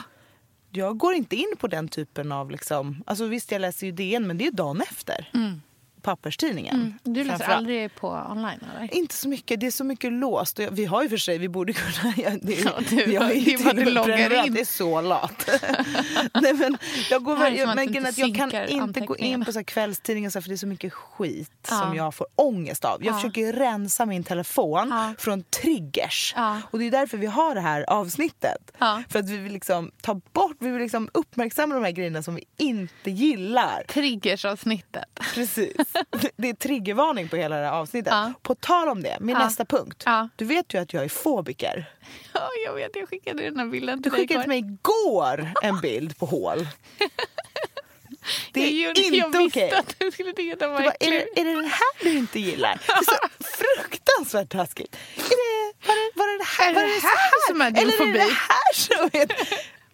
jag 0.72 0.97
går 0.97 1.14
inte 1.14 1.36
in 1.36 1.53
på 1.58 1.68
den 1.68 1.88
typen 1.88 2.32
av... 2.32 2.51
Liksom, 2.51 3.03
alltså 3.05 3.26
visst, 3.26 3.51
jag 3.51 3.62
läser 3.62 3.86
ju 3.86 3.91
DN, 3.91 4.28
men 4.28 4.38
det 4.38 4.47
är 4.47 4.51
dagen 4.51 4.82
efter. 4.82 5.30
Mm 5.34 5.62
papperstidningen. 6.01 6.75
Mm. 6.75 6.93
Du 7.03 7.23
läser 7.23 7.45
aldrig 7.45 7.95
på 7.95 8.07
online? 8.07 8.59
Eller? 8.75 8.95
Inte 8.95 9.15
så 9.15 9.29
mycket. 9.29 9.59
Det 9.59 9.67
är 9.67 9.71
så 9.71 9.83
mycket 9.83 10.13
låst. 10.13 10.59
Vi 10.71 10.85
har 10.85 11.03
ju 11.03 11.09
för 11.09 11.17
sig, 11.17 11.37
vi 11.37 11.49
borde 11.49 11.73
kunna... 12.01 12.13
Ja, 12.17 12.29
det, 12.41 12.53
ja, 12.53 12.71
du, 12.89 12.95
jag 13.13 13.31
är 13.31 13.73
det 13.73 13.83
du 13.83 13.91
loggar 13.91 14.45
in. 14.45 14.53
Det 14.53 14.59
är 14.59 14.65
så 14.65 15.01
lat. 15.01 15.49
Nej, 16.33 16.53
men 16.53 16.77
jag, 17.09 17.23
går 17.23 17.35
väl, 17.35 17.57
jag, 17.57 17.75
men 17.75 18.05
att 18.05 18.17
jag 18.17 18.35
kan 18.35 18.67
inte 18.67 18.99
gå 18.99 19.17
in 19.17 19.45
på 19.45 19.51
så 19.51 19.63
kvällstidningar 19.63 20.41
för 20.41 20.49
det 20.49 20.55
är 20.55 20.57
så 20.57 20.67
mycket 20.67 20.93
skit 20.93 21.67
ja. 21.69 21.75
som 21.75 21.95
jag 21.95 22.15
får 22.15 22.27
ångest 22.35 22.85
av. 22.85 23.05
Jag 23.05 23.13
ja. 23.13 23.17
försöker 23.17 23.53
rensa 23.53 24.05
min 24.05 24.23
telefon 24.23 24.89
ja. 24.89 25.13
från 25.17 25.43
triggers. 25.43 26.35
Och 26.71 26.79
det 26.79 26.87
är 26.87 26.91
därför 26.91 27.17
vi 27.17 27.27
har 27.27 27.55
det 27.55 27.61
här 27.61 27.89
avsnittet. 27.89 28.71
För 29.09 29.19
att 29.19 29.29
vi 29.29 29.37
vill 29.37 29.53
liksom 29.53 29.91
ta 30.01 30.21
bort, 30.33 30.57
vi 30.59 30.69
vill 30.69 30.81
liksom 30.81 31.09
uppmärksamma 31.13 31.75
de 31.75 31.83
här 31.83 31.91
grejerna 31.91 32.23
som 32.23 32.35
vi 32.35 32.43
inte 32.57 33.11
gillar. 33.11 33.83
Triggersavsnittet. 33.87 35.19
Precis. 35.33 35.86
Det 36.38 36.49
är 36.49 36.53
triggervarning 36.53 37.29
på 37.29 37.35
hela 37.35 37.55
det 37.57 37.65
här 37.65 37.71
avsnittet. 37.71 38.13
Ja. 38.13 38.33
På 38.41 38.55
tal 38.55 38.89
om 38.89 39.03
det, 39.03 39.17
min 39.19 39.35
ja. 39.35 39.43
nästa 39.43 39.65
punkt. 39.65 40.03
Ja. 40.05 40.29
Du 40.35 40.45
vet 40.45 40.73
ju 40.73 40.81
att 40.81 40.93
jag 40.93 41.03
är 41.03 41.09
fobiker. 41.09 41.89
Ja, 42.33 42.49
jag 42.65 42.73
vet. 42.73 42.95
Jag 42.95 43.09
skickade 43.09 43.43
den 43.43 43.59
här 43.59 43.65
bilden 43.65 44.03
till 44.03 44.11
Du 44.11 44.17
skickade 44.17 44.41
till 44.41 44.49
mig 44.49 44.59
igår 44.59 45.51
en 45.63 45.79
bild 45.79 46.17
på 46.17 46.25
hål. 46.25 46.67
Det 48.53 48.59
är 48.59 48.83
jag 48.83 48.97
gjorde, 48.97 49.01
inte 49.01 49.38
okej. 49.39 49.67
Okay. 49.67 49.79
att 49.79 49.95
du 49.99 50.11
skulle 50.11 50.33
tycka 50.33 50.53
att 50.53 50.59
den 50.59 50.71
var 50.71 50.79
bara, 50.79 50.93
är, 50.99 51.11
det, 51.11 51.39
är 51.41 51.45
det 51.45 51.55
den 51.55 51.65
här 51.65 52.03
du 52.03 52.17
inte 52.17 52.39
gillar? 52.39 52.81
Det 52.88 52.91
är 52.91 53.03
så 53.03 53.43
fruktansvärt 53.43 54.49
taskigt. 54.49 54.95
Är 55.15 55.21
det, 55.21 55.88
var, 55.88 55.95
det, 55.95 56.11
var 56.15 56.27
det 56.27 56.38
det 56.38 56.43
här, 56.43 56.69
är 56.69 56.73
det, 56.73 56.81
det 56.81 57.07
här, 57.07 57.47
som 57.47 57.61
är 57.61 57.71
din 57.71 57.83
Eller 57.83 57.97
fobi? 57.97 58.09
är 58.09 58.13
det 58.13 58.19
det 58.19 58.38
här 58.49 58.73
som 58.73 59.09
är... 59.13 59.27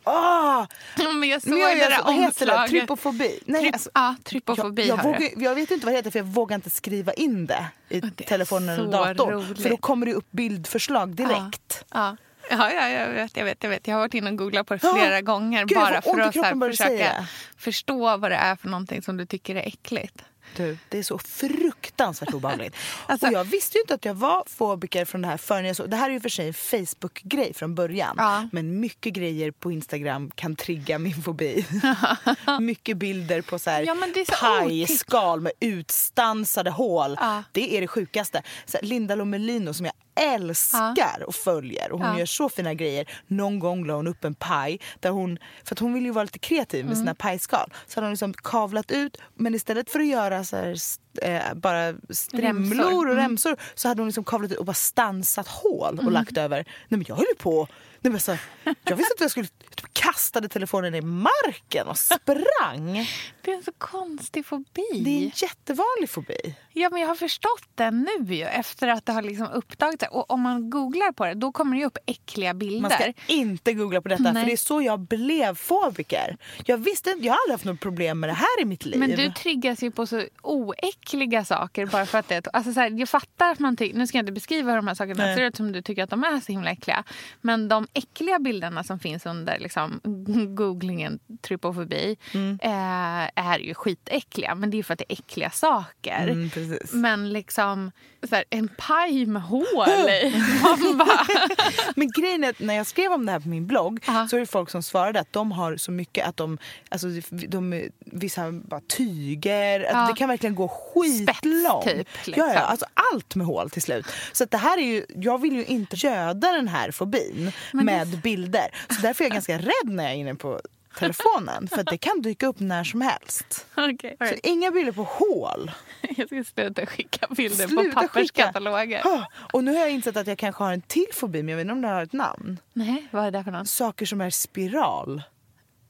Oh! 0.04 0.66
Men 1.20 1.30
jag 1.30 1.42
såg 1.42 1.60
jag, 1.60 1.78
det 1.78 1.90
där 1.90 2.08
omslaget. 2.08 2.70
Trypofobi? 2.70 3.40
Nej, 3.46 3.62
Tryp, 3.62 3.74
alltså, 3.74 3.90
ja, 3.94 4.16
trypofobi 4.24 4.88
jag, 4.88 5.00
jag, 5.00 5.04
vågar, 5.04 5.30
jag 5.38 5.56
vet 5.56 5.72
inte 5.72 5.86
vad 5.86 5.94
det 5.94 5.98
heter 5.98 6.12
för 6.12 6.20
jag 6.20 6.26
vågar 6.26 6.56
inte 6.56 6.70
skriva 6.70 7.14
in 7.14 7.46
det 7.46 7.66
i 7.90 8.00
det 8.00 8.24
telefonen 8.24 8.80
eller 8.80 8.92
datorn. 8.92 9.34
Roligt. 9.34 9.62
För 9.62 9.70
då 9.70 9.78
kommer 9.78 10.06
det 10.06 10.14
upp 10.14 10.32
bildförslag 10.32 11.16
direkt. 11.16 11.86
Ja, 11.94 12.18
ja. 12.50 12.72
ja, 12.74 12.90
jag, 12.90 13.10
vet, 13.10 13.38
jag 13.38 13.46
vet. 13.46 13.64
Jag 13.64 13.70
vet. 13.70 13.88
Jag 13.88 13.96
har 13.96 14.00
varit 14.00 14.14
inne 14.14 14.30
och 14.30 14.38
googlat 14.38 14.68
på 14.68 14.74
det 14.74 14.80
flera 14.80 15.18
oh, 15.18 15.22
gånger 15.22 15.66
Gud, 15.66 15.78
bara 15.78 16.02
för 16.02 16.20
att 16.20 16.36
här, 16.36 16.70
försöka 16.72 17.28
förstå 17.58 18.18
vad 18.18 18.32
det 18.32 18.36
är 18.36 18.56
för 18.56 18.70
någonting 18.70 19.02
som 19.02 19.18
du 19.18 19.26
tycker 19.26 19.56
är 19.56 19.68
äckligt. 19.68 20.24
Du, 20.56 20.78
det 20.90 20.98
är 20.98 21.04
så 21.04 21.18
fruktansvärt 21.18 22.34
obehagligt. 22.34 22.76
alltså, 23.06 23.28
och 23.28 23.34
jag 23.34 23.44
visste 23.44 23.78
ju 23.78 23.82
inte 23.82 23.94
att 23.94 24.06
jag 24.06 24.14
var 24.14 24.44
fobiker 24.48 25.06
från 25.06 25.22
det 25.22 25.28
här 25.28 25.38
förrän 25.38 25.66
jag 25.66 25.76
såg... 25.76 25.90
Det 25.90 25.96
här 25.96 26.10
är 26.10 26.14
ju 26.14 26.20
för 26.20 26.30
sig 26.30 26.48
en 26.48 26.54
Facebook-grej 26.54 27.54
från 27.54 27.76
början. 27.76 28.16
Ja. 28.18 28.48
Men 28.52 28.80
mycket 28.80 29.14
grejer 29.14 29.52
på 29.52 29.72
Instagram 29.72 30.32
kan 30.36 30.56
trigga 30.56 31.00
min 31.00 31.22
fobi. 31.22 31.66
mycket 32.60 32.98
bilder 32.98 33.42
på 33.42 33.60
så 33.60 33.70
här 33.70 33.84
ja, 33.84 33.96
pajskal 34.40 35.42
med 35.42 35.52
utstansade 35.60 36.70
hål. 36.70 37.18
Ja. 37.20 37.44
Det 37.52 37.78
är 37.78 37.82
det 37.82 37.88
sjukaste. 37.88 38.44
Så 38.66 38.78
här, 38.78 38.88
Linda 38.88 39.16
Lomelino 39.16 39.74
som 39.74 39.86
jag 39.86 39.94
älskar 40.16 41.24
och 41.28 41.36
följer. 41.36 41.92
Och 41.92 42.00
hon 42.00 42.08
ja. 42.08 42.20
gör 42.20 42.26
så 42.26 42.50
fina 42.50 42.74
grejer. 42.74 43.10
Någon 43.28 43.60
gång 43.60 43.86
la 43.86 43.96
hon 43.96 44.08
upp 44.08 44.24
en 44.24 44.36
paj. 44.36 44.80
Där 45.00 45.10
hon, 45.10 45.38
för 45.64 45.76
att 45.76 45.80
hon 45.80 45.94
vill 45.94 46.06
ju 46.06 46.12
vara 46.12 46.24
lite 46.24 46.40
kreativ 46.40 46.86
med 46.86 46.94
mm. 46.94 47.02
sina 47.02 47.16
pajskal. 47.16 47.74
Så 47.88 47.98
hade 47.98 48.08
hon 48.08 48.12
liksom 48.14 48.34
kavlat 48.34 48.92
ut. 48.92 49.18
Men 49.36 49.56
istället 49.56 49.90
för 49.90 50.00
att 50.00 50.08
göra 50.08 50.44
så 50.44 50.56
här, 50.56 50.76
eh, 51.22 51.54
bara 51.54 51.94
strimlor 52.10 52.76
remsor. 52.76 52.96
och 52.96 53.04
mm. 53.04 53.18
remsor 53.18 53.50
mm. 53.50 53.60
så 53.76 53.88
hade 53.88 54.02
hon 54.02 54.08
liksom 54.08 54.24
kavlat 54.24 54.52
ut 54.52 54.58
och 54.58 54.66
bara 54.66 54.74
stansat 54.74 55.48
hål 55.48 55.94
och 55.94 56.02
mm. 56.02 56.14
lagt 56.14 56.38
över. 56.38 56.56
Nej 56.58 56.98
men 56.98 57.06
jag 57.08 57.16
höll 57.16 57.26
på 57.38 57.68
Nej, 58.04 58.12
men 58.12 58.20
så, 58.20 58.38
jag 58.64 58.96
visste 58.96 59.14
inte 59.14 59.24
jag 59.24 59.32
skulle... 59.32 59.48
Jag 59.82 59.94
kastade 59.94 60.48
telefonen 60.50 60.96
i 60.96 61.02
marken 61.02 61.88
och 61.88 61.98
sprang. 61.98 63.08
Det 63.42 63.52
är 63.52 63.56
en 63.56 63.64
så 63.64 63.72
konstig 63.78 64.46
fobi. 64.46 65.02
Det 65.04 65.10
är 65.10 65.24
en 65.24 65.32
jättevanlig 65.36 66.10
fobi. 66.10 66.56
Ja, 66.74 66.90
men 66.90 67.02
jag 67.02 67.08
har 67.08 67.16
förstått 67.16 67.70
den 67.76 68.08
nu 68.18 68.36
ju, 68.36 68.44
efter 68.44 68.88
att 68.88 69.06
det 69.06 69.12
har 69.12 69.22
liksom 69.22 69.48
uppdagats. 69.48 70.04
Och 70.12 70.32
om 70.32 70.42
man 70.42 70.70
googlar 70.70 71.12
på 71.12 71.26
det, 71.26 71.34
då 71.34 71.52
kommer 71.52 71.78
det 71.78 71.86
upp 71.86 71.98
äckliga 72.06 72.54
bilder. 72.54 72.82
Man 72.82 72.92
ska 72.92 73.14
inte 73.28 73.74
googla 73.74 74.02
på 74.02 74.10
detta, 74.10 74.24
Nej. 74.24 74.34
för 74.34 74.46
det 74.46 74.54
är 74.54 74.58
så 74.58 74.82
jag 74.82 75.00
blev 75.00 75.56
fobiker. 75.56 76.38
Jag 76.66 76.78
visste 76.78 77.10
Jag 77.10 77.34
har 77.34 77.40
aldrig 77.40 77.54
haft 77.54 77.66
något 77.66 77.80
problem 77.80 78.20
med 78.20 78.30
det 78.30 78.34
här 78.34 78.62
i 78.62 78.66
mitt 78.66 78.86
liv. 78.86 79.00
Men 79.00 79.10
du 79.10 79.32
triggas 79.32 79.84
ju 79.84 79.92
på 79.92 80.08
så 80.08 80.24
oäckliga 80.42 81.03
saker 81.46 81.86
bara 81.86 82.06
för 82.06 82.18
att 82.18 82.28
det... 82.28 82.48
Alltså 82.54 82.74
så 82.74 82.80
här, 82.80 83.00
jag 83.00 83.10
fattar 83.10 83.52
att 83.52 83.60
man 83.60 83.78
tycker... 83.78 83.98
Nu 83.98 84.08
ska 84.08 84.18
jag 84.18 84.24
inte 84.24 84.32
beskriva 84.32 84.76
de 84.76 84.88
här 84.88 84.96
sakerna, 84.96 85.24
Nej. 85.24 85.36
ser 85.36 85.44
ut 85.44 85.56
som 85.56 85.72
du 85.72 85.82
tycker 85.82 86.04
att 86.04 86.10
de 86.10 86.24
är 86.24 86.40
så 86.40 86.52
himla 86.52 86.72
äckliga. 86.72 87.04
Men 87.42 87.68
de 87.68 87.88
äckliga 87.94 88.40
bilderna 88.40 88.84
som 88.84 89.00
finns 89.00 89.26
under 89.26 89.60
liksom, 89.60 90.00
googlingen 90.56 91.20
trypofobi 91.42 92.18
mm. 92.34 92.60
eh, 92.62 93.46
är 93.46 93.60
ju 93.60 93.74
skitäckliga. 93.74 94.56
Men 94.56 94.70
det 94.70 94.80
är 94.80 94.84
för 94.84 94.94
att 94.94 95.00
det 95.00 95.12
är 95.12 95.14
äckliga 95.14 95.50
saker. 95.50 96.28
Mm, 96.28 96.50
men 96.92 97.34
liksom 97.34 97.92
så 98.30 98.36
här, 98.36 98.46
en 98.50 98.68
paj 98.68 99.26
med 99.26 99.42
hål 99.42 100.10
i. 100.10 100.34
men 101.96 102.12
grejen 102.12 102.44
är 102.44 102.50
att 102.50 102.60
när 102.60 102.74
jag 102.74 102.88
skrev 102.88 103.12
om 103.12 103.26
det 103.26 103.32
här 103.32 103.40
på 103.40 103.50
min 103.50 103.68
blogg 103.68 104.00
Aha. 104.08 104.28
så 104.28 104.36
är 104.36 104.40
det 104.40 104.46
folk 104.46 104.70
som 104.70 104.84
svarade 104.84 105.20
att 105.20 105.34
de 105.34 105.52
har 105.52 105.78
så 105.78 105.92
mycket 105.92 106.28
att 106.28 106.38
de, 106.38 106.58
alltså 106.90 107.08
de, 107.30 107.90
vissa 108.00 108.52
bara 108.52 108.82
tyger, 108.98 109.80
ja. 109.80 109.98
att 109.98 110.10
det 110.10 110.20
kan 110.20 110.30
verkligen 110.30 110.56
gå 110.56 110.68
skitlångt. 110.94 111.86
typ. 111.86 112.08
Liksom. 112.26 112.48
Ja, 112.48 112.54
ja, 112.54 112.60
alltså 112.60 112.86
allt 113.14 113.36
med 113.36 113.48
hål 113.48 113.70
till 113.70 113.82
slut. 113.82 114.06
Så 114.32 114.46
det 114.46 114.58
här 114.58 114.78
är 114.78 114.86
ju, 114.86 115.06
jag 115.16 115.42
vill 115.42 115.56
ju 115.56 115.66
inte 115.66 115.96
göda 115.96 116.52
den 116.52 116.68
här 116.68 116.92
fobin 116.92 117.52
men 117.72 117.86
med 117.86 118.08
det... 118.08 118.18
bilder. 118.18 118.68
Så 118.90 119.02
därför 119.02 119.24
är 119.24 119.26
jag 119.26 119.34
ganska 119.34 119.58
rädd 119.58 119.86
när 119.86 120.04
jag 120.04 120.14
är 120.14 120.18
inne 120.18 120.36
på 120.36 120.62
telefonen 121.00 121.68
för 121.68 121.84
det 121.84 121.98
kan 121.98 122.22
dyka 122.22 122.48
upp 122.48 122.60
när 122.60 122.84
som 122.84 123.02
helst. 123.02 123.66
Okay, 123.76 124.16
right. 124.20 124.30
Så 124.30 124.50
inga 124.50 124.72
bilder 124.72 124.92
på 124.92 125.04
hål. 125.04 125.72
Jag 126.18 126.28
ska 126.28 126.44
sluta 126.44 126.86
skicka 126.86 127.28
bilder 127.30 127.68
sluta 127.68 127.84
på 127.84 128.02
papperskataloger. 128.02 129.04
Skicka. 129.04 129.28
Och 129.54 129.64
nu 129.64 129.74
har 129.74 129.80
jag 129.80 129.92
insett 129.92 130.18
att 130.18 130.28
jag 130.28 130.38
kanske 130.38 130.64
har 130.64 130.74
en 130.74 130.82
till 130.82 131.08
fobi 131.14 131.44
men 131.44 131.50
jag 131.50 131.58
vet 131.58 131.64
inte 131.64 131.74
om 131.74 131.82
det 131.82 131.88
har 131.88 132.04
ett 132.04 132.14
namn. 132.14 132.60
Nej, 132.74 133.08
vad 133.12 133.26
är 133.26 133.32
det 133.32 133.44
för 133.44 133.52
något? 133.52 133.70
Saker 133.70 134.06
som 134.06 134.22
är 134.22 134.30
spiral. 134.30 135.24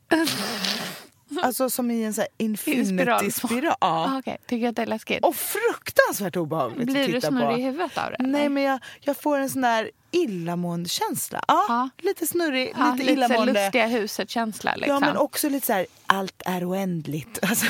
Alltså 1.42 1.70
som 1.70 1.92
i 1.92 2.04
en 2.04 2.14
så 2.14 2.22
här 2.22 2.28
infinity-spiral. 2.38 3.76
Ah, 3.80 4.18
okay. 4.18 4.38
Tycker 4.48 4.64
du 4.64 4.68
att 4.70 4.76
det 4.76 4.82
är 4.82 4.86
läskigt? 4.86 5.24
Och 5.26 5.36
fruktansvärt 5.36 6.36
obehagligt 6.36 6.88
Blir 6.88 7.02
att 7.02 7.08
du 7.08 7.14
titta 7.14 7.28
snurrig 7.28 7.48
på. 7.56 7.60
i 7.60 7.62
huvudet 7.64 7.98
av 7.98 8.12
det? 8.12 8.16
Nej, 8.20 8.42
eller? 8.42 8.50
men 8.50 8.64
jag, 8.64 8.80
jag 9.00 9.18
får 9.18 9.38
en 9.40 9.50
sån 9.50 9.62
där 9.62 9.92
illamående 10.12 10.90
känsla. 10.90 11.44
Ja, 11.48 11.66
Ja. 11.70 11.90
Lite 11.98 12.28
snurrig, 12.28 12.74
ja, 12.78 12.92
lite 12.92 13.04
lite 13.04 13.14
illamående. 13.14 13.54
lustiga 13.64 13.88
huset-känsla. 13.88 14.76
Liksom. 14.76 14.94
Ja, 14.94 15.00
men 15.00 15.18
också 15.18 15.50
lite 15.50 15.66
så 15.66 15.74
här, 15.74 15.86
allt 16.06 16.42
är 16.46 16.70
oändligt. 16.70 17.40
Alltså, 17.50 17.66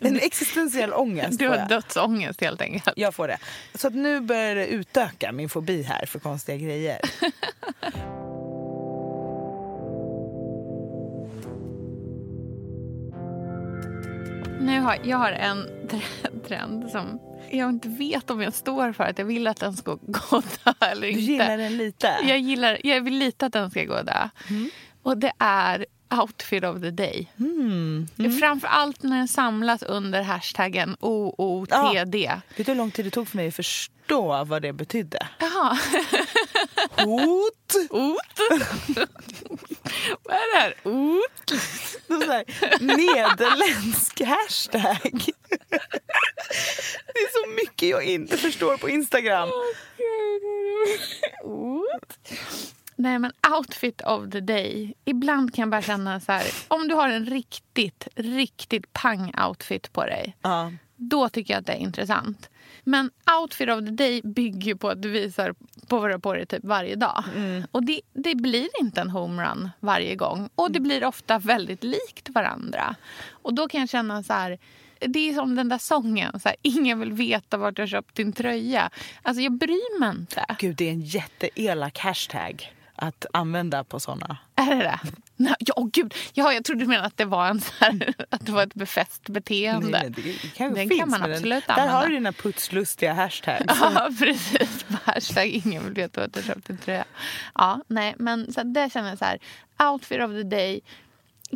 en 0.00 0.16
existentiell 0.20 0.92
ångest 0.92 1.38
du 1.38 1.48
har 1.48 1.68
dödsångest 1.68 2.40
helt 2.40 2.60
enkelt. 2.60 2.88
Jag 2.96 3.14
får 3.14 3.28
det. 3.28 3.38
Så 3.74 3.86
att 3.86 3.94
nu 3.94 4.20
börjar 4.20 4.54
det 4.54 4.66
utöka 4.66 5.32
min 5.32 5.48
fobi 5.48 5.82
här 5.82 6.06
för 6.06 6.18
konstiga 6.18 6.56
grejer. 6.56 7.00
Nu 14.60 14.80
har, 14.80 14.96
jag 15.04 15.16
har 15.18 15.32
en 15.32 15.66
tre- 15.90 16.30
trend 16.48 16.90
som 16.90 17.20
jag 17.50 17.70
inte 17.70 17.88
vet 17.88 18.30
om 18.30 18.40
jag 18.42 18.54
står 18.54 18.92
för. 18.92 19.04
att 19.04 19.18
Jag 19.18 19.24
vill 19.26 19.46
att 19.46 19.56
den 19.60 19.76
ska 19.76 19.94
gå 20.02 20.40
dö 20.64 20.72
eller 20.80 21.00
Du 21.02 21.08
inte. 21.08 21.20
gillar 21.20 21.56
den 21.58 21.76
lite? 21.76 22.08
Jag, 22.22 22.38
gillar, 22.38 22.78
jag 22.86 23.00
vill 23.00 23.18
lite 23.18 23.46
att 23.46 23.52
den 23.52 23.70
ska 23.70 23.84
gå 23.84 24.02
dö. 24.02 24.28
Och 25.02 25.18
det 25.18 25.32
är 25.38 25.86
outfit 26.10 26.64
of 26.64 26.80
the 26.80 26.90
day. 26.90 27.26
Mm. 27.38 28.08
Framför 28.40 28.68
allt 28.68 29.02
när 29.02 29.16
den 29.16 29.28
samlas 29.28 29.82
under 29.82 30.22
hashtaggen 30.22 30.96
OOTD. 31.00 32.14
Vet 32.14 32.56
du 32.56 32.62
hur 32.64 32.74
lång 32.74 32.90
tid 32.90 33.04
det 33.04 33.10
tog 33.10 33.28
för 33.28 33.36
mig 33.36 33.48
att 33.48 33.54
förstå 33.54 34.44
vad 34.44 34.62
det 34.62 34.72
betydde? 34.72 35.26
Jaha. 35.38 35.78
Hot! 36.96 37.74
Ot? 37.90 38.18
Vad 40.22 40.36
är 40.36 40.54
det 40.54 40.60
här? 40.60 40.74
Ot? 40.84 41.52
Någon 42.06 42.20
sån 42.20 42.30
här 42.30 42.44
nederländsk 42.80 44.20
hashtag. 44.20 45.24
Det 47.14 47.20
är 47.20 47.44
så 47.44 47.50
mycket 47.50 47.88
jag 47.88 48.04
inte 48.04 48.36
förstår 48.36 48.76
på 48.76 48.88
Instagram. 48.88 49.48
Ot? 51.44 52.18
Nej 53.00 53.18
men 53.18 53.32
outfit 53.56 54.00
of 54.00 54.30
the 54.30 54.40
day. 54.40 54.94
Ibland 55.04 55.54
kan 55.54 55.62
jag 55.62 55.70
bara 55.70 55.82
känna 55.82 56.20
så 56.20 56.32
här. 56.32 56.46
Om 56.68 56.88
du 56.88 56.94
har 56.94 57.08
en 57.08 57.26
riktigt, 57.26 58.08
riktigt 58.14 58.92
pang-outfit 58.92 59.92
på 59.92 60.04
dig. 60.04 60.36
Ja. 60.42 60.72
Då 60.96 61.28
tycker 61.28 61.54
jag 61.54 61.60
att 61.60 61.66
det 61.66 61.72
är 61.72 61.76
intressant. 61.76 62.50
Men 62.84 63.10
outfit 63.40 63.68
of 63.68 63.84
the 63.84 63.90
day 63.90 64.20
bygger 64.24 64.74
på 64.74 64.88
att 64.88 65.02
du 65.02 65.08
visar 65.10 65.54
på 65.88 65.98
vad 65.98 66.08
du 66.08 66.14
har 66.14 66.18
på 66.18 66.34
dig 66.34 66.46
typ 66.46 66.64
varje 66.64 66.96
dag. 66.96 67.24
Och 67.72 67.84
det, 67.84 68.00
det 68.12 68.34
blir 68.34 68.68
inte 68.80 69.00
en 69.00 69.10
homerun 69.10 69.70
varje 69.80 70.14
gång. 70.16 70.48
Och 70.54 70.70
det 70.72 70.80
blir 70.80 71.04
ofta 71.04 71.38
väldigt 71.38 71.84
likt 71.84 72.28
varandra. 72.28 72.96
Och 73.30 73.54
då 73.54 73.68
kan 73.68 73.80
jag 73.80 73.88
känna 73.88 74.22
så 74.22 74.32
här... 74.32 74.58
Det 74.98 75.28
är 75.28 75.34
som 75.34 75.54
den 75.54 75.68
där 75.68 75.78
sången. 75.78 76.40
Så 76.40 76.48
här, 76.48 76.56
Ingen 76.62 77.00
vill 77.00 77.12
veta 77.12 77.56
vart 77.56 77.76
du 77.76 77.82
har 77.82 77.86
köpt 77.86 78.14
din 78.14 78.32
tröja. 78.32 78.90
Alltså 79.22 79.42
jag 79.42 79.52
bryr 79.52 80.00
mig 80.00 80.10
inte. 80.10 80.44
Gud, 80.58 80.76
det 80.76 80.88
är 80.88 80.92
en 80.92 81.00
jätteelak 81.00 81.98
hashtag 81.98 82.72
att 83.00 83.26
använda 83.32 83.84
på 83.84 84.00
såna. 84.00 84.36
Är 84.56 84.76
det 84.76 84.82
det? 84.82 84.98
Nej, 85.36 85.54
Ja, 85.58 85.74
åh, 85.76 85.88
gud. 85.92 86.14
Ja, 86.32 86.52
jag 86.52 86.64
trodde 86.64 86.80
du 86.84 86.86
menade 86.88 87.06
att 87.06 87.16
det 87.16 87.24
var, 87.24 87.46
en 87.48 87.60
här, 87.80 88.14
att 88.30 88.46
det 88.46 88.52
var 88.52 88.62
ett 88.62 88.74
befäst 88.74 89.28
beteende. 89.28 89.88
Nej, 89.88 90.12
nej, 90.16 90.38
det, 90.42 90.48
kanske 90.48 90.80
Den 90.86 90.98
kan 90.98 91.10
man 91.10 91.22
absolut 91.22 91.66
den, 91.66 91.76
Där 91.76 91.86
har 91.88 91.94
använda. 91.96 92.08
du 92.08 92.14
dina 92.14 92.32
putslustiga 92.32 93.12
hashtags. 93.12 93.64
Ja, 93.80 94.10
precis. 94.18 94.84
Hashtag 95.04 95.46
ingen 95.48 95.84
vill 95.84 95.94
veta 95.94 96.24
att 96.24 96.32
du 96.32 96.42
köpt 96.42 96.70
en 96.70 96.78
tröja. 96.78 97.04
Ja, 97.54 97.80
nej, 97.86 98.14
men 98.18 98.52
så 98.52 98.62
det 98.62 98.92
känner 98.92 99.08
jag 99.08 99.18
så 99.18 99.24
här. 99.24 99.38
Outfit 99.92 100.20
of 100.20 100.30
the 100.30 100.42
day. 100.42 100.80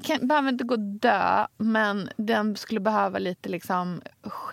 Kan, 0.02 0.26
behöver 0.28 0.48
inte 0.48 0.64
gå 0.64 0.76
dö, 0.76 1.46
men 1.58 2.10
den 2.16 2.56
skulle 2.56 2.80
behöva 2.80 3.18
lite 3.18 3.48
liksom 3.48 4.02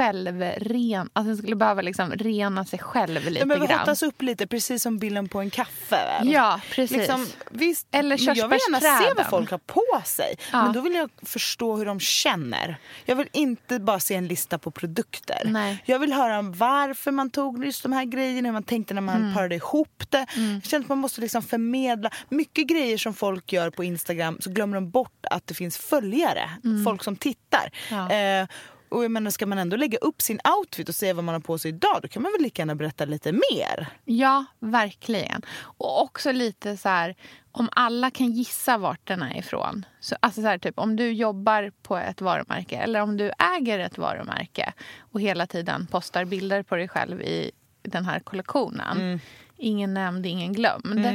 självren... 0.05 1.09
Alltså 1.13 1.27
den 1.27 1.37
skulle 1.37 1.55
behöva 1.55 1.81
liksom 1.81 2.11
rena 2.11 2.65
sig 2.65 2.79
själv 2.79 3.25
lite 3.25 3.39
Den 3.39 3.47
behöver 3.47 3.67
grann. 3.67 3.79
hottas 3.79 4.03
upp 4.03 4.21
lite, 4.21 4.47
precis 4.47 4.83
som 4.83 4.97
bilden 4.97 5.27
på 5.29 5.39
en 5.39 5.49
kaffe. 5.49 5.95
Väl? 6.19 6.31
Ja, 6.31 6.61
precis. 6.71 6.97
Liksom, 6.97 7.27
visst, 7.51 7.87
Eller 7.91 8.25
men 8.25 8.35
jag 8.35 8.47
vill 8.47 8.59
gärna 8.67 8.79
se 8.79 8.87
vad 8.87 8.97
körsbärsträden. 9.01 9.29
folk 9.29 9.51
har 9.51 9.57
på 9.57 10.01
sig. 10.05 10.35
Ja. 10.51 10.63
Men 10.63 10.73
då 10.73 10.81
vill 10.81 10.93
jag 10.93 11.09
förstå 11.21 11.75
hur 11.75 11.85
de 11.85 11.99
känner. 11.99 12.77
Jag 13.05 13.15
vill 13.15 13.27
inte 13.33 13.79
bara 13.79 13.99
se 13.99 14.15
en 14.15 14.27
lista 14.27 14.57
på 14.57 14.71
produkter. 14.71 15.41
Nej. 15.45 15.83
Jag 15.85 15.99
vill 15.99 16.13
höra 16.13 16.39
om 16.39 16.53
varför 16.53 17.11
man 17.11 17.29
tog 17.29 17.65
just 17.65 17.83
de 17.83 17.91
här 17.93 18.05
grejerna, 18.05 18.47
hur 18.47 18.53
man 18.53 18.63
tänkte 18.63 18.93
när 18.93 19.01
man 19.01 19.15
Mm. 19.21 19.33
parade 19.33 19.55
ihop 19.55 20.03
det. 20.09 20.25
Jag 20.35 20.63
känner 20.65 20.83
att 20.85 20.89
man 20.89 20.97
måste 20.97 21.21
liksom 21.21 21.41
förmedla. 21.43 22.09
Mycket 22.29 22.67
grejer 22.67 22.97
som 22.97 23.13
folk 23.13 23.53
gör 23.53 23.69
på 23.69 23.83
Instagram 23.83 24.37
så 24.41 24.49
glömmer 24.49 24.75
de 24.75 24.89
bort 24.89 25.25
att 25.31 25.47
det 25.47 25.53
finns 25.53 25.77
följare. 25.77 26.49
Folk 26.85 27.03
som 27.03 27.15
tittar. 27.15 27.71
Mm. 27.89 28.09
Ja. 28.09 28.41
Eh, 28.41 28.47
och 28.91 29.03
jag 29.03 29.11
menar, 29.11 29.31
ska 29.31 29.45
man 29.45 29.57
ändå 29.57 29.77
lägga 29.77 29.97
upp 29.97 30.21
sin 30.21 30.39
outfit 30.59 30.89
och 30.89 30.95
se 30.95 31.13
vad 31.13 31.23
man 31.23 31.35
har 31.35 31.39
på 31.39 31.57
sig 31.57 31.69
idag 31.69 31.99
då 32.01 32.07
kan 32.07 32.21
man 32.21 32.31
väl 32.31 32.41
lika 32.41 32.61
gärna 32.61 32.75
berätta 32.75 33.05
lite 33.05 33.31
mer. 33.31 33.87
Ja, 34.05 34.45
verkligen. 34.59 35.41
Och 35.61 36.01
också 36.01 36.31
lite 36.31 36.77
så 36.77 36.89
här, 36.89 37.15
om 37.51 37.69
alla 37.71 38.11
kan 38.11 38.31
gissa 38.31 38.77
vart 38.77 39.07
den 39.07 39.21
är 39.21 39.37
ifrån. 39.37 39.85
Så, 39.99 40.15
alltså 40.19 40.41
så 40.41 40.47
här, 40.47 40.57
typ, 40.57 40.79
om 40.79 40.95
du 40.95 41.11
jobbar 41.11 41.71
på 41.81 41.97
ett 41.97 42.21
varumärke 42.21 42.77
eller 42.77 43.01
om 43.01 43.17
du 43.17 43.31
äger 43.57 43.79
ett 43.79 43.97
varumärke 43.97 44.73
och 44.99 45.21
hela 45.21 45.47
tiden 45.47 45.87
postar 45.87 46.25
bilder 46.25 46.63
på 46.63 46.75
dig 46.75 46.87
själv 46.87 47.21
i 47.21 47.51
den 47.81 48.05
här 48.05 48.19
kollektionen. 48.19 49.19
Ingen 49.61 49.93
nämnd, 49.93 50.25
ingen 50.25 50.53
glömd. 50.53 51.05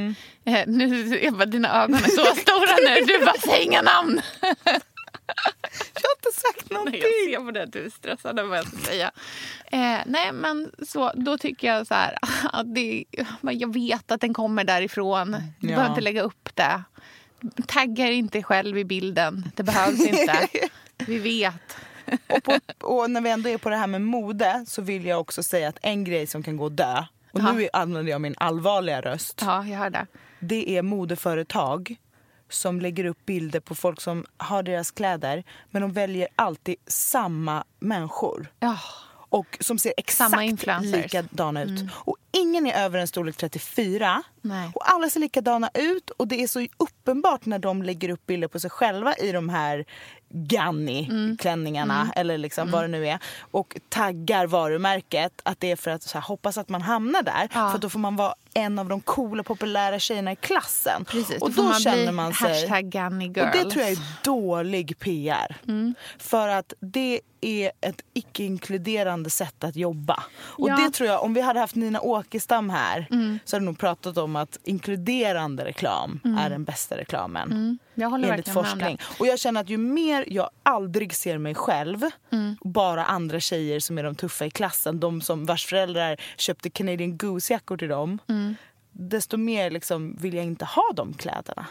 Eh, 0.44 0.64
nu, 0.66 1.18
jag 1.22 1.34
bara, 1.34 1.46
dina 1.46 1.82
ögon 1.82 1.94
är 1.94 1.98
så 2.08 2.24
stora 2.24 2.76
nu. 2.88 3.06
Du 3.06 3.24
bara, 3.24 3.34
säg 3.46 3.62
inga 3.62 3.82
namn! 3.82 4.20
Jag 5.94 6.08
har 6.08 6.16
inte 6.18 6.40
sagt 6.40 6.70
någonting. 6.70 7.00
Nej, 7.02 7.32
jag 7.32 7.40
ser 7.40 7.46
på 7.46 7.50
det 7.50 7.62
att 7.62 7.72
du 7.72 7.84
är 7.84 7.90
stressad 7.90 8.38
över 8.38 8.48
vad 8.48 8.58
jag 8.58 8.66
ska 8.66 8.76
säga. 8.76 9.10
Eh, 9.64 9.98
nej, 10.06 10.32
men 10.32 10.70
så, 10.88 11.12
då 11.14 11.38
tycker 11.38 11.66
jag 11.68 11.86
så 11.86 11.94
här... 11.94 12.18
Att 12.52 12.74
det, 12.74 13.04
jag 13.40 13.72
vet 13.74 14.10
att 14.10 14.20
den 14.20 14.34
kommer 14.34 14.64
därifrån. 14.64 15.30
Du 15.60 15.68
Ja. 15.68 15.76
behöver 15.76 15.88
inte 15.88 16.00
lägga 16.00 16.22
upp 16.22 16.48
det. 16.54 16.82
Tagga 17.66 18.10
inte 18.10 18.42
själv 18.42 18.78
i 18.78 18.84
bilden. 18.84 19.50
Det 19.56 19.62
behövs 19.62 20.00
inte. 20.06 20.48
Vi 20.98 21.18
vet. 21.18 21.76
Och, 22.28 22.42
på, 22.42 22.58
och 22.80 23.10
när 23.10 23.20
vi 23.20 23.30
ändå 23.30 23.48
är 23.48 23.58
på 23.58 23.70
det 23.70 23.76
här 23.76 23.86
med 23.86 24.02
mode 24.02 24.64
så 24.68 24.82
vill 24.82 25.06
jag 25.06 25.20
också 25.20 25.42
säga 25.42 25.68
att 25.68 25.78
en 25.82 26.04
grej 26.04 26.26
som 26.26 26.42
kan 26.42 26.56
gå 26.56 26.68
dö, 26.68 27.04
och 27.36 27.42
Ja. 27.42 27.52
nu 27.52 27.68
använder 27.72 28.12
jag 28.12 28.20
min 28.20 28.34
allvarliga 28.38 29.00
röst, 29.00 29.42
Ja, 29.46 29.64
jag 29.66 29.78
hör 29.78 29.90
det. 29.90 30.06
det 30.40 30.76
är 30.76 30.82
modeföretag 30.82 31.96
som 32.50 32.80
lägger 32.80 33.04
upp 33.04 33.26
bilder 33.26 33.60
på 33.60 33.74
folk 33.74 34.00
som 34.00 34.24
har 34.36 34.62
deras 34.62 34.90
kläder 34.90 35.44
men 35.70 35.82
de 35.82 35.92
väljer 35.92 36.28
alltid 36.36 36.76
samma 36.86 37.64
människor. 37.78 38.46
Ja. 38.60 38.78
Och 39.28 39.56
som 39.60 39.78
ser 39.78 39.92
exakt. 39.96 40.34
Mm. 40.34 40.82
likadana 40.82 41.62
ut. 41.62 41.80
Och 41.92 42.16
ingen 42.32 42.66
är 42.66 42.84
över 42.84 42.98
en 42.98 43.06
storlek 43.08 43.36
34. 43.36 44.22
Nej. 44.40 44.70
Och 44.74 44.90
alla 44.90 45.10
ser 45.10 45.20
likadana 45.20 45.70
ut 45.74 46.10
och 46.10 46.28
det 46.28 46.42
är 46.42 46.46
så 46.46 46.66
uppenbart 46.76 47.46
när 47.46 47.58
de 47.58 47.82
lägger 47.82 48.08
upp 48.08 48.26
bilder 48.26 48.48
på 48.48 48.60
sig 48.60 48.70
själva 48.70 49.14
i 49.16 49.32
de 49.32 49.48
här 49.48 49.84
Ganni-klänningarna 50.28 52.00
Mm. 52.00 52.12
eller 52.16 52.38
liksom 52.38 52.70
vad 52.70 52.84
det 52.84 52.88
nu 52.88 53.06
är 53.08 53.18
och 53.50 53.76
taggar 53.88 54.46
varumärket 54.46 55.32
att 55.42 55.60
det 55.60 55.70
är 55.70 55.76
för 55.76 55.90
att 55.90 56.02
så 56.02 56.18
här, 56.18 56.22
hoppas 56.22 56.58
att 56.58 56.68
man 56.68 56.82
hamnar 56.82 57.22
där 57.22 57.48
Ja. 57.54 57.70
för 57.72 57.78
då 57.78 57.88
får 57.88 57.98
man 57.98 58.16
vara 58.16 58.34
en 58.54 58.78
av 58.78 58.88
de 58.88 59.00
coola 59.00 59.42
populära 59.42 59.98
tjejerna 59.98 60.32
i 60.32 60.36
klassen. 60.36 61.04
Precis, 61.04 61.42
och 61.42 61.50
då 61.50 61.62
då 61.62 61.68
man 61.68 61.80
känner 61.80 62.12
man 62.12 62.32
sig... 62.34 62.48
hashtag 62.68 62.84
Gunny 62.90 63.28
Och 63.28 63.32
det 63.32 63.58
girls. 63.58 63.72
tror 63.72 63.82
jag 63.84 63.92
är 63.92 63.98
dålig 64.24 64.98
PR. 64.98 65.56
Mm. 65.68 65.94
För 66.18 66.48
att 66.48 66.72
det 66.80 67.20
är 67.40 67.72
ett 67.80 68.02
icke-inkluderande 68.14 69.30
sätt 69.30 69.64
att 69.64 69.76
jobba. 69.76 70.22
Och 70.38 70.68
Ja. 70.68 70.74
Mm. 70.74 70.84
det 70.86 70.90
tror 70.96 71.08
jag, 71.08 71.22
om 71.22 71.34
vi 71.34 71.40
hade 71.40 71.60
haft 71.60 71.74
Nina 71.74 72.00
Åkestam 72.00 72.70
här 72.70 73.06
så 73.44 73.56
hade 73.56 73.66
nog 73.66 73.78
pratat 73.78 74.18
om 74.18 74.36
att 74.36 74.58
inkluderande 74.64 75.64
reklam 75.64 76.20
är 76.38 76.50
den 76.50 76.64
bästa 76.64 76.96
reklamen. 76.96 77.52
Mm. 77.52 77.78
Jag 77.94 78.10
håller 78.10 78.28
Enligt 78.30 78.48
forskning. 78.48 78.98
Och 79.18 79.26
jag 79.26 79.38
känner 79.38 79.60
att 79.60 79.68
ju 79.68 79.76
mer 79.78 80.24
jag 80.28 80.50
aldrig 80.62 81.14
ser 81.14 81.38
mig 81.38 81.54
själv, 81.54 82.02
Mm. 82.32 82.56
bara 82.60 83.04
andra 83.04 83.40
tjejer 83.40 83.80
som 83.80 83.98
är 83.98 84.02
de 84.02 84.14
tuffa 84.14 84.46
i 84.46 84.50
klassen, 84.50 85.00
de 85.00 85.20
som 85.20 85.44
vars 85.46 85.66
föräldrar 85.66 86.16
köpte 86.36 86.70
Canadian 86.70 87.16
Goose-jackor 87.18 87.76
till 87.76 87.88
dem, 87.88 88.18
Mm. 88.28 88.54
desto 88.92 89.36
mer 89.36 89.70
liksom 89.70 90.16
vill 90.20 90.34
jag 90.34 90.44
inte 90.44 90.64
ha 90.64 90.92
de 90.94 91.14
kläderna. 91.14 91.66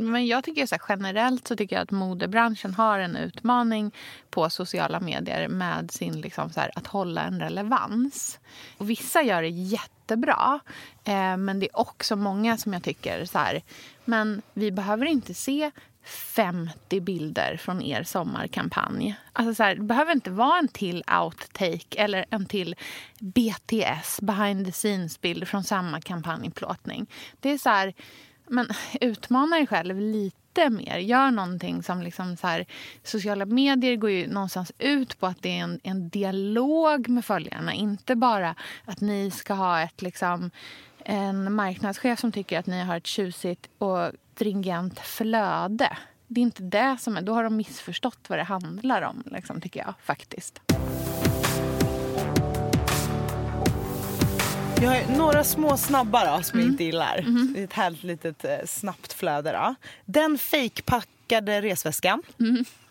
Men 0.00 0.26
jag 0.26 0.44
tycker 0.44 0.66
så 0.66 0.74
här, 0.74 0.82
generellt 0.88 1.48
så 1.48 1.56
tycker 1.56 1.76
jag 1.76 1.82
att 1.82 1.90
modebranschen 1.90 2.74
har 2.74 2.98
en 2.98 3.16
utmaning 3.16 3.94
på 4.30 4.50
sociala 4.50 5.00
medier 5.00 5.48
med 5.48 5.90
sin 5.90 6.20
liksom 6.20 6.50
så 6.50 6.60
här, 6.60 6.70
att 6.74 6.86
hålla 6.86 7.22
en 7.22 7.40
relevans. 7.40 8.38
Och 8.78 8.90
vissa 8.90 9.22
gör 9.22 9.42
det 9.42 9.48
jättebra, 9.48 10.60
eh, 11.04 11.36
men 11.36 11.60
det 11.60 11.66
är 11.66 11.78
också 11.78 12.16
många 12.16 12.56
som 12.56 12.72
jag 12.72 12.82
tycker 12.82 13.24
så 13.24 13.38
här, 13.38 13.62
men 14.04 14.42
vi 14.54 14.70
behöver 14.70 15.06
inte 15.06 15.34
se 15.34 15.70
50 16.04 17.00
bilder 17.00 17.56
från 17.56 17.82
er 17.82 18.02
sommarkampanj. 18.02 19.16
Alltså 19.32 19.54
så 19.54 19.62
här, 19.62 19.74
det 19.74 19.82
behöver 19.82 20.12
inte 20.12 20.30
vara 20.30 20.58
en 20.58 20.68
till 20.68 21.04
outtake 21.22 21.96
eller 21.96 22.24
en 22.30 22.46
till 22.46 22.76
BTS, 23.18 24.20
behind 24.20 24.66
the 24.66 24.72
scenes-bild 24.72 25.48
från 25.48 25.64
samma 25.64 26.00
kampanjplåtning. 26.00 27.06
Det 27.40 27.50
är 27.50 27.58
så 27.58 27.68
här, 27.68 27.94
men 28.50 28.68
utmana 29.00 29.56
dig 29.56 29.66
själv 29.66 30.00
lite 30.00 30.70
mer. 30.70 30.98
Gör 30.98 31.30
någonting 31.30 31.82
som 31.82 32.02
liksom 32.02 32.36
så 32.36 32.46
här, 32.46 32.66
sociala 33.04 33.46
medier 33.46 33.96
går 33.96 34.10
ju 34.10 34.26
någonstans 34.26 34.72
ut 34.78 35.20
på 35.20 35.26
att 35.26 35.42
det 35.42 35.58
är 35.58 35.62
en, 35.62 35.80
en 35.82 36.08
dialog 36.08 37.08
med 37.08 37.24
följarna. 37.24 37.74
Inte 37.74 38.16
bara 38.16 38.54
att 38.84 39.00
ni 39.00 39.30
ska 39.30 39.54
ha 39.54 39.80
ett 39.80 40.02
liksom 40.02 40.50
en 41.04 41.52
marknadschef 41.52 42.20
som 42.20 42.32
tycker 42.32 42.58
att 42.58 42.66
ni 42.66 42.80
har 42.80 42.96
ett 42.96 43.06
tjusigt 43.06 43.68
och 43.78 44.10
stringent 44.40 44.98
flöde. 44.98 45.96
Det 46.26 46.40
är 46.40 46.42
inte 46.42 46.62
det 46.62 46.96
som 47.00 47.16
är... 47.16 47.22
Då 47.22 47.34
har 47.34 47.44
de 47.44 47.56
missförstått 47.56 48.18
vad 48.28 48.38
det 48.38 48.42
handlar 48.42 49.02
om, 49.02 49.22
liksom, 49.26 49.60
tycker 49.60 49.80
jag. 49.80 49.94
faktiskt. 50.02 50.60
Jag 54.82 54.90
har 54.90 55.16
några 55.16 55.44
små 55.44 55.76
snabba 55.76 56.36
då, 56.36 56.42
som 56.42 56.58
Mm. 56.58 56.66
jag 56.68 56.72
inte 56.74 56.84
gillar. 56.84 57.18
Mm-hmm. 57.18 57.64
Ett 57.64 57.72
härligt 57.72 58.02
litet 58.04 58.44
eh, 58.44 58.50
snabbt 58.66 59.12
flöde. 59.12 59.52
Då. 59.52 59.74
Den 60.04 60.38
fejkpackade 60.38 61.60
resväskan. 61.62 62.22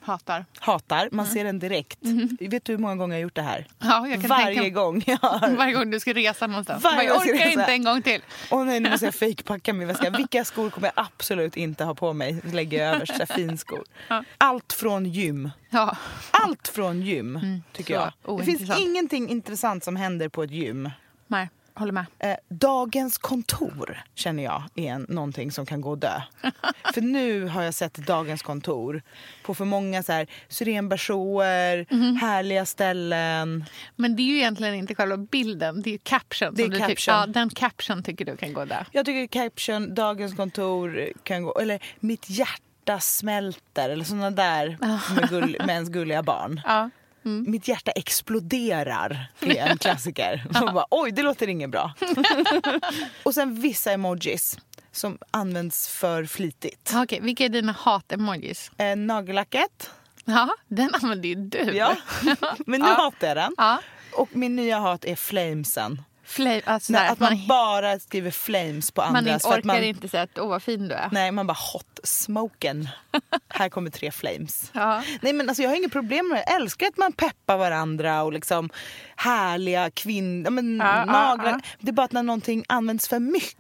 Hatar. 0.02 0.46
Hatar. 0.60 1.10
Man 1.12 1.26
ser 1.26 1.44
den 1.44 1.60
direkt. 1.60 2.00
Vet 2.40 2.66
du 2.66 2.72
hur 2.74 2.78
många 2.80 2.96
gånger 2.96 3.16
jag 3.16 3.20
har 3.20 3.24
gjort 3.24 3.36
det 3.36 3.42
här? 3.42 3.68
Ja, 3.80 4.08
jag 4.08 4.22
kan 4.22 4.30
Varje 4.30 4.46
tänka, 4.56 4.70
gång 4.82 5.04
jag 5.06 5.18
har... 5.22 5.56
varje 5.56 5.74
gång 5.74 5.92
du 5.92 6.00
ska 6.00 6.14
resa 6.14 6.48
någonstans. 6.48 6.84
Varje 6.84 7.04
jag 7.08 7.18
orkar 7.22 7.34
resa. 7.34 7.50
inte 7.50 7.72
en 7.72 7.84
gång 7.84 8.02
till. 8.02 8.22
Åh 8.52 8.66
nej, 8.66 8.80
nu 8.80 8.90
måste 8.90 9.06
jag 9.06 9.16
fejkpacka 9.26 9.74
min 9.74 9.88
väska. 9.88 10.10
Vilka 10.10 10.46
skor 10.46 10.70
kommer 10.70 10.92
jag 10.96 11.06
absolut 11.06 11.58
inte 11.58 11.84
ha 11.84 11.96
på 11.96 12.14
mig? 12.14 12.42
Lägger 12.54 12.86
jag 12.86 12.96
överst, 12.96 13.34
finskor. 13.36 13.84
Ja. 14.08 14.24
Allt 14.38 14.74
från 14.74 15.06
gym. 15.06 15.50
Ja. 15.70 15.98
Allt 16.32 16.68
från 16.68 17.02
gym, 17.02 17.62
tycker 17.74 17.96
Mm, 17.96 18.12
så 18.26 18.32
jag. 18.32 18.40
Det 18.40 18.46
finns 18.46 18.80
ingenting 18.80 19.30
intressant 19.30 19.84
som 19.84 19.96
händer 19.96 20.30
på 20.30 20.44
ett 20.44 20.52
gym. 20.52 20.90
Nej, 21.28 21.50
håller 21.80 21.92
med. 21.94 22.06
Eh, 22.20 22.36
dagens 22.50 23.18
kontor 23.18 24.04
känner 24.16 24.44
jag 24.44 24.64
är 24.76 24.92
en, 24.92 25.06
någonting 25.10 25.52
som 25.52 25.66
kan 25.66 25.82
gå 25.82 25.90
och 25.90 25.98
dö. 25.98 26.22
för 26.94 27.02
nu 27.02 27.46
har 27.48 27.64
jag 27.64 27.74
sett 27.74 27.94
Dagens 27.94 28.42
kontor 28.42 29.02
på 29.44 29.54
för 29.56 29.66
många 29.66 30.04
så 30.04 30.12
här 30.12 30.28
syrenbersåer, 30.48 31.86
Mhm. 31.90 32.16
härliga 32.16 32.66
ställen. 32.66 33.66
Men 33.96 34.16
det 34.16 34.22
är 34.22 34.26
ju 34.26 34.38
egentligen 34.38 34.76
inte 34.76 34.96
själva 34.96 35.18
bilden, 35.18 35.82
det 35.82 35.90
är 35.90 35.92
ju 35.92 35.98
caption. 36.04 36.54
Det 36.56 36.64
är 36.64 36.80
caption. 36.80 37.14
ja, 37.16 37.26
den 37.26 37.50
caption 37.50 38.04
tycker 38.04 38.26
du 38.26 38.38
kan 38.38 38.54
gå 38.54 38.66
där. 38.66 38.86
Jag 38.92 39.06
tycker 39.06 39.28
caption, 39.44 39.94
Dagens 39.96 40.34
kontor 40.36 41.10
kan 41.24 41.44
gå, 41.44 41.60
eller 41.60 41.80
mitt 42.00 42.30
hjärta 42.30 43.00
smälter 43.00 43.90
eller 43.90 44.06
såna 44.06 44.32
där 44.32 44.78
med, 45.16 45.30
gull, 45.30 45.58
med 45.60 45.70
ens 45.70 45.90
gulliga 45.90 46.24
barn. 46.24 46.62
Ja. 46.66 46.90
Mitt 47.24 47.68
hjärta 47.68 47.92
exploderar 47.92 49.28
är 49.40 49.56
en 49.68 49.78
klassiker. 49.78 50.46
Man 50.54 50.74
bara, 50.74 50.86
Oj, 50.92 51.12
det 51.12 51.22
låter 51.22 51.48
inget 51.48 51.70
bra. 51.70 51.94
och 53.24 53.34
sen 53.34 53.56
vissa 53.62 53.92
emojis 53.92 54.58
som 54.92 55.18
används 55.32 55.88
för 55.90 56.26
flitigt. 56.26 56.92
Okej, 56.96 57.20
vilka 57.22 57.46
är 57.46 57.50
dina 57.50 57.72
hat-emojis? 57.72 58.72
Eh, 58.78 58.96
nagellacket. 58.98 59.92
Ja, 60.26 60.50
den 60.68 60.96
använder 60.96 61.30
ju 61.30 61.36
du. 61.36 61.58
Ja, 61.78 61.96
men 62.66 62.82
nu 62.82 62.88
Ja. 62.88 62.94
hatar 62.94 63.28
jag 63.28 63.38
den. 63.38 63.54
Ja. 63.58 63.80
Och 64.14 64.30
min 64.36 64.56
nya 64.56 64.80
hat 64.80 65.06
är 65.06 65.16
flamesen. 65.16 66.02
Flame, 66.30 66.62
alltså 66.66 66.94
Nej, 66.94 67.08
att 67.08 67.20
man, 67.20 67.48
bara 67.48 68.00
skriver 68.00 68.32
flames 68.32 68.92
på 68.92 69.02
man 69.02 69.16
andras. 69.16 69.46
att 69.46 69.52
orkar 69.52 69.68
man, 69.68 69.84
inte 69.84 70.08
säga 70.10 70.24
att 70.24 70.40
åh 70.40 70.50
vad 70.50 70.64
fin 70.64 70.88
du 70.88 70.96
är. 70.96 71.10
Nej, 71.12 71.32
man 71.32 71.48
bara 71.48 71.58
hot 71.74 72.00
smoken. 72.04 72.90
Här 73.48 73.70
kommer 73.70 73.90
tre 73.92 74.12
flames. 74.12 74.72
Ja. 74.74 75.04
Nej 75.22 75.34
men 75.34 75.50
alltså 75.50 75.64
jag 75.64 75.70
har 75.70 75.76
inget 75.76 75.92
problem 75.92 76.28
med 76.28 76.38
det. 76.38 76.44
Jag 76.48 76.62
älskar 76.62 76.88
att 76.88 76.98
man 76.98 77.14
peppar 77.14 77.58
varandra 77.58 78.24
och 78.24 78.34
liksom 78.34 78.70
härliga 79.16 79.92
kvinnor, 79.92 80.52
ja, 80.86 81.06
naglar. 81.06 81.52
ja. 81.52 81.60
Det 81.80 81.90
är 81.90 81.94
bara 81.94 82.06
att 82.06 82.12
när 82.12 82.24
någonting 82.24 82.64
används 82.68 83.08
för 83.08 83.20
mycket 83.20 83.59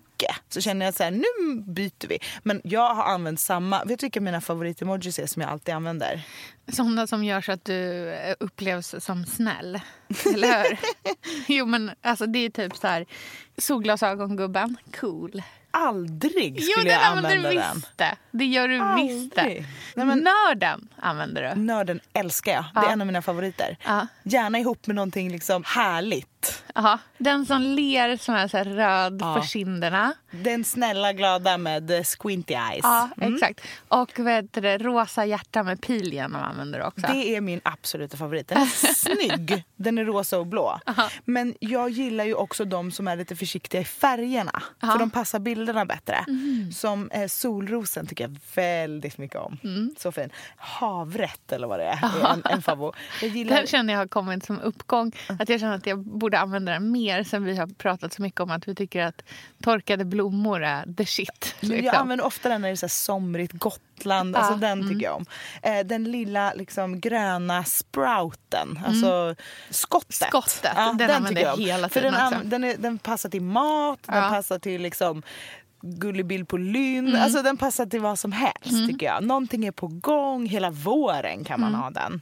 så 0.49 0.61
känner 0.61 0.85
jag 0.85 0.93
så 0.95 1.03
här, 1.03 1.11
nu 1.11 1.61
byter 1.61 2.07
vi. 2.07 2.19
Men 2.43 2.61
jag 2.63 2.93
har 2.95 3.03
använt 3.03 3.39
samma, 3.39 3.83
vet 3.83 3.99
du 3.99 4.05
vilka 4.05 4.21
mina 4.21 4.41
favoritemojis 4.41 5.19
är 5.19 5.25
som 5.27 5.41
jag 5.41 5.51
alltid 5.51 5.73
använder? 5.75 6.21
Sådana 6.71 7.07
som 7.07 7.23
gör 7.23 7.41
så 7.41 7.51
att 7.51 7.65
du 7.65 8.09
eh, 8.13 8.35
upplevs 8.39 8.95
som 8.99 9.25
snäll. 9.25 9.79
Eller 10.33 10.63
hur? 10.63 10.77
jo 11.47 11.65
men 11.65 11.91
alltså 12.01 12.25
det 12.25 12.39
är 12.39 12.49
typ 12.49 12.75
så 12.77 12.87
här 12.87 13.05
solglasögongubben, 13.57 14.77
cool. 14.99 15.41
Aldrig 15.71 16.55
Jo 16.59 16.61
skulle 16.71 16.89
den 16.89 16.93
jag 16.99 17.03
använder 17.03 17.29
använda 17.37 17.49
du 17.49 17.55
den. 17.55 17.75
visst 17.75 17.97
det. 17.97 18.15
Det 18.31 18.45
gör 18.45 18.67
du 18.67 19.03
visst 19.03 19.35
det. 19.35 19.41
Aldrig. 19.41 19.65
Nej, 19.95 20.05
men- 20.05 20.19
Nörden 20.47 20.87
använder 20.95 21.55
du. 21.55 21.61
Nörden 21.61 21.99
älskar 22.13 22.51
jag. 22.51 22.63
Det 22.73 22.79
är 22.79 22.83
Ja. 22.83 22.91
en 22.91 23.01
av 23.01 23.07
mina 23.07 23.21
favoriter. 23.21 23.77
Ja. 23.85 24.07
Gärna 24.23 24.59
ihop 24.59 24.87
med 24.87 24.95
någonting 24.95 25.31
liksom 25.31 25.63
härligt. 25.65 26.38
Aha. 26.75 26.99
Den 27.17 27.45
som 27.45 27.61
ler 27.61 28.17
som 28.17 28.35
är 28.35 28.47
så 28.47 28.57
röd 28.57 29.17
Ja. 29.21 29.33
för 29.41 29.47
kinderna. 29.47 30.13
Den 30.31 30.63
snälla 30.63 31.13
glada 31.13 31.57
med 31.57 31.91
eh, 31.91 32.03
squinty 32.03 32.53
eyes. 32.53 32.79
Ja, 32.83 33.09
Mm. 33.17 33.33
exakt. 33.33 33.61
Och 33.87 34.11
heter 34.19 34.61
det, 34.61 34.77
rosa 34.77 35.25
hjärta 35.25 35.63
med 35.63 35.81
pil 35.81 36.13
genom 36.13 36.41
använder 36.41 36.79
du 36.79 36.85
också. 36.85 37.01
Det 37.01 37.35
är 37.35 37.41
min 37.41 37.61
absoluta 37.63 38.17
favorit. 38.17 38.47
Den 38.47 38.57
är 38.61 38.93
snygg. 38.93 39.63
Den 39.75 39.97
är 39.97 40.05
rosa 40.05 40.39
och 40.39 40.47
blå. 40.47 40.79
Men 41.25 41.55
jag 41.59 41.89
gillar 41.89 42.23
ju 42.25 42.33
också 42.33 42.65
de 42.65 42.91
som 42.91 43.07
är 43.07 43.15
lite 43.15 43.35
försiktiga 43.35 43.81
i 43.81 43.85
färgerna. 43.85 44.61
Aha. 44.83 44.91
För 44.91 44.99
de 44.99 45.09
passar 45.09 45.39
bilderna 45.39 45.85
bättre. 45.85 46.25
Mhm. 46.27 46.71
Som 46.71 47.09
eh, 47.11 47.27
solrosen 47.27 48.07
tycker 48.07 48.23
jag 48.23 48.37
väldigt 48.55 49.17
mycket 49.17 49.37
om. 49.37 49.57
Mm. 49.63 49.95
Så 49.99 50.11
fin. 50.11 50.29
Havrätt 50.57 51.51
eller 51.51 51.67
vad 51.67 51.79
det 51.79 51.85
är, 51.85 51.99
är 52.21 52.33
en, 52.33 52.41
en 52.45 52.61
favorit. 52.61 52.95
Jag 53.21 53.29
gillar... 53.29 53.55
Den 53.57 53.67
känner 53.67 53.93
jag 53.93 53.99
har 53.99 54.07
kommit 54.07 54.45
som 54.45 54.59
uppgång. 54.59 55.11
Att 55.39 55.49
jag 55.49 55.59
känner 55.59 55.75
att 55.75 55.85
jag 55.87 55.99
borde 55.99 56.28
använda 56.37 56.71
den 56.71 56.91
mer 56.91 57.23
sen 57.23 57.43
vi 57.43 57.57
har 57.57 57.67
pratat 57.67 58.13
så 58.13 58.21
mycket 58.21 58.39
om 58.41 58.51
att 58.51 58.67
vi 58.67 58.75
tycker 58.75 59.03
att 59.03 59.21
torkade 59.63 60.05
blommor 60.05 60.63
är 60.63 60.93
the 60.97 61.05
shit. 61.05 61.55
Men 61.61 61.69
Liksom. 61.69 61.85
Jag 61.85 61.95
använder 61.95 62.25
ofta 62.25 62.49
den 62.49 62.61
när 62.61 62.67
det 62.69 62.73
är 62.73 62.75
så 62.75 62.89
somrigt 62.89 63.51
Gotland. 63.53 64.35
Alltså 64.35 64.53
Ja, 64.53 64.57
den 64.57 64.71
mm. 64.79 64.89
tycker 64.89 65.05
jag 65.05 65.15
om. 65.15 65.25
Eh, 65.61 65.79
den 65.85 66.03
lilla 66.11 66.53
liksom, 66.53 66.99
gröna 66.99 67.63
sprouten. 67.63 68.79
Alltså 68.85 69.35
skottet. 69.69 70.21
Mm. 70.21 70.29
Skottet, 70.31 70.97
den 70.97 71.11
använder 71.11 71.41
jag 71.41 71.57
hela 71.57 71.89
För 71.89 71.99
tiden 71.99 72.13
den, 72.13 72.27
också. 72.33 72.39
den, 72.43 72.63
är, 72.63 72.77
den 72.77 72.97
passar 72.97 73.29
till 73.29 73.41
mat, 73.41 73.99
den 74.03 74.15
Ja. 74.23 74.29
passar 74.29 74.59
till 74.59 74.81
liksom 74.81 75.23
gullig 75.81 76.25
bild 76.25 76.47
på 76.47 76.57
lynn. 76.57 77.07
Mm. 77.07 77.21
Alltså 77.21 77.41
den 77.41 77.57
passar 77.57 77.85
till 77.85 78.01
vad 78.01 78.19
som 78.19 78.31
helst 78.31 78.87
tycker 78.89 79.05
jag. 79.05 79.23
Någonting 79.23 79.65
är 79.65 79.71
på 79.71 79.87
gång, 79.87 80.45
hela 80.45 80.69
våren 80.71 81.43
kan 81.43 81.59
Mm. 81.59 81.71
man 81.71 81.81
ha 81.81 81.89
den. 81.89 82.21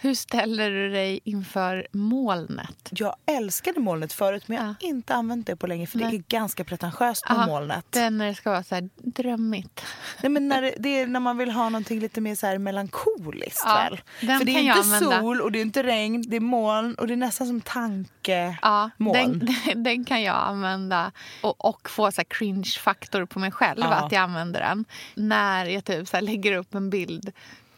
Hur 0.00 0.14
ställer 0.14 0.70
du 0.70 0.90
dig 0.90 1.20
inför 1.24 1.86
molnet? 1.92 2.88
Jag 2.90 3.14
älskade 3.26 3.80
molnet 3.80 4.12
förut 4.12 4.48
men 4.48 4.56
jag 4.56 4.64
har 4.64 4.74
inte 4.80 5.14
använt 5.14 5.46
det 5.46 5.56
på 5.56 5.66
länge 5.66 5.86
för 5.86 5.98
det 5.98 6.04
Nej. 6.04 6.16
är 6.16 6.22
ganska 6.28 6.64
pretentiöst 6.64 7.28
med 7.28 7.38
Ja, 7.38 7.46
molnet. 7.46 7.86
Det 7.90 7.98
är 7.98 8.10
när 8.10 8.26
det 8.26 8.34
ska 8.34 8.50
vara 8.50 8.62
så 8.62 8.74
här 8.74 8.88
drömmigt. 8.96 9.84
Nej, 10.22 10.30
men 10.30 10.48
när 10.48 10.62
det, 10.62 10.74
det 10.78 10.88
är 11.00 11.06
när 11.06 11.20
man 11.20 11.38
vill 11.38 11.50
ha 11.50 11.68
någonting 11.68 12.00
lite 12.00 12.20
mer 12.20 12.34
så 12.34 12.46
här 12.46 12.58
melankoliskt 12.58 13.62
Ja, 13.64 13.74
väl? 13.90 14.00
För 14.38 14.44
det 14.44 14.52
är 14.52 14.76
inte 14.76 14.98
sol 14.98 15.40
och 15.40 15.52
det 15.52 15.58
är 15.58 15.62
inte 15.62 15.82
regn, 15.82 16.24
det 16.28 16.36
är 16.36 16.40
moln 16.40 16.94
och 16.94 17.06
det 17.06 17.14
är 17.14 17.16
nästan 17.16 17.46
som 17.46 17.60
tankemål. 17.60 18.56
Ja, 18.62 18.90
den, 18.96 19.48
den 19.84 20.04
kan 20.04 20.22
jag 20.22 20.36
använda 20.36 21.12
och, 21.42 21.64
och 21.64 21.90
få 21.90 22.12
så 22.12 22.22
cringe-faktor 22.24 23.24
på 23.26 23.38
mig 23.38 23.50
själv 23.50 23.80
Ja. 23.80 23.94
att 23.94 24.12
jag 24.12 24.22
använder 24.22 24.60
den. 24.60 24.84
När 25.14 25.66
jag 25.66 25.84
typ 25.84 26.08
så 26.08 26.20
lägger 26.20 26.52
upp 26.56 26.74
en 26.74 26.90
bild 26.90 27.32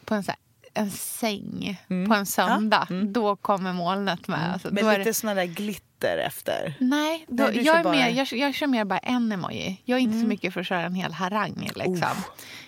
på 0.05 0.15
en, 0.15 0.23
så 0.23 0.31
en 0.73 0.91
säng 0.91 1.81
Mm. 1.89 2.09
på 2.09 2.15
en 2.15 2.25
söndag. 2.25 2.87
Då 3.03 3.35
kommer 3.35 3.73
molnet 3.73 4.27
med. 4.27 4.53
Alltså, 4.53 4.73
Med 4.73 4.85
lite 4.85 4.97
det, 5.03 5.13
såna 5.13 5.33
där 5.35 5.45
glitter 5.45 6.17
efter. 6.17 6.73
nej, 6.79 7.25
då, 7.27 7.43
Nej, 7.43 7.55
jag, 7.57 7.65
kör 7.65 7.79
är 7.79 7.83
bara- 7.83 7.93
mer, 7.93 8.09
jag, 8.09 8.27
jag 8.33 8.53
kör 8.55 8.67
mer 8.67 8.85
bara 8.85 8.99
en 8.99 9.31
emoji. 9.31 9.81
Jag 9.85 9.97
är 9.97 10.01
inte 10.01 10.19
så 10.19 10.27
mycket 10.27 10.53
för 10.53 10.61
att 10.61 10.67
köra 10.67 10.81
en 10.83 10.95
hel 10.95 11.13
harang. 11.13 11.69
Liksom. 11.75 12.07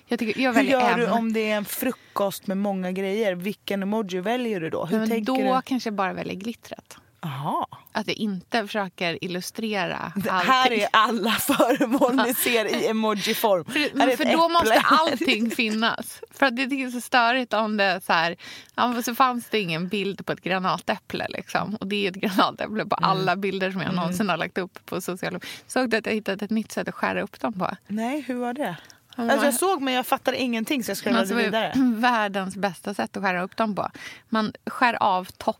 Jag, 0.07 0.19
tycker, 0.19 0.41
jag 0.41 0.53
Hur 0.53 0.61
gör 0.63 0.89
en. 0.91 0.99
du 0.99 1.07
om 1.09 1.33
det 1.33 1.51
är 1.51 1.55
en 1.57 1.65
frukost 1.65 2.47
med 2.47 2.57
många 2.57 2.91
grejer? 2.91 3.35
Vilken 3.35 3.83
emoji 3.83 4.19
väljer 4.19 4.59
du 4.61 4.69
då? 4.69 4.85
Hur 4.85 4.99
Men 4.99 5.09
tänker 5.09 5.33
då 5.33 5.55
du? 5.55 5.61
kanske 5.65 5.87
jag 5.87 5.95
bara 5.95 6.13
väljer 6.13 6.35
glittret. 6.35 6.97
Aha. 7.23 7.67
Att 7.91 8.07
jag 8.07 8.15
inte 8.17 8.61
försöker 8.67 9.23
illustrera 9.23 10.11
Det 10.15 10.29
allting. 10.29 10.51
här 10.51 10.71
är 10.71 10.87
alla 10.93 11.31
föremål 11.39 12.15
ni 12.15 12.33
ser 12.33 12.65
i 12.65 12.87
emojiform. 12.87 13.65
För, 13.65 13.89
men 13.97 14.17
för 14.17 14.23
då 14.25 14.29
äpple. 14.31 14.47
måste 14.47 14.79
allting 14.85 15.51
finnas. 15.51 16.21
För 16.31 16.45
att 16.45 16.55
det 16.55 16.61
är 16.63 16.89
så 16.91 17.01
störigt 17.01 17.53
om 17.53 17.77
det 17.77 18.01
så 18.05 18.13
här... 18.13 18.35
Ja, 18.75 19.01
så 19.01 19.15
fanns 19.15 19.49
det 19.49 19.59
ingen 19.59 19.87
bild 19.87 20.25
på 20.25 20.31
ett 20.33 20.41
granatäpple. 20.41 21.27
Liksom. 21.29 21.75
Och 21.75 21.87
det 21.87 22.05
är 22.07 22.09
ett 22.11 22.15
granatäpple 22.37 22.73
Mm. 22.73 22.89
på 22.89 22.95
alla 22.95 23.35
bilder 23.35 23.71
som 23.71 23.81
jag 23.81 23.95
någonsin 23.95 24.29
har 24.29 24.37
lagt 24.37 24.57
upp 24.57 24.85
på 24.85 25.01
sociala 25.01 25.39
Såg 25.67 25.89
du 25.89 25.97
att 25.97 26.05
jag 26.05 26.13
hittade 26.13 26.45
ett 26.45 26.51
nytt 26.51 26.71
sätt 26.71 26.87
att 26.87 26.95
skära 26.95 27.21
upp 27.21 27.39
dem 27.39 27.53
på? 27.53 27.69
Nej, 27.87 28.21
hur 28.21 28.35
var 28.35 28.53
det? 28.53 28.75
Alltså, 29.15 29.45
jag 29.45 29.53
såg 29.53 29.81
men 29.81 29.93
jag 29.93 30.05
fattade 30.05 30.37
ingenting 30.37 30.83
så 30.83 30.91
jag 30.91 30.97
scrollade 30.97 31.19
Alltså, 31.21 31.35
vidare. 31.35 31.71
världens 31.95 32.55
bästa 32.55 32.93
sätt 32.93 33.17
att 33.17 33.23
skära 33.23 33.43
upp 33.43 33.57
dem 33.57 33.75
på. 33.75 33.89
Man 34.29 34.53
skär 34.65 34.93
av 35.03 35.25
toppen 35.37 35.59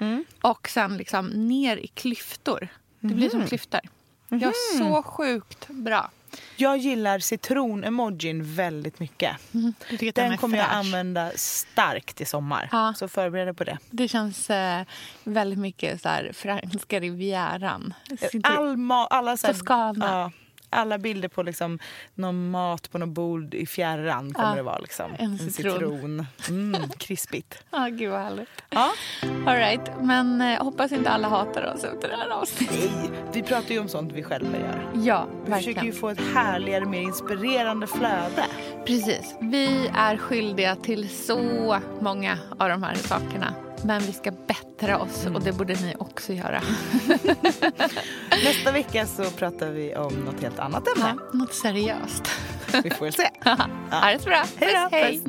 Mm. 0.00 0.24
och 0.42 0.68
sen 0.68 0.96
liksom 0.96 1.26
ner 1.26 1.76
i 1.76 1.86
klyftor. 1.86 2.68
Det 3.00 3.14
blir 3.14 3.26
Mhm. 3.26 3.30
som 3.30 3.46
klyftor. 3.46 3.80
Ja, 4.28 4.52
så 4.78 5.02
sjukt 5.02 5.68
bra. 5.68 6.10
Jag 6.56 6.78
gillar 6.78 7.18
citron-emojin 7.18 8.54
väldigt 8.54 9.00
mycket. 9.00 9.32
Att 9.32 9.98
den, 9.98 10.12
Den 10.14 10.32
är 10.32 10.36
kommer 10.36 10.58
jag 10.58 10.66
fräsch. 10.66 10.76
använda 10.76 11.30
starkt 11.34 12.20
i 12.20 12.24
sommar. 12.24 12.68
Ja. 12.72 12.94
Så 12.96 13.08
förbered 13.08 13.46
dig 13.46 13.54
på 13.54 13.64
det. 13.64 13.78
Det 13.90 14.08
känns 14.08 14.50
eh, 14.50 14.82
väldigt 15.24 15.58
mycket 15.58 16.02
så 16.02 16.08
här 16.08 16.30
franska 16.34 17.00
rivieran. 17.00 17.94
All 18.42 18.90
alla 19.10 19.36
så 19.36 19.46
här, 19.46 19.54
Toscana. 19.54 20.06
Ja, 20.06 20.32
alla 20.70 20.98
bilder 20.98 21.28
på 21.28 21.42
liksom 21.42 21.78
någon 22.14 22.50
mat 22.50 22.90
på 22.90 22.98
något 22.98 23.08
bord 23.08 23.54
i 23.54 23.66
fjärran 23.66 24.32
kommer 24.32 24.48
Ja, 24.50 24.54
det 24.56 24.62
vara. 24.62 24.78
Liksom. 24.78 25.10
en 25.18 25.38
citron. 25.38 26.26
Mm, 26.48 26.88
krispigt. 26.88 27.62
Ja, 27.70 27.86
gud 27.90 28.10
vad 28.10 28.20
härligt. 28.20 28.48
Ja. 28.70 28.90
All 29.46 29.56
right. 29.56 29.80
Men 30.00 30.40
eh, 30.40 30.62
hoppas 30.64 30.92
inte 30.92 31.10
alla 31.10 31.28
hatar 31.28 31.74
oss 31.74 31.84
efter 31.84 32.08
det 32.08 32.16
här 32.16 32.28
avsnittet. 32.30 32.90
Nej, 32.94 33.10
vi 33.32 33.42
pratar 33.42 33.68
ju 33.74 33.78
om 33.80 33.88
sånt 33.88 34.12
vi 34.12 34.22
själva 34.22 34.58
gör. 34.58 34.88
Ja, 34.94 35.26
Vi 35.46 35.52
försöker 35.52 35.68
ju 35.68 35.74
verkligen. 35.74 35.94
få 35.96 36.08
ett 36.08 36.20
härligare, 36.34 36.84
mer 36.84 37.00
inspirerande 37.00 37.86
flöde. 37.86 38.44
Precis. 38.86 39.34
Vi 39.40 39.90
är 39.96 40.16
skyldiga 40.16 40.76
till 40.76 41.08
så 41.08 41.78
många 42.00 42.38
av 42.58 42.68
de 42.68 42.82
här 42.82 42.94
sakerna. 42.94 43.54
Men 43.84 44.02
vi 44.02 44.12
ska 44.12 44.30
bättra 44.30 44.98
oss 44.98 45.26
och 45.34 45.40
det 45.42 45.52
borde 45.52 45.74
ni 45.74 45.94
också 45.98 46.32
göra. 46.32 46.62
Nästa 48.44 48.72
vecka 48.72 49.06
så 49.06 49.24
pratar 49.24 49.70
vi 49.70 49.96
om 49.96 50.14
något 50.14 50.40
helt 50.42 50.58
annat 50.58 50.82
Ja, 50.96 51.08
ämne. 51.08 51.22
något 51.32 51.54
seriöst. 51.54 52.22
Vi 52.82 52.90
får 52.90 53.04
väl 53.04 53.12
se. 53.14 53.28
Ha 53.90 54.10
det 54.12 54.18
så 54.18 54.28
bra. 54.28 54.44
Hej 54.56 54.72
då. 54.72 54.88
Hej. 54.96 55.22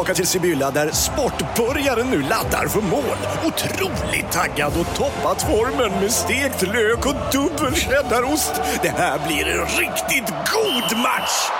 Tillbaka 0.00 0.14
till 0.14 0.26
Sibylla 0.26 0.70
där 0.70 0.90
sportbörjaren 0.90 2.06
nu 2.10 2.22
laddar 2.22 2.68
för 2.68 2.80
mål. 2.80 3.16
Otroligt 3.46 4.32
taggad 4.32 4.72
och 4.80 4.96
toppat 4.96 5.42
formen 5.42 6.00
med 6.00 6.12
stekt 6.12 6.62
lök 6.62 7.06
och 7.06 7.14
dubbel 7.32 7.74
cheddarost. 7.74 8.52
Det 8.82 8.88
här 8.88 9.26
blir 9.26 9.46
en 9.46 9.66
riktigt 9.66 10.28
god 10.28 10.98
match! 10.98 11.50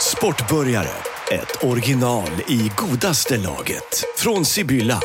Sportbörjare, 0.00 0.88
ett 1.32 1.64
original 1.64 2.30
i 2.48 2.70
godaste 2.76 3.36
laget. 3.36 4.04
Från 4.16 4.44
Sibylla. 4.44 5.00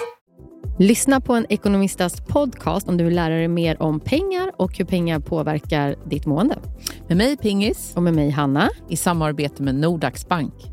Lyssna 0.80 1.22
på 1.22 1.34
en 1.34 1.46
ekonomistas 1.50 2.14
podcast 2.28 2.90
om 2.90 2.98
du 2.98 3.04
vill 3.04 3.16
lära 3.16 3.36
dig 3.36 3.48
mer 3.48 3.82
om 3.82 4.00
pengar 4.00 4.52
och 4.58 4.78
hur 4.78 4.86
pengar 4.86 5.20
påverkar 5.20 5.96
ditt 6.06 6.26
mående. 6.26 6.58
Med 7.08 7.18
mig 7.18 7.38
Pingis 7.38 7.94
Och 7.96 8.04
med 8.04 8.14
mig 8.14 8.30
Hanna. 8.30 8.70
i 8.90 8.98
samarbete 8.98 9.64
med 9.64 9.76
Nordax 9.76 10.28
Bank. 10.28 10.73